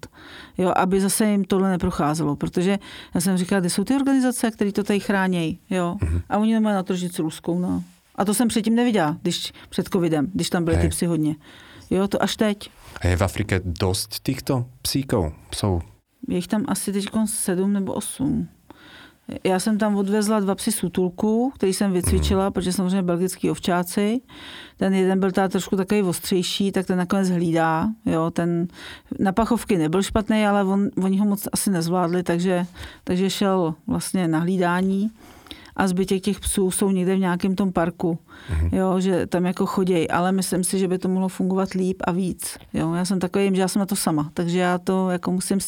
Jo, 0.58 0.72
aby 0.76 1.00
zase 1.00 1.26
jim 1.26 1.44
tohle 1.44 1.70
neprocházelo, 1.70 2.36
protože 2.36 2.78
já 3.14 3.20
jsem 3.20 3.36
říkala, 3.36 3.60
kde 3.60 3.70
jsou 3.70 3.84
ty 3.84 3.94
organizace, 3.94 4.50
které 4.50 4.72
to 4.72 4.84
tady 4.84 5.00
chrání, 5.00 5.58
jo, 5.70 5.96
mhm. 6.02 6.20
a 6.28 6.38
oni 6.38 6.52
nemají 6.52 6.74
na 6.74 6.82
tržnici 6.82 7.22
luskou, 7.22 7.58
no. 7.58 7.82
A 8.14 8.24
to 8.24 8.34
jsem 8.34 8.48
předtím 8.48 8.74
neviděla, 8.74 9.16
když 9.22 9.52
před 9.68 9.88
covidem, 9.88 10.30
když 10.34 10.50
tam 10.50 10.64
byly 10.64 10.76
ty 10.76 10.88
psy 10.88 11.06
hodně. 11.06 11.36
Jo, 11.90 12.08
to 12.08 12.22
až 12.22 12.36
teď. 12.36 12.70
A 13.00 13.06
je 13.06 13.16
v 13.16 13.22
Afrike 13.22 13.60
dost 13.64 14.20
těchto 14.22 14.66
psíků, 14.82 15.32
psů? 15.50 15.80
Je 16.28 16.36
jich 16.36 16.48
tam 16.48 16.64
asi 16.68 16.92
teď 16.92 17.06
sedm 17.24 17.72
nebo 17.72 17.92
osm. 17.92 18.48
Já 19.44 19.60
jsem 19.60 19.78
tam 19.78 19.96
odvezla 19.96 20.40
dva 20.40 20.54
psy 20.54 20.72
z 20.72 20.84
útulku, 20.84 21.52
který 21.54 21.72
jsem 21.72 21.92
vycvičila, 21.92 22.46
mm. 22.46 22.52
protože 22.52 22.72
samozřejmě 22.72 23.02
belgický 23.02 23.50
ovčáci. 23.50 24.20
Ten 24.76 24.94
jeden 24.94 25.20
byl 25.20 25.32
teda 25.32 25.48
trošku 25.48 25.76
takový 25.76 26.02
ostřejší, 26.02 26.72
tak 26.72 26.86
ten 26.86 26.98
nakonec 26.98 27.28
hlídá. 27.28 27.88
Jo, 28.06 28.30
ten 28.30 28.68
na 29.18 29.32
pachovky 29.32 29.78
nebyl 29.78 30.02
špatný, 30.02 30.46
ale 30.46 30.64
on, 30.64 30.88
oni 31.02 31.18
ho 31.18 31.26
moc 31.26 31.48
asi 31.52 31.70
nezvládli, 31.70 32.22
takže, 32.22 32.66
takže 33.04 33.30
šel 33.30 33.74
vlastně 33.86 34.28
na 34.28 34.38
hlídání 34.38 35.10
a 35.78 35.88
zbytek 35.88 36.22
těch 36.22 36.40
psů 36.40 36.70
jsou 36.70 36.90
někde 36.90 37.16
v 37.16 37.18
nějakém 37.18 37.54
tom 37.54 37.72
parku, 37.72 38.18
mm-hmm. 38.50 38.76
jo, 38.76 39.00
že 39.00 39.26
tam 39.26 39.46
jako 39.46 39.66
chodějí, 39.66 40.10
ale 40.10 40.32
myslím 40.32 40.64
si, 40.64 40.78
že 40.78 40.88
by 40.88 40.98
to 40.98 41.08
mohlo 41.08 41.28
fungovat 41.28 41.72
líp 41.72 42.02
a 42.04 42.12
víc. 42.12 42.58
Jo. 42.74 42.94
Já 42.94 43.04
jsem 43.04 43.18
takový, 43.18 43.50
že 43.54 43.60
já 43.60 43.68
jsem 43.68 43.80
na 43.80 43.86
to 43.86 43.96
sama, 43.96 44.30
takže 44.34 44.58
já 44.58 44.78
to 44.78 45.10
jako 45.10 45.32
musím 45.32 45.58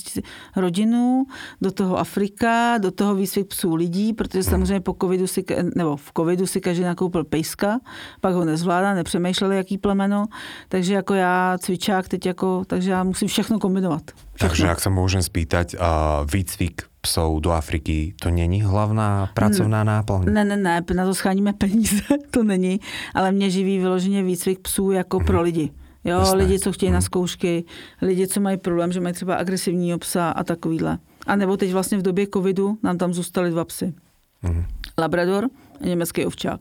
rodinu, 0.56 1.26
do 1.61 1.70
toho 1.70 1.98
Afrika, 1.98 2.78
do 2.78 2.90
toho 2.90 3.14
výcvik 3.14 3.46
psů 3.46 3.74
lidí, 3.74 4.12
protože 4.12 4.38
mhm. 4.38 4.50
samozřejmě 4.50 4.80
po 4.80 4.96
covidu 5.00 5.26
si, 5.26 5.44
nebo 5.76 5.96
v 5.96 6.12
covidu 6.16 6.46
si 6.46 6.61
každý 6.61 6.82
nakoupil 6.82 7.24
pejska, 7.24 7.80
pak 8.20 8.34
ho 8.34 8.44
nezvládá, 8.44 8.94
nepřemýšleli, 8.94 9.56
jaký 9.56 9.78
plemeno, 9.78 10.26
takže 10.68 10.94
jako 10.94 11.14
já 11.14 11.58
cvičák 11.58 12.08
teď 12.08 12.26
jako, 12.26 12.62
takže 12.66 12.90
já 12.90 13.04
musím 13.04 13.28
všechno 13.28 13.58
kombinovat. 13.58 14.02
Všechno. 14.06 14.48
Takže 14.48 14.66
jak 14.66 14.80
se 14.80 14.90
můžem 14.90 15.22
spýtať, 15.22 15.74
uh, 15.74 15.80
výcvik 16.32 16.89
psov 17.01 17.40
do 17.40 17.51
Afriky, 17.51 18.14
to 18.22 18.30
není 18.30 18.62
hlavná 18.62 19.30
pracovná 19.34 19.84
náplň? 19.84 20.24
Ne, 20.32 20.44
ne, 20.44 20.57
ne, 20.57 20.82
na 20.94 21.05
to 21.05 21.14
scháníme 21.14 21.53
peníze, 21.53 22.03
to 22.30 22.42
není, 22.42 22.80
ale 23.14 23.32
mě 23.32 23.51
živí 23.51 23.78
vyloženě 23.78 24.22
výcvik 24.22 24.59
psů 24.59 24.90
jako 24.90 25.16
hmm. 25.16 25.26
pro 25.26 25.36
mhm. 25.36 25.44
lidi. 25.44 25.70
Jo, 26.05 26.18
Jasné. 26.18 26.38
lidi, 26.38 26.59
co 26.59 26.72
chtějí 26.72 26.88
hmm. 26.88 26.94
na 26.94 26.98
mhm. 26.98 27.05
zkoušky, 27.05 27.64
lidi, 28.03 28.28
co 28.28 28.40
mají 28.40 28.57
problém, 28.57 28.92
že 28.92 29.01
mají 29.01 29.14
třeba 29.14 29.34
agresivního 29.34 29.98
psa 29.98 30.30
a 30.30 30.44
takovýhle. 30.44 30.98
A 31.26 31.36
nebo 31.36 31.57
teď 31.57 31.72
vlastně 31.72 31.98
v 31.98 32.03
době 32.03 32.26
covidu 32.34 32.78
nám 32.82 32.98
tam 32.98 33.14
zůstaly 33.14 33.51
dva 33.51 33.64
psy. 33.64 33.94
Hmm. 34.42 34.64
Labrador 34.98 35.48
německý 35.84 36.26
ovčák. 36.26 36.60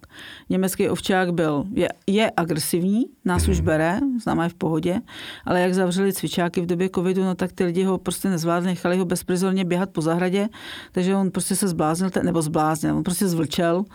Německý 0.49 0.89
ovčák 0.89 1.33
byl, 1.33 1.65
je, 1.73 1.89
je 2.07 2.31
agresivní, 2.37 3.05
nás 3.25 3.47
už 3.47 3.59
bere, 3.59 3.99
známá 4.23 4.43
je 4.43 4.49
v 4.49 4.53
pohodě, 4.53 5.01
ale 5.45 5.61
jak 5.61 5.73
zavřeli 5.73 6.13
cvičáky 6.13 6.61
v 6.61 6.65
době 6.65 6.89
covidu, 6.95 7.23
no 7.23 7.35
tak 7.35 7.51
ty 7.51 7.63
lidi 7.63 7.83
ho 7.83 7.97
prostě 7.97 8.29
nezvládli, 8.29 8.67
nechali 8.67 8.97
ho 8.97 9.05
bezprizorně 9.05 9.65
běhat 9.65 9.89
po 9.89 10.01
zahradě, 10.01 10.49
takže 10.91 11.15
on 11.15 11.31
prostě 11.31 11.55
se 11.55 11.67
zbláznil, 11.67 12.09
nebo 12.23 12.41
zbláznil, 12.41 12.97
on 12.97 13.03
prostě 13.03 13.27
zvlčel 13.27 13.85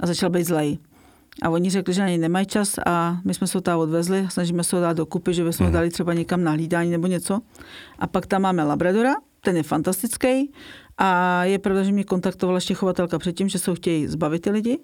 a 0.00 0.06
začal 0.06 0.30
být 0.30 0.44
zlej. 0.44 0.78
A 1.42 1.50
oni 1.50 1.70
řekli, 1.70 1.94
že 1.94 2.04
něj 2.06 2.18
nemají 2.18 2.46
čas 2.46 2.74
a 2.86 3.20
my 3.24 3.34
jsme 3.34 3.46
se 3.46 3.58
ho 3.58 3.62
tam 3.62 3.78
odvezli, 3.78 4.26
snažíme 4.30 4.64
se 4.64 4.76
ho 4.76 4.82
dát 4.82 4.96
dokupy, 4.96 5.34
že 5.34 5.44
bychom 5.44 5.66
ho 5.66 5.70
mhm. 5.70 5.74
dali 5.74 5.90
třeba 5.90 6.14
někam 6.14 6.44
na 6.44 6.50
hlídání 6.50 6.90
nebo 6.90 7.06
něco. 7.06 7.40
A 7.98 8.06
pak 8.06 8.26
tam 8.26 8.42
máme 8.42 8.64
Labradora, 8.64 9.14
ten 9.40 9.56
je 9.56 9.62
fantastický 9.62 10.50
a 10.98 11.44
je 11.44 11.58
pravda, 11.58 11.82
že 11.82 11.92
mě 11.92 12.04
kontaktovala 12.04 12.56
ještě 12.56 12.74
chovatelka 12.74 13.18
předtím, 13.18 13.48
že 13.48 13.58
se 13.58 13.74
chtějí 13.74 14.06
zbavit 14.06 14.42
ty 14.42 14.50
lidi. 14.50 14.78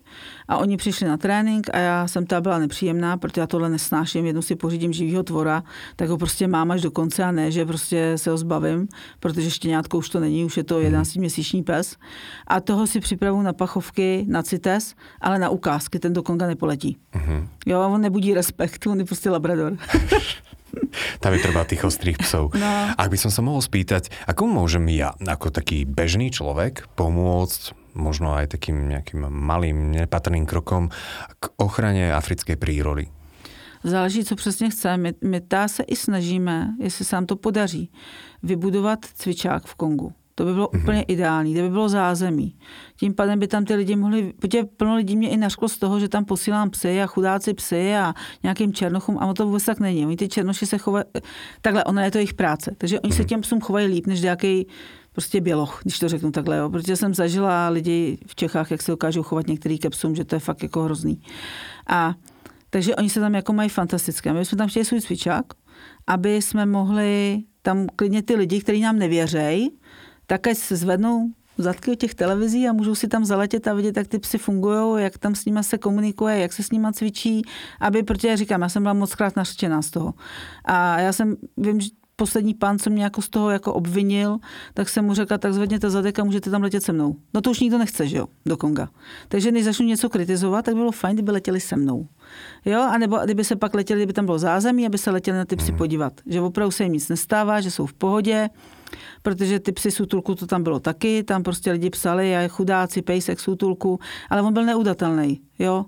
A 0.49 0.57
oni 0.57 0.77
přišli 0.77 1.09
na 1.09 1.17
trénink 1.17 1.67
a 1.73 1.79
já 1.79 2.09
jsem 2.09 2.27
ta 2.27 2.41
byla 2.41 2.59
nepříjemná, 2.59 3.17
protože 3.17 3.41
já 3.41 3.47
tohle 3.47 3.69
nesnáším. 3.69 4.27
Jednou 4.27 4.43
si 4.43 4.57
pořídím 4.57 4.93
živýho 4.93 5.23
tvora, 5.23 5.62
tak 5.97 6.09
ho 6.09 6.19
prostě 6.19 6.49
mám 6.49 6.71
až 6.71 6.83
do 6.83 6.91
konce 6.91 7.25
a 7.25 7.31
ne, 7.31 7.51
že 7.51 7.67
prostě 7.67 8.12
se 8.17 8.31
ho 8.31 8.37
zbavím, 8.37 8.89
protože 9.21 9.51
štěňátko 9.51 9.99
už 9.99 10.09
to 10.09 10.21
není, 10.21 10.45
už 10.45 10.57
je 10.57 10.65
to 10.65 10.81
11-měsíční 10.81 11.62
pes. 11.62 11.97
A 12.47 12.61
toho 12.61 12.87
si 12.87 13.01
připravu 13.01 13.43
na 13.43 13.53
pachovky, 13.53 14.25
na 14.29 14.43
CITES, 14.43 14.95
ale 15.21 15.39
na 15.39 15.49
ukázky, 15.49 15.99
ten 15.99 16.12
do 16.12 16.23
Konga 16.23 16.47
nepoletí. 16.47 16.97
Uh-huh. 17.15 17.49
Jo, 17.67 17.81
on 17.81 18.01
nebudí 18.01 18.35
respekt, 18.35 18.87
on 18.87 18.99
je 18.99 19.05
prostě 19.05 19.31
labrador. 19.31 19.77
Tam 21.22 21.33
je 21.35 21.41
treba 21.43 21.66
tých 21.66 21.85
ostrých 21.85 22.18
psov. 22.20 22.55
No. 22.55 22.70
Ak 22.95 23.09
by 23.11 23.18
som 23.18 23.31
sa 23.31 23.43
mohol 23.43 23.61
spýtať, 23.64 24.12
ako 24.31 24.47
môžem 24.47 24.87
ja, 24.93 25.14
ako 25.18 25.51
taký 25.51 25.85
bežný 25.89 26.31
človek, 26.31 26.87
pomôcť 26.95 27.75
možno 27.95 28.35
aj 28.35 28.55
takým 28.55 28.91
nejakým 28.91 29.27
malým, 29.31 29.95
nepatrným 29.95 30.47
krokom 30.47 30.91
k 31.39 31.45
ochrane 31.59 32.11
africké 32.11 32.59
prírody? 32.59 33.09
Záleží, 33.85 34.25
co 34.25 34.37
přesně 34.37 34.70
chce. 34.70 34.97
My, 34.97 35.14
my 35.25 35.41
tá 35.41 35.68
se 35.68 35.83
i 35.83 35.97
snažíme, 35.97 36.72
jestli 36.81 37.05
se 37.05 37.16
nám 37.16 37.27
to 37.27 37.37
podaří, 37.37 37.91
vybudovat 38.43 39.05
cvičák 39.05 39.66
v 39.66 39.75
Kongu. 39.75 40.12
To 40.35 40.45
by 40.45 40.53
bylo 40.53 40.66
mm-hmm. 40.66 40.82
úplně 40.82 41.03
ideální, 41.03 41.53
kde 41.53 41.62
by 41.62 41.68
bylo 41.70 41.89
zázemí. 41.89 42.57
Tím 42.97 43.14
pádem 43.14 43.39
by 43.39 43.49
tam 43.49 43.64
ty 43.64 43.74
lidi 43.74 43.97
mohli, 43.97 44.32
protože 44.32 44.64
plno 44.64 44.97
lidí 44.97 45.16
mě 45.16 45.28
i 45.28 45.37
našklo 45.37 45.68
z 45.68 45.78
toho, 45.78 46.01
že 46.01 46.09
tam 46.09 46.24
posílám 46.24 46.70
psy 46.70 47.03
a 47.03 47.07
chudáci 47.07 47.55
psy 47.55 47.97
a 47.97 48.14
nějakým 48.43 48.72
černochům, 48.72 49.18
a 49.18 49.35
to 49.35 49.47
vůbec 49.47 49.64
tak 49.64 49.80
není. 49.80 50.07
Oni 50.07 50.16
ty 50.16 50.28
černoši 50.28 50.66
se 50.66 50.78
chovají, 50.78 51.05
takhle, 51.61 51.85
ona 51.85 52.05
je 52.05 52.11
to 52.11 52.18
jejich 52.18 52.35
práce, 52.35 52.74
takže 52.78 53.01
oni 53.01 53.12
mm-hmm. 53.12 53.16
se 53.16 53.22
mhm. 53.22 53.28
těm 53.28 53.41
psům 53.41 53.61
chovají 53.61 53.87
líp, 53.87 54.07
než 54.07 54.20
nějaký 54.20 54.66
prostě 55.12 55.41
běloch, 55.41 55.80
když 55.82 55.99
to 55.99 56.09
řeknu 56.09 56.30
takhle, 56.30 56.57
jo. 56.57 56.70
protože 56.70 56.97
jsem 56.97 57.14
zažila 57.14 57.68
lidi 57.68 58.18
v 58.26 58.35
Čechách, 58.35 58.70
jak 58.70 58.82
se 58.82 58.93
dokážou 58.93 59.22
chovat 59.22 59.47
některý 59.47 59.78
ke 59.78 59.91
psům, 59.91 60.14
že 60.14 60.24
to 60.24 60.37
je 60.37 60.41
fakt 60.41 60.62
jako 60.62 60.82
hrozný. 60.82 61.22
A 61.87 62.14
takže 62.70 62.97
oni 62.97 63.11
se 63.11 63.20
tam 63.20 63.35
jako 63.35 63.53
mají 63.53 63.68
fantastické. 63.68 64.32
My 64.32 64.45
jsme 64.45 64.59
tam 64.59 64.68
chtěli 64.68 64.85
svůj 64.85 65.01
cvičák, 65.01 65.45
aby 66.07 66.43
jsme 66.43 66.66
mohli 66.66 67.43
tam 67.62 67.87
klidně 67.97 68.22
ty 68.22 68.37
lidi, 68.37 68.61
kteří 68.61 68.80
nám 68.80 68.99
nevěřejí, 68.99 69.70
tak 70.27 70.47
ať 70.47 70.57
se 70.57 70.77
zvednou 70.77 71.31
zadky 71.59 71.91
od 71.91 71.99
těch 71.99 72.14
televizí 72.14 72.68
a 72.68 72.72
můžou 72.72 72.95
si 72.95 73.09
tam 73.09 73.25
zaletět 73.25 73.68
a 73.68 73.75
vidět, 73.75 73.97
jak 73.97 74.09
ty 74.09 74.18
psy 74.18 74.39
fungují, 74.39 75.03
jak 75.05 75.18
tam 75.18 75.35
s 75.35 75.45
nimi 75.45 75.61
se 75.62 75.79
komunikuje, 75.79 76.39
jak 76.39 76.53
se 76.53 76.62
s 76.62 76.70
nimi 76.70 76.89
cvičí, 76.93 77.43
aby, 77.81 78.03
protože 78.03 78.29
já 78.29 78.37
říkám, 78.37 78.62
já 78.62 78.68
jsem 78.68 78.83
byla 78.83 78.95
moc 78.95 79.14
krát 79.14 79.37
nařčená 79.37 79.83
z 79.83 79.91
toho. 79.91 80.14
A 80.64 81.01
já 81.01 81.12
jsem, 81.12 81.37
vím, 81.57 81.81
že 81.81 81.89
poslední 82.16 82.55
pán, 82.55 82.79
co 82.79 82.91
mě 82.91 83.05
jako 83.05 83.22
z 83.22 83.29
toho 83.29 83.51
jako 83.51 83.75
obvinil, 83.75 84.39
tak 84.75 84.89
jsem 84.89 85.05
mu 85.05 85.14
řekla, 85.14 85.39
tak 85.39 85.55
zvedněte 85.55 85.91
zadek 85.91 86.18
a 86.18 86.25
můžete 86.25 86.51
tam 86.51 86.62
letět 86.62 86.83
se 86.83 86.93
mnou. 86.93 87.16
No 87.35 87.41
to 87.41 87.51
už 87.51 87.61
nikdo 87.61 87.79
nechce, 87.79 88.09
že 88.09 88.16
jo, 88.16 88.27
do 88.47 88.57
Konga. 88.57 88.89
Takže 89.29 89.53
než 89.53 89.64
začnu 89.64 89.87
něco 89.87 90.09
kritizovat, 90.09 90.64
tak 90.64 90.75
bylo 90.75 90.93
fajn, 90.93 91.16
kdyby 91.16 91.33
letěli 91.33 91.61
se 91.61 91.77
mnou. 91.77 92.09
Jo, 92.64 92.81
a 92.83 92.99
nebo 92.99 93.18
kdyby 93.25 93.45
se 93.45 93.57
pak 93.57 93.75
letěli, 93.75 94.01
kdyby 94.01 94.12
tam 94.12 94.27
bylo 94.27 94.39
zázemí, 94.39 94.87
aby 94.87 94.99
se 94.99 95.11
letěli 95.11 95.39
na 95.39 95.45
ty 95.45 95.57
psy 95.57 95.72
podívat. 95.72 96.12
Že 96.27 96.41
opravdu 96.41 96.70
se 96.70 96.85
jim 96.85 96.93
nic 96.93 97.09
nestává, 97.09 97.61
že 97.61 97.70
jsou 97.70 97.87
v 97.87 97.93
pohodě, 97.93 98.51
protože 99.22 99.61
ty 99.61 99.72
psy 99.72 100.03
útulku 100.03 100.34
to 100.34 100.47
tam 100.47 100.62
bylo 100.62 100.80
taky, 100.80 101.22
tam 101.22 101.42
prostě 101.42 101.72
lidi 101.72 101.90
psali, 101.90 102.36
a 102.36 102.49
chudáci, 102.49 103.03
pejsek 103.03 103.38
útulku, 103.49 104.01
ale 104.30 104.42
on 104.42 104.53
byl 104.53 104.64
neudatelný, 104.64 105.40
jo. 105.59 105.84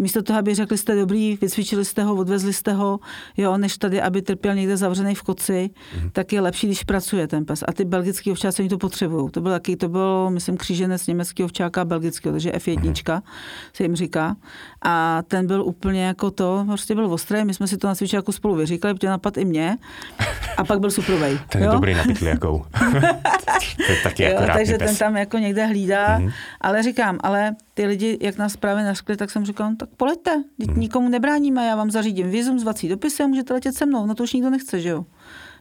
Místo 0.00 0.22
toho, 0.22 0.38
aby 0.38 0.54
řekli 0.54 0.78
jste 0.78 0.96
dobrý, 0.96 1.38
vycvičili 1.40 1.84
jste 1.84 2.02
ho, 2.02 2.14
odvezli 2.14 2.52
jste 2.52 2.72
ho, 2.72 3.00
jo, 3.36 3.56
než 3.56 3.78
tady, 3.78 4.02
aby 4.02 4.22
trpěl 4.22 4.54
někde 4.54 4.76
zavřený 4.76 5.14
v 5.14 5.22
koci, 5.22 5.70
mm. 6.02 6.10
tak 6.10 6.32
je 6.32 6.40
lepší, 6.40 6.66
když 6.66 6.84
pracuje 6.84 7.28
ten 7.28 7.44
pes. 7.44 7.64
A 7.68 7.72
ty 7.72 7.84
belgický 7.84 8.32
ovčáci 8.32 8.62
oni 8.62 8.68
to 8.68 8.78
potřebují. 8.78 9.30
To 9.30 9.40
bylo 9.40 9.54
taky, 9.54 9.76
to 9.76 9.88
bylo, 9.88 10.30
myslím, 10.30 10.56
kříženec 10.56 11.06
německého 11.06 11.44
ovčáka 11.44 11.80
a 11.80 11.84
belgického, 11.84 12.32
takže 12.32 12.50
F1 12.50 13.14
mm. 13.14 13.20
se 13.72 13.82
jim 13.82 13.96
říká. 13.96 14.36
A 14.82 15.22
ten 15.22 15.46
byl 15.46 15.62
úplně 15.62 16.04
jako 16.04 16.30
to, 16.30 16.64
prostě 16.66 16.94
byl 16.94 17.12
ostrý, 17.12 17.44
my 17.44 17.54
jsme 17.54 17.66
si 17.66 17.76
to 17.76 17.86
na 17.86 17.94
cvičáku 17.94 18.32
spolu 18.32 18.54
vyříkali, 18.54 18.94
protože 18.94 19.08
napad 19.08 19.36
i 19.36 19.44
mě. 19.44 19.76
A 20.56 20.64
pak 20.64 20.80
byl 20.80 20.90
suprovej. 20.90 21.38
ten 21.48 21.62
je 21.62 21.66
jo? 21.66 21.72
dobrý 21.72 21.94
na 21.94 22.04
pytliakou. 22.04 22.64
to 23.86 23.92
je 23.92 23.98
taky 24.02 24.22
jo, 24.22 24.28
jako 24.30 24.52
takže 24.52 24.78
pes. 24.78 24.86
ten 24.86 24.96
tam 24.96 25.16
jako 25.16 25.38
někde 25.38 25.66
hlídá, 25.66 26.18
mm. 26.18 26.30
ale 26.60 26.82
říkám, 26.82 27.18
ale 27.22 27.54
ty 27.80 27.86
lidi, 27.86 28.18
jak 28.20 28.38
nás 28.38 28.56
právě 28.56 28.84
naškli, 28.84 29.16
tak 29.16 29.30
jsem 29.30 29.44
říkal, 29.44 29.70
no, 29.70 29.76
tak 29.76 29.88
poleďte, 29.96 30.34
hmm. 30.34 30.80
nikomu 30.80 31.08
nebráníme, 31.08 31.66
já 31.66 31.76
vám 31.76 31.90
zařídím 31.90 32.30
vizum, 32.30 32.58
zvací 32.58 32.88
dopisy 32.88 33.22
a 33.22 33.26
můžete 33.26 33.54
letět 33.54 33.74
se 33.74 33.86
mnou, 33.86 34.06
no 34.06 34.14
to 34.14 34.22
už 34.22 34.32
nikdo 34.32 34.50
nechce, 34.50 34.80
že 34.80 34.88
jo. 34.88 35.04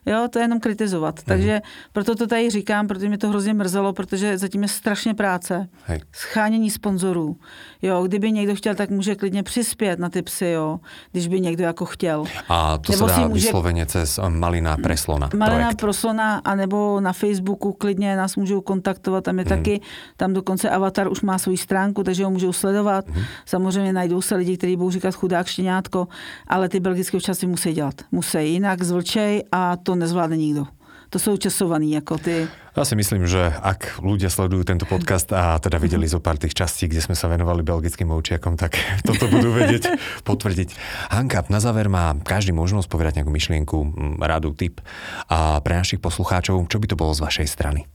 Jo, 0.05 0.27
to 0.29 0.39
je 0.39 0.43
jenom 0.43 0.59
kritizovat. 0.59 1.15
Mm. 1.19 1.23
Takže 1.25 1.61
proto 1.93 2.15
to 2.15 2.27
tady 2.27 2.49
říkám, 2.49 2.87
protože 2.87 3.07
mě 3.07 3.17
to 3.17 3.29
hrozně 3.29 3.53
mrzelo, 3.53 3.93
protože 3.93 4.37
zatím 4.37 4.61
je 4.63 4.67
strašně 4.67 5.13
práce. 5.13 5.67
Hej. 5.85 6.01
Schánění 6.11 6.69
sponzorů. 6.69 7.37
Jo, 7.81 8.03
kdyby 8.07 8.31
někdo 8.31 8.55
chtěl, 8.55 8.75
tak 8.75 8.89
může 8.89 9.15
klidně 9.15 9.43
přispět 9.43 9.99
na 9.99 10.09
ty 10.09 10.21
psy, 10.21 10.49
jo, 10.49 10.79
když 11.11 11.27
by 11.27 11.41
někdo 11.41 11.63
jako 11.63 11.85
chtěl. 11.85 12.23
A 12.49 12.77
to 12.77 12.91
nebo 12.91 13.07
se 13.07 13.15
dá 13.15 13.27
může... 13.27 13.45
vysloveně 13.45 13.85
cez 13.85 14.19
Malina 14.29 14.77
Preslona 14.77 15.29
Malina 15.37 15.57
projekt. 15.57 15.81
Preslona, 15.81 16.41
anebo 16.45 16.99
na 16.99 17.13
Facebooku 17.13 17.73
klidně 17.73 18.15
nás 18.15 18.35
můžou 18.35 18.61
kontaktovat. 18.61 19.23
Tam 19.23 19.39
je 19.39 19.45
mm. 19.45 19.49
taky, 19.49 19.81
tam 20.17 20.33
dokonce 20.33 20.69
Avatar 20.69 21.11
už 21.11 21.21
má 21.21 21.37
svou 21.37 21.57
stránku, 21.57 22.03
takže 22.03 22.25
ho 22.25 22.31
můžou 22.31 22.53
sledovat. 22.53 23.07
Mm. 23.07 23.21
Samozřejmě 23.45 23.93
najdou 23.93 24.21
se 24.21 24.35
lidi, 24.35 24.57
kteří 24.57 24.75
budou 24.75 24.91
říkat 24.91 25.15
chudák 25.15 25.47
štěňátko, 25.47 26.07
ale 26.47 26.69
ty 26.69 26.79
belgické 26.79 27.19
včasy 27.19 27.47
musí 27.47 27.73
dělat. 27.73 27.95
Musí, 28.11 28.53
jinak 28.53 28.83
zvlčej 28.83 29.43
a 29.51 29.77
to 29.77 29.88
nezvládne 29.95 30.37
nikdo. 30.37 30.67
To 31.09 31.17
sú 31.17 31.41
časovaní 31.41 31.97
ako 31.97 32.21
ty. 32.21 32.45
Ja 32.77 32.85
si 32.85 32.93
myslím, 32.93 33.25
že 33.25 33.49
ak 33.49 33.97
ľudia 33.97 34.29
sledujú 34.29 34.61
tento 34.61 34.85
podcast 34.85 35.25
a 35.33 35.57
teda 35.57 35.81
videli 35.81 36.05
zo 36.05 36.21
pár 36.21 36.37
tých 36.37 36.53
častí, 36.53 36.85
kde 36.85 37.01
sme 37.01 37.17
sa 37.17 37.25
venovali 37.25 37.65
belgickým 37.65 38.13
ovčiakom, 38.13 38.53
tak 38.53 38.77
toto 39.09 39.25
budú 39.25 39.49
vedieť 39.49 39.89
potvrdiť. 40.29 40.69
Hanka, 41.09 41.49
na 41.49 41.57
záver 41.57 41.89
má 41.89 42.13
každý 42.21 42.53
možnosť 42.53 42.85
povedať 42.85 43.13
nejakú 43.19 43.33
myšlienku, 43.33 43.77
radu, 44.21 44.53
tip. 44.53 44.85
A 45.25 45.57
pre 45.65 45.81
našich 45.81 45.97
poslucháčov, 45.97 46.69
čo 46.69 46.77
by 46.77 46.85
to 46.85 46.99
bolo 46.99 47.17
z 47.17 47.25
vašej 47.25 47.47
strany? 47.49 47.89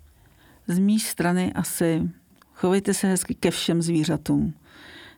Z 0.66 0.82
mý 0.82 0.99
strany 0.99 1.55
asi 1.55 2.11
chovejte 2.59 2.95
se 2.95 3.07
hezky 3.07 3.38
ke 3.38 3.55
všem 3.55 3.82
zvířatům 3.82 4.55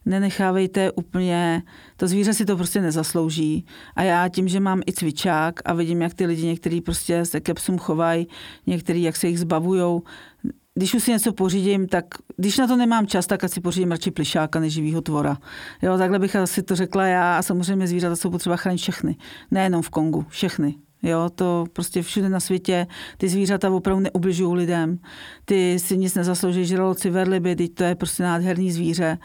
nenechávejte 0.06 0.92
úplně, 0.92 1.62
to 1.96 2.08
zvíře 2.08 2.34
si 2.34 2.44
to 2.44 2.56
prostě 2.56 2.80
nezaslouží. 2.80 3.66
A 3.96 4.02
já 4.02 4.28
tím, 4.28 4.48
že 4.48 4.60
mám 4.60 4.80
i 4.86 4.92
cvičák 4.92 5.60
a 5.64 5.72
vidím, 5.72 6.02
jak 6.02 6.14
ty 6.14 6.26
lidi 6.26 6.46
některý 6.46 6.80
prostě 6.80 7.24
se 7.24 7.40
ke 7.40 7.54
psům 7.54 7.78
chovají, 7.78 8.28
některý 8.66 9.02
jak 9.02 9.16
se 9.16 9.28
jich 9.28 9.40
zbavujou, 9.40 10.02
když 10.74 10.94
už 10.94 11.02
si 11.02 11.10
něco 11.10 11.32
pořídím, 11.32 11.88
tak 11.88 12.04
když 12.36 12.58
na 12.58 12.66
to 12.66 12.76
nemám 12.76 13.06
čas, 13.06 13.26
tak 13.26 13.44
asi 13.44 13.60
pořídím 13.60 13.90
radši 13.90 14.10
plišáka 14.10 14.60
než 14.60 14.72
živýho 14.72 15.00
tvora. 15.00 15.38
Jo, 15.82 15.98
takhle 15.98 16.18
bych 16.18 16.36
asi 16.36 16.62
to 16.62 16.76
řekla 16.76 17.06
já 17.06 17.38
a 17.38 17.42
samozřejmě 17.42 17.86
zvířata 17.86 18.16
jsou 18.16 18.30
potřeba 18.30 18.56
chránit 18.56 18.78
všechny. 18.78 19.16
Nejenom 19.50 19.82
v 19.82 19.90
Kongu, 19.90 20.26
všechny. 20.28 20.74
Jo, 21.02 21.30
to 21.34 21.64
prostě 21.72 22.02
všude 22.02 22.28
na 22.28 22.40
světě, 22.40 22.86
ty 23.18 23.28
zvířata 23.28 23.70
opravdu 23.70 24.02
neubližují 24.02 24.56
lidem. 24.56 24.98
Ty 25.44 25.78
si 25.78 25.98
nic 25.98 26.14
nezaslouží, 26.14 26.64
žraloci, 26.64 27.10
verliby, 27.10 27.56
teď 27.56 27.74
to 27.74 27.84
je 27.84 27.94
prostě 27.94 28.22
nádherný 28.22 28.72
zvíře. 28.72 29.18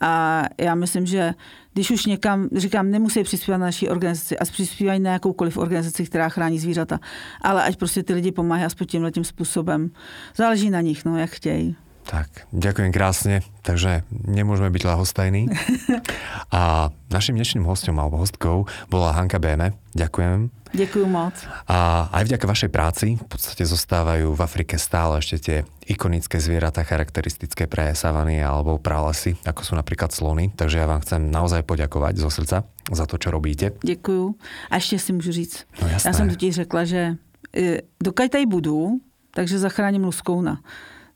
A 0.00 0.42
já 0.60 0.74
myslím, 0.74 1.06
že 1.06 1.34
když 1.72 1.90
už 1.90 2.06
někam, 2.06 2.48
říkám, 2.56 2.90
nemusí 2.90 3.22
přispívat 3.22 3.58
na 3.58 3.66
naší 3.66 3.88
organizaci 3.88 4.38
a 4.38 4.44
přispívají 4.44 5.00
na 5.00 5.12
jakoukoliv 5.12 5.56
organizaci, 5.56 6.06
která 6.06 6.28
chrání 6.28 6.58
zvířata, 6.58 7.00
ale 7.42 7.64
ať 7.64 7.76
prostě 7.76 8.02
ty 8.02 8.12
lidi 8.14 8.32
pomáhají 8.32 8.66
aspoň 8.66 8.86
tímhle 8.86 9.10
tím 9.10 9.24
způsobem. 9.24 9.90
Záleží 10.36 10.70
na 10.70 10.80
nich, 10.80 11.04
no, 11.04 11.18
jak 11.18 11.30
chtějí. 11.30 11.76
Tak, 12.08 12.48
ďakujem 12.56 12.88
krásne, 12.88 13.44
takže 13.60 14.00
nemôžeme 14.08 14.72
byť 14.72 14.82
lahostajní. 14.88 15.52
A 16.56 16.88
našim 17.12 17.36
dnešným 17.36 17.68
hostom 17.68 18.00
alebo 18.00 18.16
hostkou 18.16 18.64
bola 18.88 19.12
Hanka 19.12 19.36
Béme. 19.36 19.76
Ďakujem. 19.92 20.48
Ďakujem 20.72 21.04
moc. 21.04 21.36
A 21.68 22.08
aj 22.08 22.32
vďaka 22.32 22.48
vašej 22.48 22.70
práci 22.72 23.06
v 23.20 23.28
podstate 23.28 23.68
zostávajú 23.68 24.32
v 24.32 24.40
Afrike 24.40 24.80
stále 24.80 25.20
ešte 25.20 25.36
tie 25.36 25.58
ikonické 25.84 26.40
zvieratá 26.40 26.80
charakteristické 26.80 27.68
pre 27.68 27.92
savany 27.92 28.40
alebo 28.40 28.80
pralesy, 28.80 29.36
ako 29.44 29.60
sú 29.68 29.72
napríklad 29.76 30.08
slony. 30.08 30.48
Takže 30.56 30.80
ja 30.80 30.88
vám 30.88 31.04
chcem 31.04 31.28
naozaj 31.28 31.60
poďakovať 31.68 32.24
zo 32.24 32.32
srdca 32.32 32.64
za 32.88 33.04
to, 33.04 33.20
čo 33.20 33.28
robíte. 33.28 33.76
Děkuju. 33.84 34.32
A 34.72 34.80
ještě 34.80 34.98
si 34.98 35.12
můžu 35.12 35.32
říct. 35.32 35.64
No 35.82 35.88
jasné. 35.88 36.08
Já 36.08 36.14
jsem 36.16 36.28
totiž 36.28 36.54
řekla, 36.54 36.84
že 36.84 37.16
e, 37.56 37.84
dokud 38.00 38.32
tady 38.32 38.46
budu, 38.46 38.96
takže 39.36 39.58
zachráním 39.58 40.04
luskouna. 40.04 40.60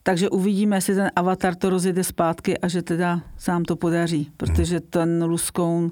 Takže 0.03 0.29
uvidíme, 0.29 0.77
jestli 0.77 0.95
ten 0.95 1.11
avatar 1.15 1.55
to 1.55 1.69
rozjede 1.69 2.03
zpátky 2.03 2.57
a 2.57 2.67
že 2.67 2.81
teda 2.81 3.21
se 3.37 3.51
nám 3.51 3.63
to 3.63 3.75
podaří, 3.75 4.31
protože 4.37 4.79
ten 4.79 5.23
luskoun, 5.23 5.91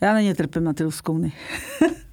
já 0.00 0.14
není 0.14 0.34
trpím 0.34 0.64
na 0.64 0.72
ty 0.72 0.84
luskouny. 0.84 1.32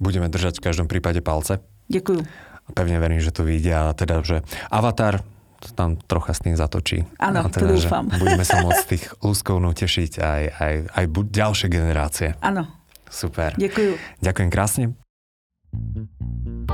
Budeme 0.00 0.28
držať 0.28 0.58
v 0.58 0.64
každom 0.68 0.90
prípade 0.90 1.22
palce. 1.22 1.62
Děkuju. 1.88 2.26
Pevne 2.74 2.98
verím, 2.98 3.20
že 3.20 3.30
to 3.30 3.44
vyjde 3.44 3.72
a 3.76 3.92
teda, 3.92 4.24
že 4.24 4.42
avatar 4.72 5.22
tam 5.72 5.96
trocha 5.96 6.36
s 6.36 6.44
tým 6.44 6.56
zatočí. 6.56 7.08
Áno, 7.16 7.48
teda, 7.48 7.72
to 7.72 7.80
dúfam. 7.80 8.04
Budeme 8.12 8.44
sa 8.44 8.60
z 8.84 8.84
tých 8.84 9.04
luskounou 9.24 9.72
tešiť 9.72 10.12
aj, 10.20 10.42
aj, 10.60 10.74
aj 10.92 11.04
ďalšie 11.30 11.68
generácie. 11.72 12.28
Áno. 12.44 12.68
Super. 13.08 13.56
Ďakujem. 13.56 13.96
Ďakujem 14.20 14.50
krásne. 14.50 14.84